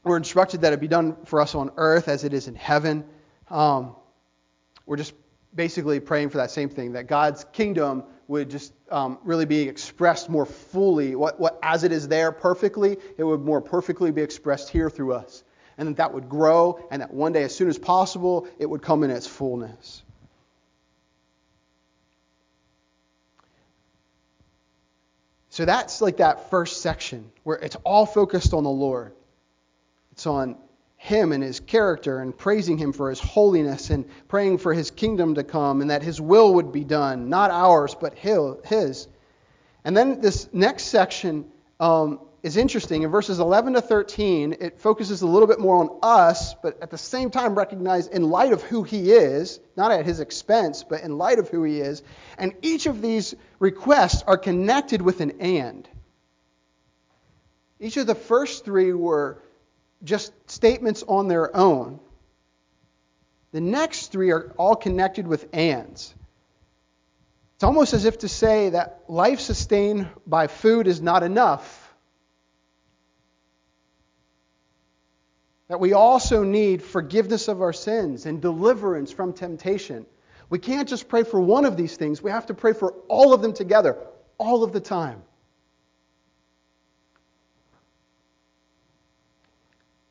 we're 0.04 0.18
instructed 0.18 0.62
that 0.62 0.74
it 0.74 0.82
be 0.82 0.88
done 0.88 1.16
for 1.26 1.40
us 1.40 1.56
on 1.56 1.72
earth 1.78 2.08
as 2.08 2.24
it 2.24 2.34
is 2.34 2.48
in 2.48 2.56
heaven. 2.56 3.06
Um, 3.50 3.96
we're 4.86 4.98
just 4.98 5.14
basically 5.56 6.00
praying 6.00 6.30
for 6.30 6.38
that 6.38 6.52
same 6.52 6.70
thing, 6.70 6.94
that 6.94 7.08
God's 7.08 7.46
kingdom 7.54 8.04
would 8.28 8.50
just 8.50 8.74
um, 8.90 9.20
really 9.24 9.46
be 9.46 9.62
expressed 9.62 10.30
more 10.30 10.46
fully. 10.46 11.16
What, 11.16 11.40
what, 11.40 11.60
as 11.62 11.84
it 11.84 11.92
is 11.92 12.08
there 12.08 12.32
perfectly, 12.32 12.98
it 13.18 13.24
would 13.24 13.42
more 13.42 13.62
perfectly 13.62 14.12
be 14.12 14.22
expressed 14.22 14.70
here 14.70 14.90
through 14.90 15.14
us. 15.14 15.44
And 15.78 15.88
that 15.88 15.98
that 15.98 16.14
would 16.14 16.30
grow, 16.30 16.80
and 16.92 17.02
that 17.02 17.14
one 17.14 17.34
day, 17.34 17.44
as 17.44 17.56
soon 17.56 17.68
as 17.68 17.80
possible, 17.80 18.48
it 18.60 18.70
would 18.70 18.82
come 18.82 19.04
in 19.04 19.10
its 19.10 19.26
fullness. 19.26 20.04
So 25.54 25.66
that's 25.66 26.02
like 26.02 26.18
that 26.18 26.50
first 26.50 26.82
section 26.82 27.32
where 27.44 27.58
it's 27.58 27.76
all 27.84 28.08
focused 28.08 28.56
on 28.56 28.64
the 28.64 28.72
Lord. 28.72 29.14
It's 30.14 30.26
on 30.26 30.56
him 30.98 31.32
and 31.32 31.44
his 31.44 31.60
character 31.60 32.18
and 32.18 32.36
praising 32.36 32.80
him 32.80 32.92
for 32.92 33.12
his 33.12 33.20
holiness 33.20 33.92
and 33.92 34.06
praying 34.28 34.58
for 34.58 34.74
his 34.74 34.90
kingdom 34.90 35.36
to 35.36 35.44
come 35.44 35.82
and 35.82 35.92
that 35.92 36.02
his 36.02 36.20
will 36.20 36.56
would 36.56 36.72
be 36.72 36.84
done, 36.84 37.30
not 37.30 37.52
ours, 37.52 37.94
but 37.94 38.18
his. 38.18 39.08
And 39.86 39.96
then 39.96 40.22
this 40.22 40.52
next 40.52 40.86
section 40.86 41.46
um, 41.80 42.20
is 42.44 42.58
interesting. 42.58 43.04
In 43.04 43.10
verses 43.10 43.40
11 43.40 43.74
to 43.74 43.82
13, 43.82 44.58
it 44.60 44.80
focuses 44.82 45.22
a 45.22 45.28
little 45.28 45.48
bit 45.48 45.60
more 45.60 45.78
on 45.78 45.98
us, 46.04 46.54
but 46.56 46.78
at 46.84 46.92
the 46.92 46.98
same 46.98 47.32
time 47.32 47.56
recognize 47.56 48.08
in 48.08 48.30
light 48.30 48.52
of 48.52 48.62
who 48.62 48.84
he 48.84 49.12
is, 49.12 49.62
not 49.78 49.94
at 49.94 50.06
his 50.06 50.20
expense, 50.20 50.84
but 50.84 51.02
in 51.02 51.18
light 51.18 51.40
of 51.40 51.48
who 51.48 51.64
he 51.64 51.80
is. 51.80 52.04
And 52.38 52.54
each 52.62 52.86
of 52.86 53.02
these 53.02 53.34
requests 53.60 54.24
are 54.28 54.38
connected 54.38 55.02
with 55.02 55.22
an 55.22 55.40
and. 55.40 55.88
Each 57.80 57.96
of 57.96 58.08
the 58.08 58.16
first 58.16 58.66
three 58.66 58.92
were 58.92 59.42
just 60.04 60.34
statements 60.52 61.02
on 61.08 61.30
their 61.30 61.56
own. 61.56 62.02
The 63.54 63.62
next 63.62 64.08
three 64.12 64.32
are 64.32 64.54
all 64.58 64.76
connected 64.76 65.28
with 65.28 65.48
ands. 65.54 66.14
It's 67.56 67.64
almost 67.64 67.94
as 67.94 68.04
if 68.04 68.20
to 68.20 68.28
say 68.28 68.72
that 68.72 69.04
life 69.08 69.40
sustained 69.40 70.10
by 70.28 70.48
food 70.48 70.88
is 70.88 71.02
not 71.02 71.24
enough. 71.24 71.83
That 75.74 75.80
we 75.80 75.94
also 75.94 76.44
need 76.44 76.84
forgiveness 76.84 77.48
of 77.48 77.64
our 77.64 77.74
sins 77.74 78.28
and 78.28 78.40
deliverance 78.40 79.12
from 79.12 79.34
temptation. 79.34 80.06
We 80.52 80.60
can't 80.60 80.88
just 80.88 81.08
pray 81.08 81.24
for 81.24 81.42
one 81.42 81.66
of 81.66 81.76
these 81.76 81.98
things, 81.98 82.22
we 82.22 82.30
have 82.30 82.46
to 82.46 82.54
pray 82.54 82.74
for 82.74 82.92
all 83.08 83.34
of 83.34 83.42
them 83.42 83.54
together, 83.54 83.98
all 84.38 84.64
of 84.64 84.72
the 84.72 84.80
time. 84.80 85.24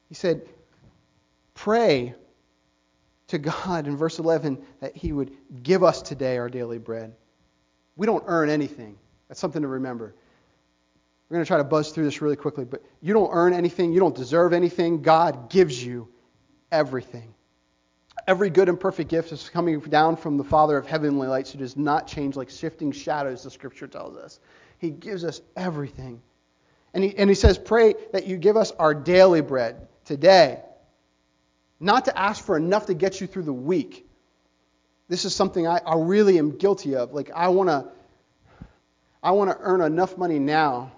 He 0.08 0.16
said, 0.16 0.42
Pray 1.54 2.16
to 3.28 3.38
God 3.38 3.86
in 3.86 3.96
verse 3.96 4.18
11 4.18 4.60
that 4.80 4.96
He 4.96 5.12
would 5.12 5.30
give 5.62 5.84
us 5.84 6.02
today 6.02 6.38
our 6.38 6.48
daily 6.48 6.78
bread. 6.78 7.14
We 7.94 8.08
don't 8.08 8.24
earn 8.26 8.50
anything. 8.50 8.98
That's 9.28 9.38
something 9.38 9.62
to 9.62 9.68
remember. 9.68 10.16
We're 11.32 11.36
going 11.36 11.44
to 11.46 11.48
try 11.48 11.56
to 11.56 11.64
buzz 11.64 11.92
through 11.92 12.04
this 12.04 12.20
really 12.20 12.36
quickly, 12.36 12.66
but 12.66 12.84
you 13.00 13.14
don't 13.14 13.30
earn 13.32 13.54
anything. 13.54 13.90
You 13.90 14.00
don't 14.00 14.14
deserve 14.14 14.52
anything. 14.52 15.00
God 15.00 15.48
gives 15.48 15.82
you 15.82 16.06
everything. 16.70 17.32
Every 18.26 18.50
good 18.50 18.68
and 18.68 18.78
perfect 18.78 19.08
gift 19.08 19.32
is 19.32 19.48
coming 19.48 19.80
down 19.80 20.16
from 20.16 20.36
the 20.36 20.44
Father 20.44 20.76
of 20.76 20.86
heavenly 20.86 21.28
lights 21.28 21.50
who 21.50 21.58
does 21.58 21.74
not 21.74 22.06
change 22.06 22.36
like 22.36 22.50
shifting 22.50 22.92
shadows, 22.92 23.44
the 23.44 23.50
scripture 23.50 23.86
tells 23.86 24.14
us. 24.14 24.40
He 24.76 24.90
gives 24.90 25.24
us 25.24 25.40
everything. 25.56 26.20
And 26.92 27.02
he, 27.02 27.16
and 27.16 27.30
he 27.30 27.34
says, 27.34 27.56
Pray 27.56 27.94
that 28.12 28.26
you 28.26 28.36
give 28.36 28.58
us 28.58 28.70
our 28.72 28.92
daily 28.92 29.40
bread 29.40 29.88
today. 30.04 30.60
Not 31.80 32.04
to 32.04 32.18
ask 32.18 32.44
for 32.44 32.58
enough 32.58 32.84
to 32.88 32.94
get 32.94 33.22
you 33.22 33.26
through 33.26 33.44
the 33.44 33.54
week. 33.54 34.06
This 35.08 35.24
is 35.24 35.34
something 35.34 35.66
I, 35.66 35.78
I 35.78 35.94
really 35.96 36.36
am 36.36 36.58
guilty 36.58 36.94
of. 36.94 37.14
Like, 37.14 37.30
I 37.34 37.48
want 37.48 37.70
to. 37.70 37.86
I 39.22 39.30
want 39.30 39.50
to 39.50 39.56
earn 39.60 39.80
enough 39.80 40.18
money 40.18 40.38
now 40.38 40.92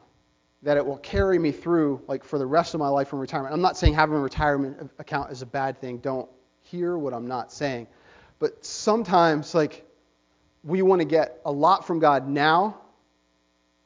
that 0.65 0.79
it 0.79 0.85
will 0.85 0.99
carry 0.99 1.39
me 1.39 1.53
through 1.53 2.03
like 2.09 2.25
for 2.25 2.39
the 2.39 2.47
rest 2.47 2.73
of 2.73 2.81
my 2.81 2.89
life 2.89 3.13
in 3.13 3.19
retirement. 3.19 3.55
I'm 3.55 3.61
not 3.61 3.77
saying 3.77 3.95
having 3.95 4.17
a 4.17 4.21
retirement 4.21 4.91
account 4.99 5.31
is 5.31 5.43
a 5.43 5.47
bad 5.47 5.79
thing. 5.79 5.99
Don't 5.99 6.29
hear 6.63 6.97
what 6.97 7.13
I'm 7.13 7.29
not 7.29 7.53
saying. 7.53 7.87
But 8.39 8.65
sometimes 8.65 9.55
like 9.55 9.87
we 10.65 10.81
want 10.81 11.01
to 11.01 11.05
get 11.05 11.41
a 11.45 11.53
lot 11.53 11.87
from 11.87 11.99
God 11.99 12.27
now 12.27 12.81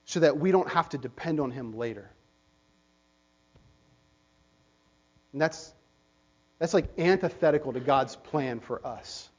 so 0.04 0.20
that 0.20 0.38
we 0.38 0.52
don't 0.52 0.68
have 0.68 0.88
to 0.90 0.98
depend 0.98 1.40
on 1.40 1.50
him 1.50 1.76
later. 1.76 2.10
And 5.32 5.42
that's 5.42 5.74
that's 6.60 6.74
like 6.74 6.96
antithetical 6.96 7.72
to 7.72 7.80
God's 7.80 8.14
plan 8.14 8.60
for 8.60 8.84
us. 8.86 9.30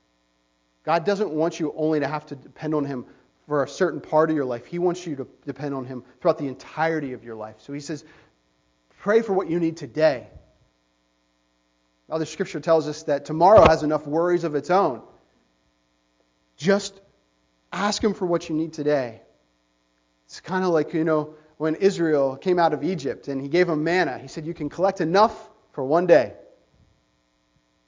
God 0.84 1.06
doesn't 1.06 1.30
want 1.32 1.60
you 1.60 1.74
only 1.78 2.02
to 2.02 2.08
have 2.08 2.26
to 2.28 2.36
depend 2.36 2.76
on 2.76 2.84
him 2.84 3.06
for 3.50 3.64
a 3.64 3.68
certain 3.68 4.00
part 4.00 4.30
of 4.30 4.36
your 4.36 4.46
life. 4.46 4.68
He 4.68 4.78
wants 4.78 5.08
you 5.08 5.16
to 5.16 5.28
depend 5.44 5.74
on 5.74 5.84
Him 5.84 6.04
throughout 6.22 6.38
the 6.38 6.48
entirety 6.48 7.14
of 7.14 7.24
your 7.24 7.36
life. 7.36 7.56
So 7.58 7.74
He 7.74 7.80
says, 7.80 8.06
pray 9.00 9.24
for 9.24 9.34
what 9.34 9.50
you 9.50 9.60
need 9.60 9.76
today. 9.76 10.28
Other 12.12 12.26
scripture 12.26 12.60
tells 12.60 12.88
us 12.88 13.02
that 13.04 13.26
tomorrow 13.26 13.68
has 13.68 13.82
enough 13.82 14.06
worries 14.06 14.44
of 14.44 14.54
its 14.54 14.70
own. 14.70 15.02
Just 16.58 17.02
ask 17.74 18.04
Him 18.04 18.14
for 18.14 18.28
what 18.28 18.50
you 18.50 18.56
need 18.56 18.72
today. 18.72 19.20
It's 20.28 20.42
kind 20.42 20.64
of 20.64 20.70
like, 20.70 20.94
you 20.94 21.04
know, 21.04 21.34
when 21.58 21.74
Israel 21.74 22.38
came 22.38 22.60
out 22.60 22.72
of 22.72 22.84
Egypt 22.84 23.30
and 23.30 23.42
He 23.42 23.48
gave 23.48 23.66
them 23.66 23.84
manna. 23.84 24.20
He 24.20 24.28
said, 24.28 24.46
You 24.46 24.54
can 24.54 24.70
collect 24.70 25.02
enough 25.02 25.50
for 25.72 25.84
one 25.84 26.06
day. 26.06 26.34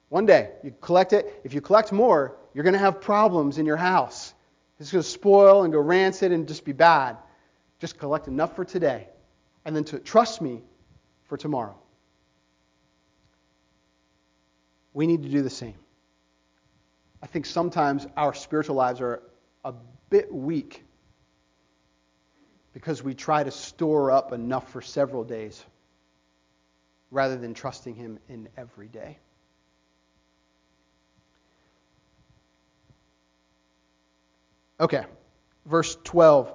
One 0.08 0.26
day. 0.26 0.50
You 0.64 0.74
collect 0.80 1.12
it. 1.12 1.40
If 1.44 1.54
you 1.54 1.60
collect 1.60 1.92
more, 1.92 2.36
you're 2.52 2.64
going 2.64 2.74
to 2.74 2.80
have 2.80 3.00
problems 3.00 3.58
in 3.58 3.64
your 3.64 3.76
house. 3.76 4.34
It's 4.82 4.90
going 4.90 5.04
to 5.04 5.08
spoil 5.08 5.62
and 5.62 5.72
go 5.72 5.78
rancid 5.78 6.32
and 6.32 6.48
just 6.48 6.64
be 6.64 6.72
bad. 6.72 7.16
Just 7.78 8.00
collect 8.00 8.26
enough 8.26 8.56
for 8.56 8.64
today 8.64 9.06
and 9.64 9.76
then 9.76 9.84
to 9.84 10.00
trust 10.00 10.42
me 10.42 10.60
for 11.26 11.36
tomorrow. 11.36 11.78
We 14.92 15.06
need 15.06 15.22
to 15.22 15.28
do 15.28 15.40
the 15.40 15.50
same. 15.50 15.76
I 17.22 17.28
think 17.28 17.46
sometimes 17.46 18.08
our 18.16 18.34
spiritual 18.34 18.74
lives 18.74 19.00
are 19.00 19.22
a 19.64 19.72
bit 20.10 20.34
weak 20.34 20.82
because 22.74 23.04
we 23.04 23.14
try 23.14 23.44
to 23.44 23.52
store 23.52 24.10
up 24.10 24.32
enough 24.32 24.72
for 24.72 24.82
several 24.82 25.22
days 25.22 25.64
rather 27.12 27.36
than 27.36 27.54
trusting 27.54 27.94
Him 27.94 28.18
in 28.28 28.48
every 28.56 28.88
day. 28.88 29.18
Okay, 34.82 35.04
verse 35.64 35.96
12. 36.02 36.52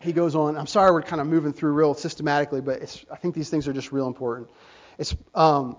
He 0.00 0.14
goes 0.14 0.34
on. 0.34 0.56
I'm 0.56 0.66
sorry 0.66 0.92
we're 0.92 1.02
kind 1.02 1.20
of 1.20 1.26
moving 1.26 1.52
through 1.52 1.72
real 1.72 1.92
systematically, 1.92 2.62
but 2.62 3.04
I 3.12 3.16
think 3.16 3.34
these 3.34 3.50
things 3.50 3.68
are 3.68 3.72
just 3.74 3.92
real 3.92 4.06
important. 4.06 4.48
It's, 4.96 5.14
um, 5.34 5.76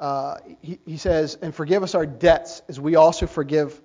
uh, 0.00 0.38
he, 0.60 0.80
he 0.84 0.96
says, 0.96 1.38
and 1.40 1.54
forgive 1.54 1.84
us 1.84 1.94
our 1.94 2.04
debts 2.04 2.62
as 2.68 2.80
we 2.80 2.96
also 2.96 3.28
forgive 3.28 3.80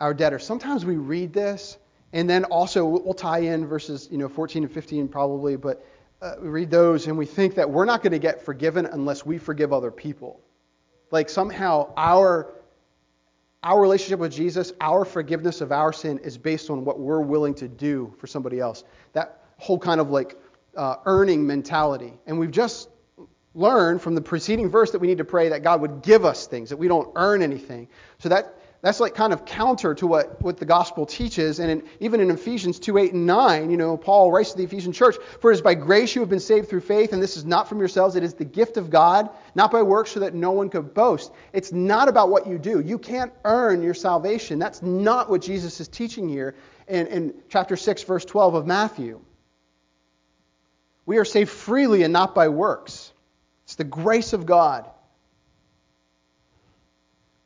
our 0.00 0.12
debtors. 0.12 0.44
Sometimes 0.44 0.84
we 0.84 0.96
read 0.96 1.32
this, 1.32 1.78
and 2.12 2.28
then 2.28 2.44
also 2.46 2.84
we'll 2.84 3.14
tie 3.14 3.38
in 3.38 3.64
verses 3.64 4.08
you 4.10 4.18
know 4.18 4.28
14 4.28 4.64
and 4.64 4.72
15 4.72 5.06
probably, 5.06 5.54
but 5.54 5.86
uh, 6.20 6.34
we 6.42 6.48
read 6.48 6.70
those 6.72 7.06
and 7.06 7.16
we 7.16 7.26
think 7.26 7.54
that 7.54 7.70
we're 7.70 7.84
not 7.84 8.02
going 8.02 8.12
to 8.12 8.18
get 8.18 8.44
forgiven 8.44 8.86
unless 8.86 9.24
we 9.24 9.38
forgive 9.38 9.72
other 9.72 9.92
people. 9.92 10.40
Like 11.12 11.28
somehow 11.28 11.92
our 11.96 12.52
our 13.62 13.80
relationship 13.80 14.18
with 14.18 14.32
Jesus, 14.32 14.72
our 14.80 15.04
forgiveness 15.04 15.60
of 15.60 15.70
our 15.70 15.92
sin 15.92 16.18
is 16.18 16.36
based 16.36 16.70
on 16.70 16.84
what 16.84 16.98
we're 16.98 17.20
willing 17.20 17.54
to 17.54 17.68
do 17.68 18.12
for 18.18 18.26
somebody 18.26 18.58
else. 18.58 18.84
That 19.12 19.44
whole 19.58 19.78
kind 19.78 20.00
of 20.00 20.10
like 20.10 20.36
uh, 20.76 20.96
earning 21.04 21.46
mentality. 21.46 22.12
And 22.26 22.38
we've 22.38 22.50
just 22.50 22.88
learned 23.54 24.00
from 24.02 24.14
the 24.14 24.20
preceding 24.20 24.68
verse 24.68 24.90
that 24.92 24.98
we 24.98 25.06
need 25.06 25.18
to 25.18 25.24
pray 25.24 25.50
that 25.50 25.62
God 25.62 25.80
would 25.80 26.02
give 26.02 26.24
us 26.24 26.46
things, 26.46 26.70
that 26.70 26.76
we 26.76 26.88
don't 26.88 27.10
earn 27.14 27.42
anything. 27.42 27.88
So 28.18 28.28
that 28.30 28.58
that's 28.82 28.98
like 28.98 29.14
kind 29.14 29.32
of 29.32 29.44
counter 29.44 29.94
to 29.94 30.08
what, 30.08 30.42
what 30.42 30.56
the 30.56 30.64
gospel 30.64 31.06
teaches. 31.06 31.60
And 31.60 31.70
in, 31.70 31.82
even 32.00 32.20
in 32.20 32.32
Ephesians 32.32 32.80
2 32.80 32.98
8 32.98 33.12
and 33.12 33.26
9, 33.26 33.70
you 33.70 33.76
know, 33.76 33.96
Paul 33.96 34.32
writes 34.32 34.50
to 34.50 34.58
the 34.58 34.64
Ephesian 34.64 34.92
church, 34.92 35.14
For 35.40 35.52
it 35.52 35.54
is 35.54 35.60
by 35.60 35.74
grace 35.74 36.16
you 36.16 36.20
have 36.20 36.28
been 36.28 36.40
saved 36.40 36.68
through 36.68 36.80
faith, 36.80 37.12
and 37.12 37.22
this 37.22 37.36
is 37.36 37.44
not 37.44 37.68
from 37.68 37.78
yourselves. 37.78 38.16
It 38.16 38.24
is 38.24 38.34
the 38.34 38.44
gift 38.44 38.76
of 38.76 38.90
God, 38.90 39.30
not 39.54 39.70
by 39.70 39.82
works, 39.82 40.10
so 40.10 40.20
that 40.20 40.34
no 40.34 40.50
one 40.50 40.68
could 40.68 40.94
boast. 40.94 41.30
It's 41.52 41.70
not 41.70 42.08
about 42.08 42.28
what 42.28 42.48
you 42.48 42.58
do. 42.58 42.80
You 42.80 42.98
can't 42.98 43.32
earn 43.44 43.82
your 43.82 43.94
salvation. 43.94 44.58
That's 44.58 44.82
not 44.82 45.30
what 45.30 45.42
Jesus 45.42 45.78
is 45.78 45.86
teaching 45.86 46.28
here 46.28 46.56
in, 46.88 47.06
in 47.06 47.34
chapter 47.48 47.76
6, 47.76 48.02
verse 48.02 48.24
12 48.24 48.54
of 48.54 48.66
Matthew. 48.66 49.20
We 51.06 51.18
are 51.18 51.24
saved 51.24 51.50
freely 51.50 52.02
and 52.02 52.12
not 52.12 52.34
by 52.34 52.48
works. 52.48 53.12
It's 53.64 53.76
the 53.76 53.84
grace 53.84 54.32
of 54.32 54.44
God. 54.44 54.90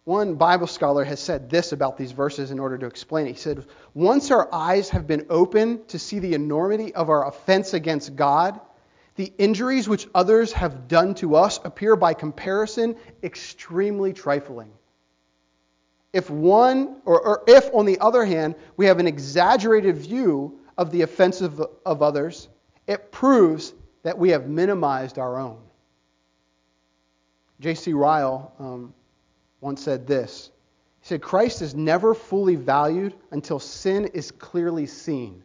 One 0.07 0.37
Bible 0.37 0.69
scholar 0.69 1.03
has 1.03 1.19
said 1.19 1.51
this 1.51 1.73
about 1.73 1.99
these 1.99 2.13
verses 2.13 2.53
in 2.53 2.61
order 2.61 2.79
to 2.79 2.87
explain 2.87 3.27
it. 3.27 3.33
He 3.33 3.39
said, 3.39 3.67
Once 3.93 4.31
our 4.31 4.49
eyes 4.55 4.89
have 4.91 5.09
been 5.09 5.27
opened 5.29 5.89
to 5.89 5.99
see 5.99 6.21
the 6.21 6.35
enormity 6.35 6.95
of 6.95 7.11
our 7.11 7.27
offense 7.27 7.75
against 7.75 8.15
God, 8.15 8.61
the 9.17 9.33
injuries 9.37 9.89
which 9.89 10.07
others 10.15 10.53
have 10.53 10.87
done 10.87 11.17
to 11.17 11.35
us 11.35 11.59
appear 11.65 11.97
by 11.97 12.15
comparison 12.15 12.95
extremely 13.25 14.13
trifling. 14.13 14.71
If 16.13 16.31
one, 16.31 16.99
or, 17.05 17.21
or 17.21 17.43
if 17.49 17.69
on 17.75 17.85
the 17.85 17.99
other 17.99 18.25
hand, 18.25 18.55
we 18.77 18.87
have 18.87 19.01
an 19.01 19.09
exaggerated 19.09 19.97
view 19.97 20.61
of 20.79 20.93
the 20.93 21.03
offense 21.03 21.41
of, 21.41 21.61
of 21.85 22.03
others, 22.03 22.47
it 22.87 23.11
proves 23.11 23.75
that 24.05 24.17
we 24.17 24.29
have 24.31 24.47
minimized 24.47 25.19
our 25.19 25.41
own. 25.41 25.59
J.C. 27.59 27.93
Ryle, 27.93 28.53
um, 28.61 28.95
once 29.61 29.83
said 29.83 30.07
this. 30.07 30.51
He 31.01 31.09
said, 31.09 31.23
Christ 31.23 31.63
is 31.63 31.75
never 31.75 32.15
fully 32.15 32.57
valued 32.57 33.15
until 33.31 33.59
sin 33.59 34.07
is 34.07 34.31
clearly 34.31 34.87
seen. 34.87 35.45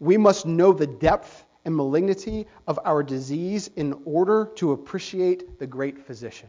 We 0.00 0.16
must 0.16 0.46
know 0.46 0.72
the 0.72 0.86
depth 0.86 1.44
and 1.64 1.74
malignity 1.74 2.46
of 2.66 2.78
our 2.84 3.02
disease 3.02 3.70
in 3.76 3.94
order 4.04 4.50
to 4.56 4.72
appreciate 4.72 5.58
the 5.58 5.66
great 5.66 5.98
physician. 6.06 6.48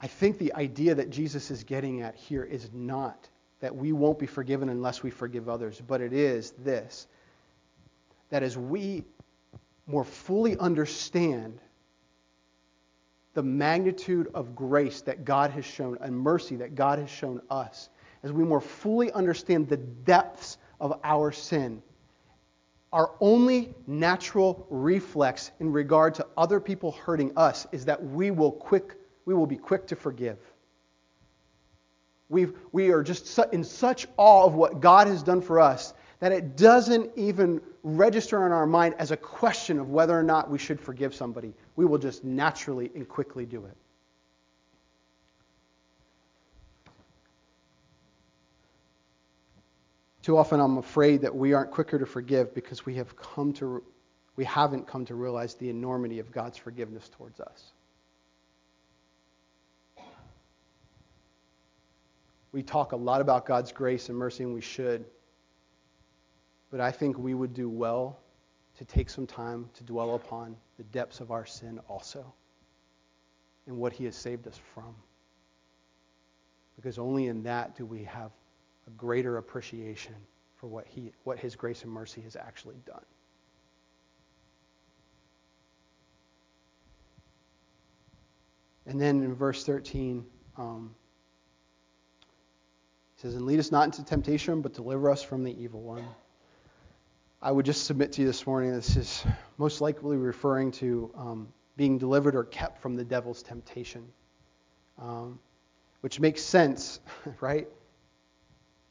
I 0.00 0.08
think 0.08 0.38
the 0.38 0.52
idea 0.54 0.96
that 0.96 1.10
Jesus 1.10 1.50
is 1.50 1.62
getting 1.62 2.02
at 2.02 2.16
here 2.16 2.42
is 2.42 2.70
not 2.72 3.28
that 3.60 3.74
we 3.74 3.92
won't 3.92 4.18
be 4.18 4.26
forgiven 4.26 4.68
unless 4.68 5.04
we 5.04 5.10
forgive 5.10 5.48
others, 5.48 5.80
but 5.86 6.00
it 6.00 6.12
is 6.12 6.50
this 6.58 7.06
that 8.30 8.42
as 8.42 8.56
we 8.56 9.04
more 9.86 10.04
fully 10.04 10.56
understand 10.56 11.60
the 13.34 13.42
magnitude 13.42 14.28
of 14.34 14.54
grace 14.54 15.00
that 15.02 15.24
God 15.24 15.50
has 15.52 15.64
shown 15.64 15.98
and 16.00 16.16
mercy 16.16 16.56
that 16.56 16.74
God 16.74 16.98
has 16.98 17.10
shown 17.10 17.40
us, 17.50 17.88
as 18.22 18.32
we 18.32 18.44
more 18.44 18.60
fully 18.60 19.10
understand 19.12 19.68
the 19.68 19.76
depths 19.76 20.58
of 20.80 21.00
our 21.02 21.32
sin, 21.32 21.82
our 22.92 23.12
only 23.20 23.74
natural 23.86 24.66
reflex 24.68 25.50
in 25.60 25.72
regard 25.72 26.14
to 26.14 26.26
other 26.36 26.60
people 26.60 26.92
hurting 26.92 27.32
us 27.36 27.66
is 27.72 27.86
that 27.86 28.02
we 28.02 28.30
will 28.30 28.52
quick 28.52 28.96
we 29.24 29.34
will 29.34 29.46
be 29.46 29.56
quick 29.56 29.86
to 29.86 29.96
forgive. 29.96 30.38
we 32.28 32.48
we 32.72 32.90
are 32.90 33.02
just 33.02 33.38
in 33.52 33.64
such 33.64 34.06
awe 34.16 34.44
of 34.44 34.54
what 34.54 34.80
God 34.80 35.06
has 35.06 35.22
done 35.22 35.40
for 35.40 35.58
us 35.58 35.94
that 36.22 36.30
it 36.30 36.56
doesn't 36.56 37.10
even 37.16 37.60
register 37.82 38.46
in 38.46 38.52
our 38.52 38.64
mind 38.64 38.94
as 38.96 39.10
a 39.10 39.16
question 39.16 39.80
of 39.80 39.90
whether 39.90 40.16
or 40.16 40.22
not 40.22 40.48
we 40.48 40.56
should 40.56 40.80
forgive 40.80 41.12
somebody. 41.12 41.52
We 41.74 41.84
will 41.84 41.98
just 41.98 42.22
naturally 42.22 42.92
and 42.94 43.08
quickly 43.08 43.44
do 43.44 43.64
it. 43.64 43.76
Too 50.22 50.38
often 50.38 50.60
I'm 50.60 50.78
afraid 50.78 51.22
that 51.22 51.34
we 51.34 51.54
aren't 51.54 51.72
quicker 51.72 51.98
to 51.98 52.06
forgive 52.06 52.54
because 52.54 52.86
we 52.86 52.94
have 52.94 53.16
come 53.16 53.52
to 53.54 53.82
we 54.36 54.44
haven't 54.44 54.86
come 54.86 55.04
to 55.06 55.16
realize 55.16 55.54
the 55.54 55.70
enormity 55.70 56.20
of 56.20 56.30
God's 56.30 56.56
forgiveness 56.56 57.10
towards 57.16 57.40
us. 57.40 57.72
We 62.52 62.62
talk 62.62 62.92
a 62.92 62.96
lot 62.96 63.20
about 63.20 63.44
God's 63.44 63.72
grace 63.72 64.08
and 64.08 64.16
mercy, 64.16 64.44
and 64.44 64.54
we 64.54 64.60
should. 64.60 65.04
But 66.72 66.80
I 66.80 66.90
think 66.90 67.18
we 67.18 67.34
would 67.34 67.52
do 67.52 67.68
well 67.68 68.18
to 68.78 68.84
take 68.86 69.10
some 69.10 69.26
time 69.26 69.68
to 69.74 69.84
dwell 69.84 70.14
upon 70.14 70.56
the 70.78 70.84
depths 70.84 71.20
of 71.20 71.30
our 71.30 71.44
sin 71.44 71.78
also 71.86 72.24
and 73.66 73.76
what 73.76 73.92
He 73.92 74.06
has 74.06 74.16
saved 74.16 74.48
us 74.48 74.58
from. 74.74 74.94
Because 76.74 76.98
only 76.98 77.26
in 77.26 77.42
that 77.42 77.76
do 77.76 77.84
we 77.84 78.02
have 78.04 78.32
a 78.86 78.90
greater 78.92 79.36
appreciation 79.36 80.14
for 80.56 80.66
what, 80.66 80.86
he, 80.86 81.12
what 81.24 81.38
His 81.38 81.54
grace 81.54 81.82
and 81.82 81.92
mercy 81.92 82.22
has 82.22 82.36
actually 82.36 82.80
done. 82.86 83.04
And 88.86 88.98
then 88.98 89.22
in 89.22 89.34
verse 89.34 89.64
13, 89.64 90.24
um, 90.56 90.94
he 93.14 93.20
says, 93.20 93.34
And 93.34 93.44
lead 93.44 93.60
us 93.60 93.70
not 93.70 93.84
into 93.84 94.02
temptation, 94.04 94.62
but 94.62 94.72
deliver 94.72 95.10
us 95.10 95.22
from 95.22 95.44
the 95.44 95.62
evil 95.62 95.82
one. 95.82 96.04
I 97.44 97.50
would 97.50 97.66
just 97.66 97.86
submit 97.86 98.12
to 98.12 98.20
you 98.20 98.26
this 98.28 98.46
morning 98.46 98.70
this 98.70 98.96
is 98.96 99.24
most 99.58 99.80
likely 99.80 100.16
referring 100.16 100.70
to 100.72 101.10
um, 101.16 101.48
being 101.76 101.98
delivered 101.98 102.36
or 102.36 102.44
kept 102.44 102.80
from 102.80 102.94
the 102.94 103.02
devil's 103.02 103.42
temptation, 103.42 104.06
um, 104.96 105.40
which 106.02 106.20
makes 106.20 106.40
sense, 106.40 107.00
right? 107.40 107.66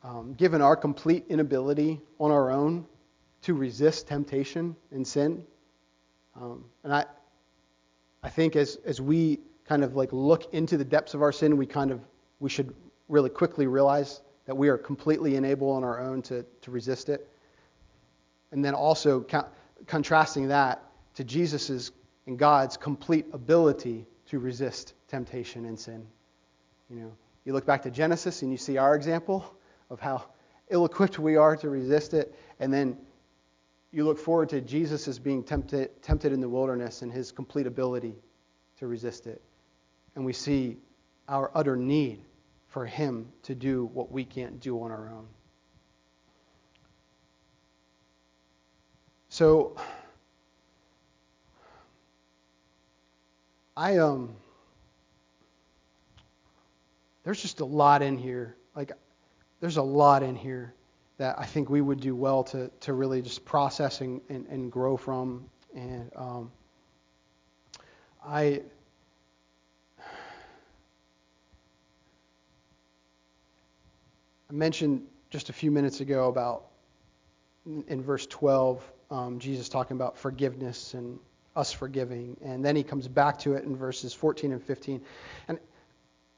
Um, 0.04 0.34
given 0.34 0.62
our 0.62 0.76
complete 0.76 1.28
inability 1.30 2.02
on 2.20 2.32
our 2.32 2.52
own 2.52 2.86
to 3.44 3.54
resist 3.54 4.10
temptation 4.10 4.76
and 4.92 5.08
sin. 5.08 5.46
Um, 6.36 6.66
and 6.84 6.94
I, 6.94 7.06
I 8.22 8.28
think 8.28 8.58
as, 8.58 8.76
as 8.84 9.00
we 9.00 9.40
kind 9.64 9.82
of 9.82 9.96
like 9.96 10.12
look 10.12 10.54
into 10.54 10.76
the 10.76 10.84
depths 10.84 11.14
of 11.14 11.22
our 11.22 11.32
sin, 11.32 11.56
we 11.56 11.66
kind 11.66 11.90
of 11.90 12.02
we 12.42 12.50
should 12.50 12.76
really 13.08 13.30
quickly 13.30 13.66
realize 13.66 14.20
that 14.46 14.58
we 14.58 14.68
are 14.68 14.78
completely 14.78 15.38
unable 15.38 15.70
on 15.70 15.86
our 15.86 16.02
own 16.02 16.22
to, 16.24 16.46
to 16.64 16.72
resist 16.72 17.08
it. 17.08 17.30
And 18.52 18.64
then 18.64 18.74
also 18.74 19.22
co- 19.22 19.48
contrasting 19.88 20.50
that 20.50 20.84
to 21.16 21.24
Jesus' 21.24 21.92
and 22.28 22.38
God's 22.38 22.78
complete 22.78 23.26
ability 23.34 24.06
to 24.28 24.40
resist 24.40 24.94
temptation 25.08 25.66
and 25.66 25.80
sin. 25.80 26.06
You 26.90 26.98
know, 26.98 27.12
you 27.46 27.54
look 27.54 27.66
back 27.66 27.82
to 27.84 27.92
Genesis 27.92 28.42
and 28.42 28.52
you 28.52 28.58
see 28.58 28.78
our 28.78 28.96
example 28.96 29.44
of 29.90 30.00
how 30.00 30.24
ill-equipped 30.70 31.20
we 31.20 31.36
are 31.36 31.56
to 31.58 31.70
resist 31.70 32.14
it, 32.14 32.34
and 32.60 32.74
then 32.74 32.98
you 33.92 34.06
look 34.06 34.18
forward 34.18 34.50
to 34.50 34.62
Jesus 34.62 35.08
as 35.08 35.20
being 35.20 35.44
tempted, 35.44 36.02
tempted 36.02 36.32
in 36.32 36.40
the 36.40 36.48
wilderness 36.48 37.02
and 37.02 37.12
his 37.12 37.32
complete 37.32 37.68
ability 37.68 38.16
to 38.80 38.88
resist 38.88 39.28
it. 39.28 39.42
And 40.16 40.26
we 40.26 40.34
see 40.34 40.78
our 41.28 41.52
utter 41.54 41.76
need 41.76 42.24
for 42.68 42.86
him 42.86 43.28
to 43.44 43.54
do 43.54 43.90
what 43.94 44.12
we 44.12 44.24
can't 44.24 44.60
do 44.62 44.82
on 44.82 44.92
our 44.92 45.10
own. 45.10 45.28
So 49.32 49.78
I 53.78 53.98
um 53.98 54.36
there's 57.24 57.42
just 57.42 57.62
a 57.62 57.66
lot 57.66 58.02
in 58.02 58.18
here. 58.18 58.58
Like 58.76 58.92
there's 59.62 59.78
a 59.78 59.82
lot 59.82 60.22
in 60.22 60.36
here 60.36 60.74
that 61.18 61.40
I 61.40 61.46
think 61.46 61.70
we 61.70 61.80
would 61.80 62.02
do 62.02 62.14
well 62.14 62.44
to 62.44 62.70
to 62.82 62.92
really 62.92 63.22
just 63.22 63.46
process 63.46 64.02
and, 64.02 64.20
and, 64.28 64.46
and 64.48 64.70
grow 64.70 64.98
from. 64.98 65.46
And 65.74 66.12
um, 66.18 66.52
I 68.28 68.62
I 74.50 74.54
mentioned 74.54 75.08
just 75.30 75.50
a 75.50 75.54
few 75.54 75.72
minutes 75.72 76.02
ago 76.02 76.28
about 76.28 76.66
in 77.88 78.02
verse 78.04 78.28
12 78.28 78.84
um, 79.12 79.40
Jesus 79.40 79.70
talking 79.70 79.98
about 79.98 80.18
forgiveness 80.18 80.94
and 80.94 81.20
us 81.56 81.72
forgiving. 81.72 82.38
And 82.42 82.64
then 82.64 82.76
he 82.76 82.84
comes 82.84 83.08
back 83.08 83.40
to 83.40 83.54
it 83.54 83.64
in 83.66 83.76
verses 83.76 84.14
14 84.14 84.54
and 84.54 84.64
15. 84.64 85.02
And 85.48 85.60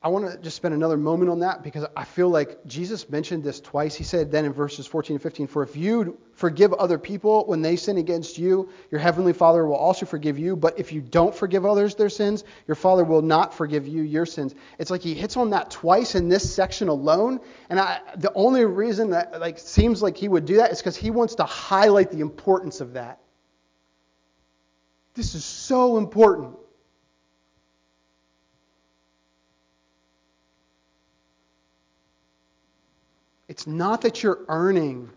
I 0.04 0.10
want 0.10 0.30
to 0.30 0.38
just 0.40 0.58
spend 0.58 0.74
another 0.74 0.98
moment 0.98 1.32
on 1.32 1.40
that 1.40 1.64
because 1.64 1.86
I 1.96 2.04
feel 2.04 2.28
like 2.28 2.66
Jesus 2.66 3.10
mentioned 3.10 3.42
this 3.42 3.62
twice. 3.62 3.96
He 3.96 4.04
said 4.04 4.34
then 4.34 4.44
in 4.44 4.52
verses 4.52 4.86
14 4.86 5.16
and 5.16 5.24
15, 5.24 5.48
For 5.48 5.64
if 5.64 5.78
you 5.78 6.18
forgive 6.34 6.74
other 6.74 6.98
people 6.98 7.46
when 7.46 7.62
they 7.62 7.78
sin 7.78 7.98
against 7.98 8.38
you, 8.38 8.70
your 8.92 9.00
heavenly 9.00 9.32
Father 9.32 9.66
will 9.66 9.78
also 9.78 10.06
forgive 10.06 10.38
you. 10.38 10.58
But 10.58 10.78
if 10.78 10.92
you 10.92 11.00
don't 11.00 11.34
forgive 11.34 11.66
others 11.66 11.96
their 11.96 12.10
sins, 12.10 12.44
your 12.68 12.76
Father 12.76 13.06
will 13.06 13.22
not 13.22 13.54
forgive 13.54 13.88
you 13.88 14.04
your 14.04 14.26
sins. 14.26 14.54
It's 14.78 14.92
like 14.92 15.02
he 15.02 15.14
hits 15.14 15.38
on 15.38 15.52
that 15.52 15.72
twice 15.72 16.16
in 16.16 16.28
this 16.28 16.54
section 16.54 16.90
alone. 16.90 17.40
And 17.70 17.80
I, 17.80 18.02
the 18.18 18.34
only 18.34 18.66
reason 18.66 19.12
that 19.12 19.40
like 19.40 19.58
seems 19.58 20.04
like 20.04 20.18
he 20.18 20.28
would 20.28 20.46
do 20.46 20.58
that 20.58 20.74
is 20.74 20.80
because 20.80 20.98
he 20.98 21.12
wants 21.12 21.36
to 21.36 21.46
highlight 21.46 22.12
the 22.12 22.20
importance 22.20 22.82
of 22.82 22.94
that. 22.94 23.20
This 25.14 25.34
is 25.34 25.46
so 25.46 25.98
important. 25.98 26.58
It's 33.54 33.68
not 33.68 34.02
that 34.02 34.24
you're 34.24 34.40
earning 34.48 35.12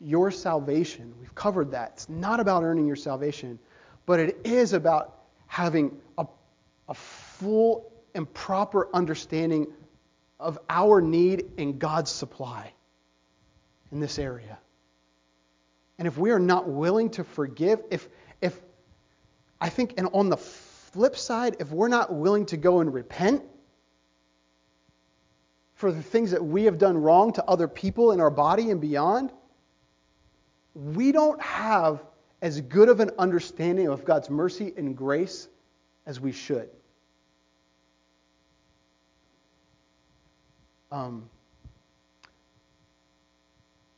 your 0.00 0.32
salvation. 0.32 1.14
We've 1.20 1.32
covered 1.32 1.70
that. 1.70 1.92
It's 1.92 2.08
not 2.08 2.40
about 2.40 2.64
earning 2.64 2.88
your 2.88 2.96
salvation, 2.96 3.60
but 4.04 4.18
it 4.18 4.40
is 4.42 4.72
about 4.72 5.16
having 5.46 5.96
a, 6.18 6.26
a 6.88 6.94
full 6.94 7.92
and 8.16 8.34
proper 8.34 8.88
understanding 8.92 9.68
of 10.40 10.58
our 10.68 11.00
need 11.00 11.44
and 11.56 11.78
God's 11.78 12.10
supply 12.10 12.72
in 13.92 14.00
this 14.00 14.18
area. 14.18 14.58
And 16.00 16.08
if 16.08 16.18
we 16.18 16.32
are 16.32 16.40
not 16.40 16.68
willing 16.68 17.10
to 17.10 17.22
forgive, 17.22 17.80
if, 17.92 18.08
if 18.40 18.60
I 19.60 19.68
think, 19.68 19.94
and 19.98 20.08
on 20.12 20.30
the 20.30 20.36
flip 20.36 21.16
side, 21.16 21.58
if 21.60 21.70
we're 21.70 21.86
not 21.86 22.12
willing 22.12 22.46
to 22.46 22.56
go 22.56 22.80
and 22.80 22.92
repent, 22.92 23.44
for 25.78 25.92
the 25.92 26.02
things 26.02 26.32
that 26.32 26.44
we 26.44 26.64
have 26.64 26.76
done 26.76 26.98
wrong 26.98 27.32
to 27.32 27.44
other 27.44 27.68
people 27.68 28.10
in 28.10 28.18
our 28.18 28.30
body 28.30 28.72
and 28.72 28.80
beyond, 28.80 29.30
we 30.74 31.12
don't 31.12 31.40
have 31.40 32.02
as 32.42 32.60
good 32.62 32.88
of 32.88 32.98
an 32.98 33.12
understanding 33.16 33.86
of 33.86 34.04
God's 34.04 34.28
mercy 34.28 34.74
and 34.76 34.96
grace 34.96 35.46
as 36.04 36.18
we 36.18 36.32
should. 36.32 36.68
Um, 40.90 41.30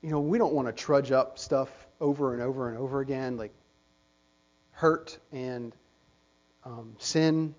you 0.02 0.10
know, 0.10 0.20
we 0.20 0.36
don't 0.36 0.52
want 0.52 0.68
to 0.68 0.72
trudge 0.72 1.12
up 1.12 1.38
stuff 1.38 1.70
over 1.98 2.34
and 2.34 2.42
over 2.42 2.68
and 2.68 2.76
over 2.76 3.00
again, 3.00 3.38
like 3.38 3.54
hurt 4.72 5.16
and 5.32 5.74
um, 6.66 6.94
sin 6.98 7.54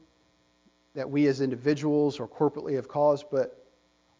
that 0.93 1.09
we 1.09 1.25
as 1.25 1.41
individuals 1.41 2.19
or 2.19 2.27
corporately 2.27 2.75
have 2.75 2.87
caused, 2.87 3.25
but 3.31 3.57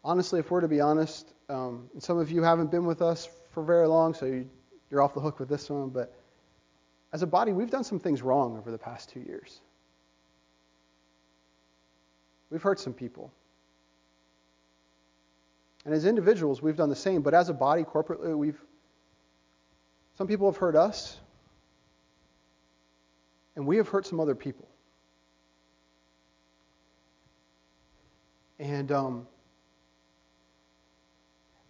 honestly, 0.04 0.39
if 0.39 0.52
we're 0.52 0.62
to 0.62 0.68
be 0.68 0.82
honest, 0.82 1.34
um, 1.49 1.89
some 1.99 2.18
of 2.18 2.32
you 2.32 2.43
haven't 2.43 2.72
been 2.72 2.86
with 2.86 3.02
us 3.02 3.30
for 3.52 3.64
very 3.64 3.88
long, 3.88 4.14
so 4.14 4.26
you, 4.26 4.49
you're 4.89 5.02
off 5.02 5.14
the 5.14 5.20
hook 5.20 5.39
with 5.39 5.49
this 5.49 5.70
one, 5.70 5.89
but 5.89 6.14
as 7.14 7.22
a 7.22 7.28
body, 7.28 7.52
we've 7.52 7.70
done 7.70 7.84
some 7.84 7.99
things 7.99 8.22
wrong 8.22 8.58
over 8.58 8.72
the 8.72 8.78
past 8.78 9.10
two 9.10 9.20
years. 9.20 9.60
We've 12.49 12.62
hurt 12.62 12.80
some 12.80 12.93
people. 12.93 13.32
And 15.84 15.93
as 15.93 16.06
individuals, 16.06 16.62
we've 16.62 16.78
done 16.78 16.89
the 16.89 16.95
same, 16.95 17.22
but 17.22 17.34
as 17.34 17.49
a 17.49 17.54
body, 17.54 17.84
corporately, 17.84 18.38
we've 18.38 18.62
some 20.18 20.28
people 20.28 20.52
have 20.52 20.58
hurt 20.58 20.76
us, 20.76 21.20
and 23.56 23.66
we 23.66 23.78
have 23.78 23.88
hurt 23.88 24.06
some 24.06 24.20
other 24.20 24.36
people. 24.36 24.68
And 28.60 28.91
um, 28.91 29.28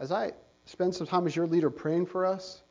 as 0.01 0.11
I 0.11 0.33
spend 0.65 0.95
some 0.95 1.05
time 1.05 1.27
as 1.27 1.35
your 1.35 1.45
leader 1.45 1.69
praying 1.69 2.07
for 2.07 2.25
us, 2.25 2.63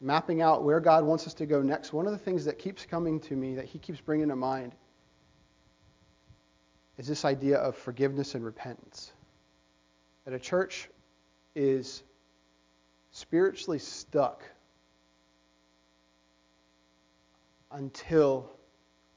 mapping 0.00 0.42
out 0.42 0.62
where 0.62 0.78
God 0.78 1.02
wants 1.02 1.26
us 1.26 1.32
to 1.34 1.46
go 1.46 1.62
next, 1.62 1.94
one 1.94 2.04
of 2.04 2.12
the 2.12 2.18
things 2.18 2.44
that 2.44 2.58
keeps 2.58 2.84
coming 2.84 3.18
to 3.20 3.34
me, 3.34 3.54
that 3.54 3.64
He 3.64 3.78
keeps 3.78 3.98
bringing 3.98 4.28
to 4.28 4.36
mind, 4.36 4.74
is 6.98 7.06
this 7.08 7.24
idea 7.24 7.56
of 7.56 7.74
forgiveness 7.74 8.34
and 8.34 8.44
repentance. 8.44 9.12
That 10.26 10.34
a 10.34 10.38
church 10.38 10.90
is 11.54 12.02
spiritually 13.10 13.78
stuck 13.78 14.44
until 17.72 18.50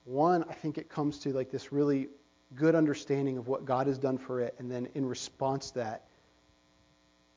one, 0.05 0.45
I 0.49 0.53
think 0.53 0.77
it 0.77 0.87
comes 0.87 1.19
to 1.19 1.33
like 1.33 1.51
this 1.51 1.73
really 1.73 2.07
good 2.55 2.73
understanding 2.73 3.37
of 3.37 3.49
what 3.49 3.65
God 3.65 3.87
has 3.87 3.97
done 3.97 4.17
for 4.17 4.39
it, 4.39 4.55
and 4.59 4.71
then 4.71 4.87
in 4.95 5.05
response 5.05 5.71
to 5.71 5.79
that, 5.79 6.07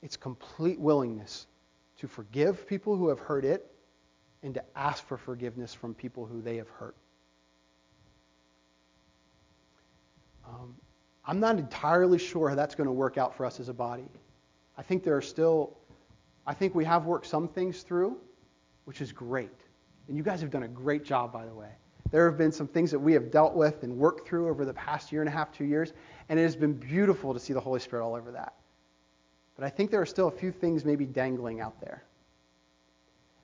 it's 0.03 0.17
complete 0.17 0.79
willingness 0.79 1.47
to 1.99 2.09
forgive 2.09 2.67
people 2.67 2.97
who 2.97 3.09
have 3.09 3.19
hurt 3.19 3.45
it 3.45 3.71
and 4.43 4.55
to 4.55 4.65
ask 4.75 5.05
for 5.07 5.17
forgiveness 5.17 5.75
from 5.75 5.95
people 5.95 6.25
who 6.25 6.41
they 6.41 6.57
have 6.57 6.69
hurt. 6.69 6.97
Um, 10.49 10.75
I'm 11.27 11.41
not 11.41 11.59
entirely 11.59 12.19
sure 12.19 12.49
how 12.49 12.55
that's 12.55 12.75
going 12.75 12.87
to 12.87 12.93
work 12.93 13.19
out 13.19 13.37
for 13.37 13.45
us 13.45 13.61
as 13.61 13.69
a 13.69 13.75
body. 13.75 14.09
I 14.79 14.83
think 14.83 15.05
there 15.05 15.17
are 15.17 15.23
still, 15.23 15.77
I 16.47 16.55
think 16.55 16.75
we 16.75 16.85
have 16.87 17.05
worked 17.05 17.27
some 17.27 17.47
things 17.47 17.83
through, 17.83 18.17
which 18.87 19.01
is 19.01 19.13
great. 19.13 19.51
And 20.09 20.17
you 20.17 20.23
guys 20.23 20.41
have 20.41 20.51
done 20.51 20.63
a 20.63 20.69
great 20.69 21.05
job, 21.05 21.33
by 21.33 21.45
the 21.45 21.53
way. 21.53 21.69
There 22.11 22.29
have 22.29 22.39
been 22.39 22.51
some 22.51 22.67
things 22.67 22.91
that 22.91 22.99
we 22.99 23.13
have 23.13 23.31
dealt 23.31 23.55
with 23.55 23.83
and 23.85 23.97
worked 23.97 24.27
through 24.27 24.49
over 24.49 24.65
the 24.65 24.75
past 24.75 25.13
year 25.13 25.21
and 25.21 25.29
a 25.29 25.33
half, 25.33 25.53
two 25.53 25.65
years, 25.65 25.93
and 26.29 26.39
it 26.39 26.43
has 26.43 26.57
been 26.57 26.73
beautiful 26.73 27.33
to 27.35 27.39
see 27.39 27.53
the 27.53 27.61
Holy 27.61 27.79
Spirit 27.79 28.05
all 28.05 28.15
over 28.15 28.33
that. 28.33 28.55
But 29.61 29.67
I 29.67 29.71
think 29.71 29.91
there 29.91 30.01
are 30.01 30.07
still 30.07 30.29
a 30.29 30.31
few 30.31 30.53
things 30.53 30.87
maybe 30.87 31.05
dangling 31.05 31.61
out 31.61 31.79
there. 31.83 32.03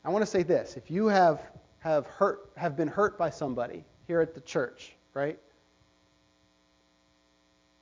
I 0.02 0.08
want 0.08 0.22
to 0.22 0.26
say 0.26 0.42
this 0.42 0.74
if 0.78 0.90
you 0.90 1.08
have, 1.08 1.42
have, 1.80 2.06
hurt, 2.06 2.48
have 2.56 2.74
been 2.74 2.88
hurt 2.88 3.18
by 3.18 3.28
somebody 3.28 3.84
here 4.06 4.22
at 4.22 4.32
the 4.32 4.40
church, 4.40 4.96
right? 5.12 5.38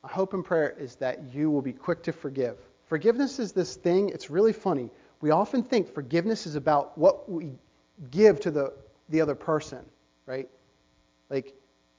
My 0.02 0.08
hope 0.08 0.34
and 0.34 0.44
prayer 0.44 0.74
is 0.76 0.96
that 0.96 1.20
you 1.32 1.48
will 1.48 1.62
be 1.62 1.72
quick 1.72 2.02
to 2.02 2.12
forgive. 2.12 2.58
Forgiveness 2.88 3.38
is 3.38 3.52
this 3.52 3.76
thing, 3.76 4.08
it's 4.08 4.30
really 4.30 4.52
funny. 4.52 4.90
We 5.20 5.30
often 5.30 5.62
think 5.62 5.94
forgiveness 5.94 6.44
is 6.44 6.56
about 6.56 6.98
what 6.98 7.30
we 7.30 7.52
give 8.10 8.40
to 8.40 8.50
the, 8.50 8.72
the 9.10 9.20
other 9.20 9.36
person, 9.36 9.84
right? 10.26 10.48
Like, 11.30 11.54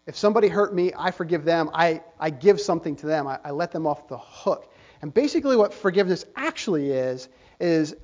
if 0.06 0.18
somebody 0.18 0.50
hurt 0.50 0.76
me, 0.76 0.92
I 0.98 1.12
forgive 1.12 1.46
them. 1.46 1.70
I, 1.74 2.04
I 2.20 2.30
give 2.30 2.60
something 2.60 2.98
to 2.98 3.06
them. 3.06 3.26
I, 3.26 3.40
I 3.42 3.52
let 3.52 3.72
them 3.72 3.88
off 3.88 4.10
the 4.10 4.18
hook. 4.18 4.70
And 5.02 5.14
basically, 5.14 5.56
what 5.56 5.74
forgiveness 5.74 6.26
actually 6.36 6.91
is, 6.91 7.30
is 7.60 7.96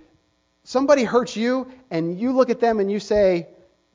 somebody 0.64 1.04
hurts 1.04 1.36
you, 1.36 1.72
and 1.90 2.20
you 2.20 2.32
look 2.32 2.50
at 2.50 2.60
them 2.60 2.80
and 2.80 2.92
you 2.92 3.00
say, 3.00 3.48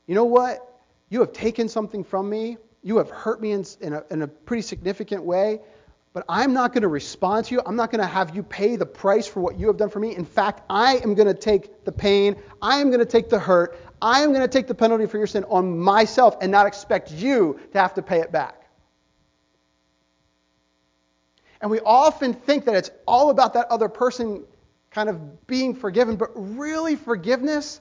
you 0.07 0.15
know 0.15 0.25
what? 0.25 0.63
You 1.09 1.21
have 1.21 1.33
taken 1.33 1.69
something 1.69 2.05
from 2.05 2.29
me. 2.29 2.57
You 2.83 2.99
have 2.99 3.11
hurt 3.11 3.41
me 3.41 3.53
in, 3.53 3.65
in, 3.81 3.93
a, 3.93 4.05
in 4.11 4.23
a 4.23 4.29
pretty 4.29 4.63
significant 4.63 5.23
way. 5.23 5.61
But 6.13 6.25
I'm 6.31 6.55
not 6.55 6.73
going 6.73 6.83
to 6.83 6.89
respond 6.89 7.45
to 7.47 7.55
you. 7.55 7.63
I'm 7.67 7.77
not 7.77 7.91
going 7.91 8.01
to 8.01 8.07
have 8.07 8.35
you 8.35 8.43
pay 8.43 8.77
the 8.77 8.87
price 8.87 9.27
for 9.27 9.41
what 9.41 9.59
you 9.59 9.67
have 9.67 9.77
done 9.77 9.91
for 9.91 10.01
me. 10.01 10.17
In 10.17 10.25
fact, 10.25 10.63
I 10.71 10.97
am 10.99 11.15
going 11.15 11.29
to 11.29 11.35
take 11.35 11.85
the 11.85 11.93
pain. 11.93 12.37
I 12.63 12.81
am 12.81 12.89
going 12.89 13.01
to 13.01 13.05
take 13.05 13.29
the 13.29 13.39
hurt. 13.39 13.79
I 14.01 14.23
am 14.23 14.31
going 14.31 14.41
to 14.41 14.49
take 14.49 14.67
the 14.67 14.75
penalty 14.75 15.05
for 15.05 15.19
your 15.19 15.27
sin 15.27 15.45
on 15.45 15.79
myself 15.79 16.37
and 16.41 16.51
not 16.51 16.67
expect 16.67 17.13
you 17.13 17.61
to 17.73 17.79
have 17.79 17.93
to 17.95 18.03
pay 18.03 18.21
it 18.21 18.33
back. 18.33 18.66
And 21.67 21.73
we 21.73 21.81
often 21.81 22.33
think 22.33 22.67
that 22.67 22.77
it's 22.77 22.93
all 23.09 23.31
about 23.31 23.55
that 23.55 23.67
other 23.73 23.89
person 23.89 24.45
kind 24.93 25.09
of 25.09 25.49
being 25.49 25.75
forgiven, 25.75 26.15
but 26.15 26.31
really, 26.37 26.95
forgiveness 26.95 27.81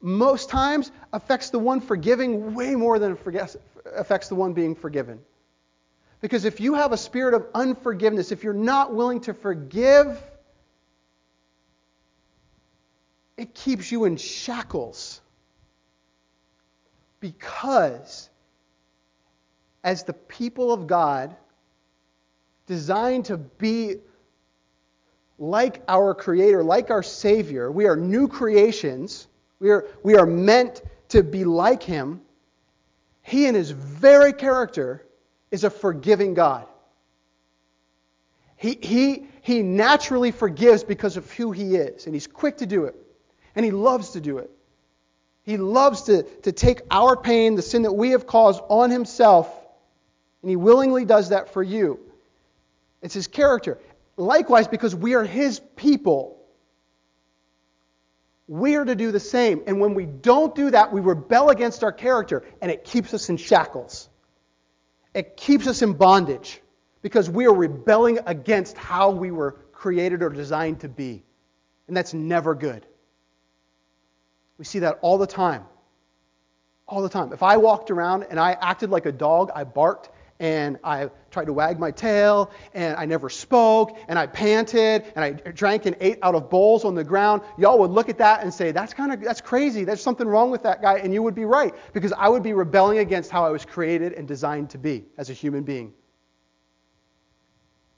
most 0.00 0.48
times 0.48 0.90
affects 1.12 1.50
the 1.50 1.58
one 1.58 1.82
forgiving 1.82 2.54
way 2.54 2.74
more 2.74 2.98
than 2.98 3.12
it 3.12 3.56
affects 3.94 4.28
the 4.28 4.34
one 4.34 4.54
being 4.54 4.74
forgiven. 4.74 5.18
Because 6.22 6.46
if 6.46 6.60
you 6.60 6.72
have 6.72 6.92
a 6.92 6.96
spirit 6.96 7.34
of 7.34 7.46
unforgiveness, 7.54 8.32
if 8.32 8.42
you're 8.42 8.54
not 8.54 8.94
willing 8.94 9.20
to 9.20 9.34
forgive, 9.34 10.18
it 13.36 13.52
keeps 13.52 13.92
you 13.92 14.06
in 14.06 14.16
shackles. 14.16 15.20
Because 17.20 18.30
as 19.84 20.04
the 20.04 20.14
people 20.14 20.72
of 20.72 20.86
God, 20.86 21.36
designed 22.66 23.26
to 23.26 23.36
be 23.36 23.96
like 25.38 25.82
our 25.88 26.14
Creator, 26.14 26.62
like 26.64 26.90
our 26.90 27.02
Savior, 27.02 27.70
we 27.70 27.86
are 27.86 27.96
new 27.96 28.28
creations. 28.28 29.26
We 29.60 29.70
are, 29.70 29.86
we 30.02 30.16
are 30.16 30.26
meant 30.26 30.82
to 31.10 31.22
be 31.22 31.44
like 31.44 31.82
Him. 31.82 32.20
He, 33.22 33.46
in 33.46 33.54
His 33.54 33.70
very 33.70 34.32
character, 34.32 35.04
is 35.50 35.64
a 35.64 35.70
forgiving 35.70 36.34
God. 36.34 36.66
He, 38.56 38.78
he, 38.80 39.26
he 39.42 39.62
naturally 39.62 40.30
forgives 40.30 40.82
because 40.82 41.16
of 41.16 41.30
who 41.32 41.52
he 41.52 41.76
is, 41.76 42.06
and 42.06 42.14
he's 42.14 42.26
quick 42.26 42.58
to 42.58 42.66
do 42.66 42.84
it, 42.84 42.94
and 43.54 43.64
he 43.64 43.70
loves 43.70 44.10
to 44.10 44.20
do 44.20 44.38
it. 44.38 44.50
He 45.42 45.58
loves 45.58 46.02
to, 46.04 46.22
to 46.22 46.52
take 46.52 46.80
our 46.90 47.16
pain, 47.16 47.54
the 47.54 47.62
sin 47.62 47.82
that 47.82 47.92
we 47.92 48.10
have 48.10 48.26
caused, 48.26 48.62
on 48.68 48.90
himself, 48.90 49.48
and 50.42 50.50
he 50.50 50.56
willingly 50.56 51.04
does 51.04 51.28
that 51.28 51.52
for 51.52 51.62
you. 51.62 52.00
It's 53.06 53.14
his 53.14 53.28
character. 53.28 53.78
Likewise, 54.16 54.66
because 54.66 54.92
we 54.92 55.14
are 55.14 55.22
his 55.22 55.60
people, 55.76 56.42
we 58.48 58.74
are 58.74 58.84
to 58.84 58.96
do 58.96 59.12
the 59.12 59.20
same. 59.20 59.62
And 59.68 59.80
when 59.80 59.94
we 59.94 60.06
don't 60.06 60.52
do 60.56 60.72
that, 60.72 60.92
we 60.92 61.00
rebel 61.00 61.50
against 61.50 61.84
our 61.84 61.92
character, 61.92 62.44
and 62.60 62.68
it 62.68 62.82
keeps 62.82 63.14
us 63.14 63.28
in 63.28 63.36
shackles. 63.36 64.08
It 65.14 65.36
keeps 65.36 65.68
us 65.68 65.82
in 65.82 65.92
bondage 65.92 66.60
because 67.00 67.30
we 67.30 67.46
are 67.46 67.54
rebelling 67.54 68.18
against 68.26 68.76
how 68.76 69.12
we 69.12 69.30
were 69.30 69.52
created 69.70 70.20
or 70.20 70.28
designed 70.28 70.80
to 70.80 70.88
be. 70.88 71.22
And 71.86 71.96
that's 71.96 72.12
never 72.12 72.56
good. 72.56 72.84
We 74.58 74.64
see 74.64 74.80
that 74.80 74.98
all 75.00 75.16
the 75.16 75.28
time. 75.28 75.62
All 76.88 77.02
the 77.02 77.08
time. 77.08 77.32
If 77.32 77.44
I 77.44 77.58
walked 77.58 77.92
around 77.92 78.24
and 78.30 78.40
I 78.40 78.54
acted 78.60 78.90
like 78.90 79.06
a 79.06 79.12
dog, 79.12 79.52
I 79.54 79.62
barked, 79.62 80.10
and 80.38 80.78
I 80.84 81.10
tried 81.30 81.46
to 81.46 81.52
wag 81.52 81.78
my 81.78 81.90
tail, 81.90 82.50
and 82.74 82.96
I 82.96 83.06
never 83.06 83.28
spoke, 83.28 83.98
and 84.08 84.18
I 84.18 84.26
panted, 84.26 85.04
and 85.14 85.24
I 85.24 85.32
drank 85.32 85.86
and 85.86 85.96
ate 86.00 86.18
out 86.22 86.34
of 86.34 86.50
bowls 86.50 86.84
on 86.84 86.94
the 86.94 87.04
ground, 87.04 87.42
y'all 87.56 87.78
would 87.78 87.90
look 87.90 88.08
at 88.08 88.18
that 88.18 88.42
and 88.42 88.52
say, 88.52 88.72
that's 88.72 88.94
kind 88.94 89.12
of 89.12 89.20
that's 89.22 89.40
crazy. 89.40 89.84
There's 89.84 90.02
something 90.02 90.26
wrong 90.26 90.50
with 90.50 90.64
that 90.64 90.82
guy, 90.82 90.98
and 90.98 91.12
you 91.12 91.22
would 91.22 91.34
be 91.34 91.44
right 91.44 91.74
because 91.92 92.12
I 92.12 92.28
would 92.28 92.42
be 92.42 92.52
rebelling 92.52 92.98
against 92.98 93.30
how 93.30 93.46
I 93.46 93.50
was 93.50 93.64
created 93.64 94.12
and 94.12 94.28
designed 94.28 94.70
to 94.70 94.78
be 94.78 95.04
as 95.16 95.30
a 95.30 95.32
human 95.32 95.62
being. 95.62 95.92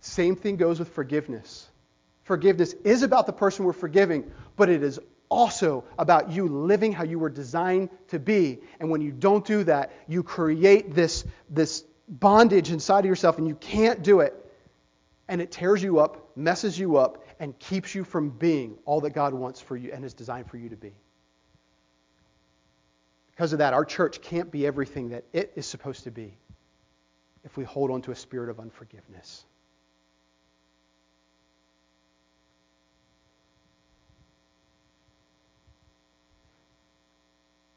Same 0.01 0.37
thing 0.37 0.57
goes 0.57 0.79
with 0.79 0.89
forgiveness. 0.91 1.69
Forgiveness 2.23 2.75
is 2.85 3.03
about 3.03 3.27
the 3.27 3.33
person 3.33 3.65
we're 3.65 3.73
forgiving, 3.73 4.31
but 4.57 4.69
it 4.69 4.83
is 4.83 5.01
also 5.29 5.85
about 5.99 6.31
you 6.31 6.47
living 6.47 6.93
how 6.93 7.05
you 7.05 7.19
were 7.19 7.31
designed 7.31 7.91
to 8.09 8.19
be. 8.19 8.59
And 8.81 8.91
when 8.91 9.01
you 9.01 9.13
don't 9.13 9.45
do 9.45 9.65
that, 9.65 9.93
you 10.07 10.23
create 10.23 10.95
this, 10.95 11.25
this 11.51 11.85
bondage 12.09 12.71
inside 12.71 13.01
of 13.01 13.07
yourself 13.07 13.39
and 13.39 13.47
you 13.47 13.55
can't 13.55 14.03
do 14.03 14.21
it. 14.21 14.35
And 15.29 15.43
it 15.43 15.53
tears 15.53 15.83
you 15.83 15.99
up, 15.99 16.37
messes 16.37 16.79
you 16.79 16.97
up, 16.97 17.23
and 17.39 17.59
keeps 17.59 17.95
you 17.95 18.03
from 18.03 18.31
being 18.31 18.79
all 18.87 19.03
that 19.03 19.11
God 19.11 19.35
wants 19.35 19.61
for 19.61 19.77
you 19.77 19.93
and 19.93 20.05
is 20.05 20.15
designed 20.15 20.49
for 20.49 20.57
you 20.57 20.71
to 20.71 20.77
be. 20.77 20.93
Because 23.31 23.53
of 23.53 23.59
that, 23.59 23.75
our 23.75 23.85
church 23.85 24.23
can't 24.23 24.51
be 24.51 24.67
everything 24.67 25.11
that 25.11 25.25
it 25.33 25.53
is 25.55 25.67
supposed 25.67 26.05
to 26.05 26.11
be 26.11 26.35
if 27.45 27.57
we 27.57 27.65
hold 27.65 27.91
on 27.91 28.03
to 28.03 28.11
a 28.11 28.17
spirit 28.17 28.49
of 28.49 28.59
unforgiveness. 28.59 29.45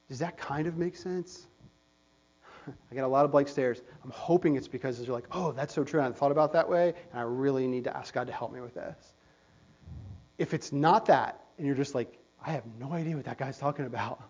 Does 0.10 0.20
that 0.20 0.38
kind 0.38 0.68
of 0.68 0.78
make 0.78 0.98
sense? 0.98 1.48
I 2.68 2.95
get 2.95 3.03
a 3.03 3.07
lot 3.07 3.26
of 3.26 3.32
blank 3.32 3.47
stares. 3.47 3.82
I'm 4.03 4.12
hoping 4.12 4.55
it's 4.55 4.68
because 4.68 4.99
you're 4.99 5.16
like, 5.16 5.28
oh, 5.32 5.51
that's 5.51 5.74
so 5.74 5.84
true. 5.84 6.01
I 6.01 6.12
thought 6.12 6.32
about 6.32 6.53
that 6.53 6.70
way, 6.70 6.93
and 7.12 7.20
I 7.20 7.24
really 7.24 7.68
need 7.68 7.86
to 7.86 7.95
ask 7.95 8.14
God 8.14 8.28
to 8.28 8.34
help 8.34 8.53
me 8.53 8.62
with 8.62 8.74
this. 8.74 9.14
If 10.38 10.53
it's 10.53 10.72
not 10.72 11.05
that, 11.07 11.41
and 11.57 11.66
you're 11.66 11.76
just 11.76 11.95
like, 11.95 12.18
I 12.43 12.51
have 12.51 12.64
no 12.80 12.91
idea 12.93 13.16
what 13.16 13.26
that 13.26 13.38
guy's 13.38 13.57
talking 13.57 13.86
about, 13.86 14.22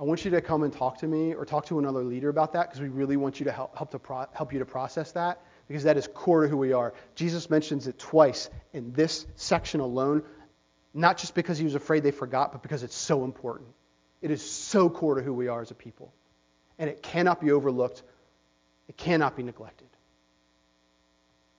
I 0.00 0.04
want 0.04 0.24
you 0.24 0.30
to 0.30 0.40
come 0.40 0.62
and 0.62 0.72
talk 0.72 0.98
to 0.98 1.06
me 1.06 1.34
or 1.34 1.44
talk 1.44 1.66
to 1.66 1.78
another 1.78 2.04
leader 2.04 2.28
about 2.28 2.52
that 2.52 2.68
because 2.68 2.80
we 2.80 2.88
really 2.88 3.16
want 3.16 3.40
you 3.40 3.44
to 3.44 3.52
help, 3.52 3.76
help, 3.76 3.90
to 3.90 3.98
pro- 3.98 4.26
help 4.32 4.52
you 4.52 4.60
to 4.60 4.64
process 4.64 5.12
that 5.12 5.42
because 5.66 5.82
that 5.82 5.96
is 5.96 6.08
core 6.14 6.42
to 6.42 6.48
who 6.48 6.56
we 6.56 6.72
are. 6.72 6.94
Jesus 7.16 7.50
mentions 7.50 7.88
it 7.88 7.98
twice 7.98 8.48
in 8.72 8.92
this 8.92 9.26
section 9.34 9.80
alone, 9.80 10.22
not 10.94 11.18
just 11.18 11.34
because 11.34 11.58
he 11.58 11.64
was 11.64 11.74
afraid 11.74 12.04
they 12.04 12.12
forgot, 12.12 12.52
but 12.52 12.62
because 12.62 12.84
it's 12.84 12.94
so 12.94 13.24
important. 13.24 13.68
It 14.22 14.30
is 14.30 14.48
so 14.48 14.88
core 14.88 15.16
to 15.16 15.22
who 15.22 15.34
we 15.34 15.48
are 15.48 15.60
as 15.60 15.70
a 15.72 15.74
people 15.74 16.12
and 16.78 16.88
it 16.88 17.02
cannot 17.02 17.40
be 17.40 17.50
overlooked. 17.50 18.02
It 18.88 18.96
cannot 18.96 19.36
be 19.36 19.42
neglected. 19.42 19.88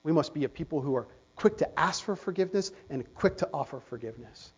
We 0.03 0.11
must 0.11 0.34
be 0.34 0.45
a 0.45 0.49
people 0.49 0.82
who 0.82 0.95
are 0.95 1.07
quick 1.36 1.57
to 1.57 1.80
ask 1.80 2.03
for 2.03 2.15
forgiveness 2.15 2.72
and 2.89 3.03
quick 3.15 3.38
to 3.38 3.49
offer 3.53 3.80
forgiveness. 3.80 4.51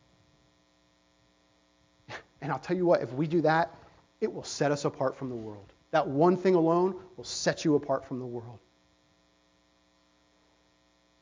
And 2.42 2.52
I'll 2.52 2.60
tell 2.60 2.76
you 2.76 2.86
what, 2.86 3.02
if 3.02 3.14
we 3.14 3.28
do 3.28 3.42
that, 3.42 3.74
it 4.20 4.34
will 4.34 4.44
set 4.44 4.72
us 4.72 4.86
apart 4.86 5.16
from 5.16 5.30
the 5.30 5.36
world. 5.36 5.74
That 5.92 6.08
one 6.08 6.38
thing 6.38 6.56
alone 6.56 6.96
will 7.18 7.24
set 7.24 7.66
you 7.66 7.76
apart 7.76 8.06
from 8.08 8.20
the 8.20 8.26
world. 8.26 8.60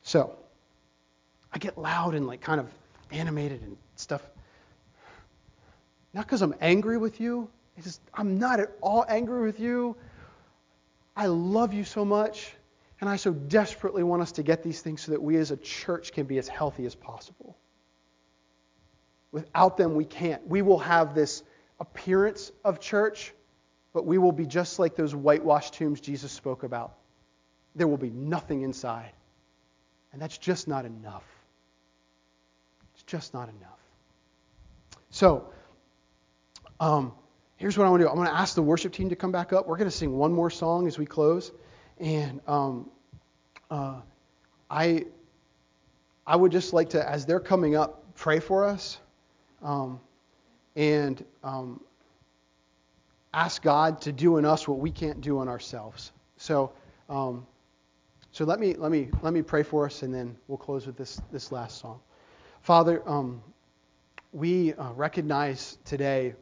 So, 0.02 0.36
I 1.52 1.58
get 1.58 1.76
loud 1.76 2.14
and 2.14 2.26
like 2.26 2.40
kind 2.40 2.60
of 2.60 2.68
animated 3.10 3.62
and 3.62 3.76
stuff 3.96 4.22
Not 6.12 6.26
because 6.26 6.42
I'm 6.42 6.54
angry 6.60 6.96
with 6.96 7.20
you. 7.20 7.48
It's 7.80 7.86
just, 7.86 8.02
I'm 8.12 8.38
not 8.38 8.60
at 8.60 8.72
all 8.82 9.06
angry 9.08 9.40
with 9.40 9.58
you. 9.58 9.96
I 11.16 11.28
love 11.28 11.72
you 11.72 11.82
so 11.82 12.04
much. 12.04 12.52
And 13.00 13.08
I 13.08 13.16
so 13.16 13.32
desperately 13.32 14.02
want 14.02 14.20
us 14.20 14.32
to 14.32 14.42
get 14.42 14.62
these 14.62 14.82
things 14.82 15.00
so 15.00 15.12
that 15.12 15.22
we 15.22 15.38
as 15.38 15.50
a 15.50 15.56
church 15.56 16.12
can 16.12 16.26
be 16.26 16.36
as 16.36 16.46
healthy 16.46 16.84
as 16.84 16.94
possible. 16.94 17.56
Without 19.32 19.78
them, 19.78 19.94
we 19.94 20.04
can't. 20.04 20.46
We 20.46 20.60
will 20.60 20.80
have 20.80 21.14
this 21.14 21.42
appearance 21.78 22.52
of 22.66 22.80
church, 22.80 23.32
but 23.94 24.04
we 24.04 24.18
will 24.18 24.32
be 24.32 24.44
just 24.44 24.78
like 24.78 24.94
those 24.94 25.14
whitewashed 25.14 25.72
tombs 25.72 26.02
Jesus 26.02 26.32
spoke 26.32 26.64
about. 26.64 26.98
There 27.74 27.88
will 27.88 27.96
be 27.96 28.10
nothing 28.10 28.60
inside. 28.60 29.12
And 30.12 30.20
that's 30.20 30.36
just 30.36 30.68
not 30.68 30.84
enough. 30.84 31.24
It's 32.92 33.04
just 33.04 33.32
not 33.32 33.48
enough. 33.48 33.78
So, 35.08 35.50
um, 36.78 37.12
here's 37.60 37.76
what 37.76 37.86
I 37.86 37.90
want 37.90 38.00
to 38.00 38.06
do. 38.06 38.08
I'm 38.08 38.16
going 38.16 38.26
to 38.26 38.34
ask 38.34 38.54
the 38.54 38.62
worship 38.62 38.94
team 38.94 39.10
to 39.10 39.16
come 39.16 39.32
back 39.32 39.52
up. 39.52 39.68
We're 39.68 39.76
going 39.76 39.90
to 39.90 39.96
sing 39.96 40.16
one 40.16 40.32
more 40.32 40.48
song 40.48 40.86
as 40.86 40.98
we 40.98 41.04
close. 41.04 41.52
And 41.98 42.40
um, 42.48 42.90
uh, 43.70 44.00
I, 44.70 45.04
I 46.26 46.36
would 46.36 46.52
just 46.52 46.72
like 46.72 46.90
to, 46.90 47.08
as 47.08 47.26
they're 47.26 47.38
coming 47.38 47.76
up, 47.76 48.14
pray 48.14 48.40
for 48.40 48.64
us 48.64 48.98
um, 49.62 50.00
and 50.74 51.22
um, 51.44 51.82
ask 53.34 53.60
God 53.60 54.00
to 54.02 54.12
do 54.12 54.38
in 54.38 54.46
us 54.46 54.66
what 54.66 54.78
we 54.78 54.90
can't 54.90 55.20
do 55.20 55.42
in 55.42 55.48
ourselves. 55.48 56.12
So, 56.38 56.72
um, 57.10 57.46
so 58.32 58.44
let 58.46 58.58
me 58.58 58.74
let 58.74 58.92
me 58.92 59.10
let 59.22 59.34
me 59.34 59.42
pray 59.42 59.64
for 59.64 59.86
us, 59.86 60.02
and 60.02 60.14
then 60.14 60.36
we'll 60.46 60.56
close 60.56 60.86
with 60.86 60.96
this 60.96 61.20
this 61.32 61.50
last 61.50 61.80
song. 61.80 61.98
Father, 62.62 63.02
um, 63.06 63.42
we 64.32 64.72
uh, 64.74 64.92
recognize 64.92 65.76
today 65.84 66.34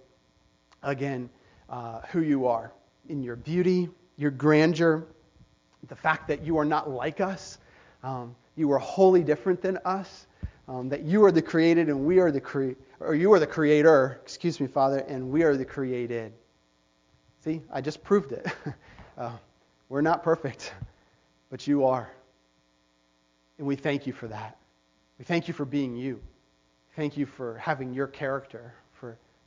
again 0.83 1.29
uh, 1.69 2.01
who 2.11 2.21
you 2.21 2.47
are 2.47 2.73
in 3.09 3.23
your 3.23 3.37
beauty, 3.37 3.89
your 4.17 4.31
grandeur, 4.31 5.07
the 5.89 5.97
fact 5.97 6.29
that 6.29 6.45
you 6.45 6.59
are 6.59 6.65
not 6.65 6.91
like 6.91 7.21
us, 7.21 7.59
um, 8.03 8.35
you 8.57 8.71
are 8.73 8.79
wholly 8.79 9.23
different 9.23 9.63
than 9.63 9.79
us, 9.85 10.27
um, 10.69 10.89
that 10.89 11.03
you 11.03 11.25
are 11.25 11.33
the 11.33 11.43
created 11.43 11.89
and 11.89 12.05
we 12.05 12.19
are 12.19 12.31
the 12.31 12.41
cre- 12.41 12.73
or 13.01 13.15
you 13.15 13.33
are 13.33 13.39
the 13.39 13.47
creator, 13.47 14.19
excuse 14.23 14.61
me, 14.61 14.67
Father, 14.67 14.99
and 14.99 15.31
we 15.31 15.43
are 15.43 15.57
the 15.57 15.65
created. 15.65 16.33
See, 17.45 17.63
I 17.73 17.81
just 17.81 18.03
proved 18.03 18.33
it. 18.33 18.47
uh, 19.19 19.33
we're 19.89 20.03
not 20.03 20.23
perfect, 20.23 20.75
but 21.51 21.67
you 21.67 21.85
are. 21.85 22.11
And 23.59 23.67
we 23.67 23.77
thank 23.77 24.07
you 24.07 24.13
for 24.13 24.29
that. 24.29 24.59
We 25.19 25.25
thank 25.25 25.49
you 25.49 25.55
for 25.55 25.65
being 25.65 25.97
you. 25.97 26.21
Thank 26.97 27.17
you 27.17 27.27
for 27.27 27.57
having 27.59 27.93
your 27.95 28.09
character, 28.09 28.75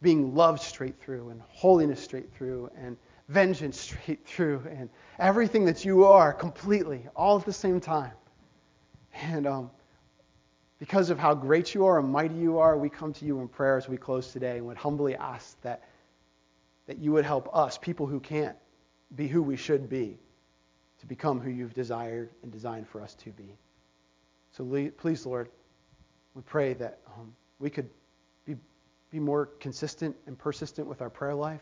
being 0.02 0.34
loved 0.36 0.62
straight 0.62 1.00
through, 1.00 1.30
and 1.30 1.42
holiness 1.50 2.02
straight 2.02 2.32
through, 2.34 2.70
and 2.78 2.98
vengeance 3.30 3.80
straight 3.80 4.26
through, 4.26 4.62
and 4.70 4.90
everything 5.20 5.66
that 5.66 5.86
you 5.86 6.06
are 6.06 6.34
completely, 6.34 7.06
all 7.16 7.38
at 7.40 7.46
the 7.46 7.54
same 7.54 7.80
time. 7.80 8.12
And 9.14 9.46
um, 9.46 9.72
because 10.80 11.10
of 11.10 11.20
how 11.20 11.36
great 11.36 11.76
you 11.76 11.86
are 11.86 12.00
and 12.00 12.10
mighty 12.10 12.36
you 12.36 12.58
are, 12.58 12.78
we 12.78 12.90
come 12.90 13.14
to 13.14 13.26
you 13.26 13.40
in 13.40 13.48
prayer 13.48 13.78
as 13.78 13.88
we 13.88 13.98
close 13.98 14.32
today 14.32 14.58
and 14.58 14.66
would 14.66 14.78
humbly 14.78 15.16
ask 15.16 15.62
that, 15.62 15.84
that 16.88 16.98
you 16.98 17.12
would 17.12 17.26
help 17.26 17.56
us, 17.56 17.78
people 17.78 18.08
who 18.08 18.20
can't 18.20 18.56
be 19.16 19.28
who 19.28 19.44
we 19.44 19.56
should 19.56 19.90
be, 19.90 20.18
to 21.00 21.06
become 21.06 21.40
who 21.40 21.50
you've 21.50 21.74
desired 21.74 22.30
and 22.42 22.52
designed 22.52 22.88
for 22.88 23.02
us 23.02 23.14
to 23.16 23.30
be. 23.32 23.58
So 24.52 24.90
please, 24.98 25.26
Lord, 25.26 25.50
we 26.34 26.42
pray 26.42 26.74
that 26.74 27.00
um, 27.16 27.34
we 27.60 27.70
could 27.70 27.90
be 29.12 29.20
more 29.20 29.48
consistent 29.60 30.16
and 30.26 30.38
persistent 30.38 30.88
with 30.88 31.02
our 31.02 31.10
prayer 31.10 31.36
life, 31.36 31.62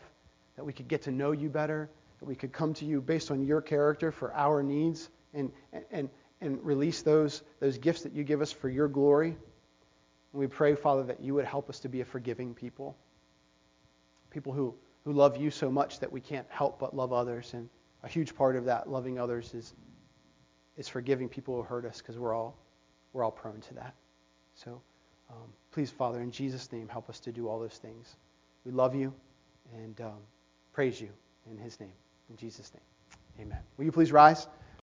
that 0.56 0.64
we 0.64 0.72
could 0.72 0.88
get 0.88 1.02
to 1.02 1.10
know 1.10 1.32
you 1.32 1.48
better, 1.48 1.90
that 2.20 2.26
we 2.26 2.36
could 2.36 2.52
come 2.52 2.72
to 2.74 2.84
you 2.84 3.00
based 3.00 3.30
on 3.30 3.44
your 3.44 3.60
character 3.60 4.12
for 4.12 4.32
our 4.34 4.62
needs 4.62 5.08
and, 5.34 5.50
and, 5.90 6.08
and 6.40 6.64
release 6.64 7.02
those, 7.02 7.42
those 7.58 7.78
gifts 7.78 8.02
that 8.02 8.12
you 8.12 8.22
give 8.24 8.40
us 8.40 8.52
for 8.52 8.68
your 8.68 8.88
glory. 8.88 9.30
And 9.30 10.40
we 10.40 10.46
pray, 10.46 10.76
Father, 10.76 11.02
that 11.04 11.20
you 11.20 11.34
would 11.34 11.44
help 11.44 11.68
us 11.68 11.80
to 11.80 11.88
be 11.88 12.00
a 12.00 12.04
forgiving 12.04 12.54
people, 12.54 12.96
people 14.30 14.52
who, 14.52 14.74
who 15.04 15.12
love 15.12 15.36
you 15.36 15.50
so 15.50 15.70
much 15.70 15.98
that 16.00 16.12
we 16.12 16.20
can't 16.20 16.46
help 16.50 16.78
but 16.78 16.94
love 16.94 17.12
others. 17.12 17.52
And 17.52 17.68
a 18.04 18.08
huge 18.08 18.36
part 18.36 18.54
of 18.54 18.66
that 18.66 18.88
loving 18.88 19.18
others 19.18 19.52
is, 19.54 19.74
is 20.76 20.88
forgiving 20.88 21.28
people 21.28 21.56
who 21.56 21.62
hurt 21.62 21.84
us 21.84 21.98
because 21.98 22.16
we're 22.16 22.34
all, 22.34 22.56
we're 23.12 23.24
all 23.24 23.32
prone 23.32 23.60
to 23.62 23.74
that. 23.74 23.94
So 24.54 24.82
um, 25.30 25.52
please, 25.72 25.90
Father, 25.90 26.20
in 26.20 26.30
Jesus' 26.30 26.70
name, 26.72 26.88
help 26.88 27.08
us 27.08 27.20
to 27.20 27.32
do 27.32 27.48
all 27.48 27.58
those 27.58 27.78
things. 27.78 28.16
We 28.64 28.72
love 28.72 28.94
you 28.94 29.12
and 29.74 30.00
um, 30.00 30.18
praise 30.72 31.00
you 31.00 31.08
in 31.50 31.58
his 31.58 31.78
name. 31.80 31.92
In 32.28 32.36
Jesus' 32.36 32.72
name. 32.74 33.46
Amen. 33.46 33.60
Will 33.76 33.84
you 33.84 33.92
please 33.92 34.12
rise? 34.12 34.46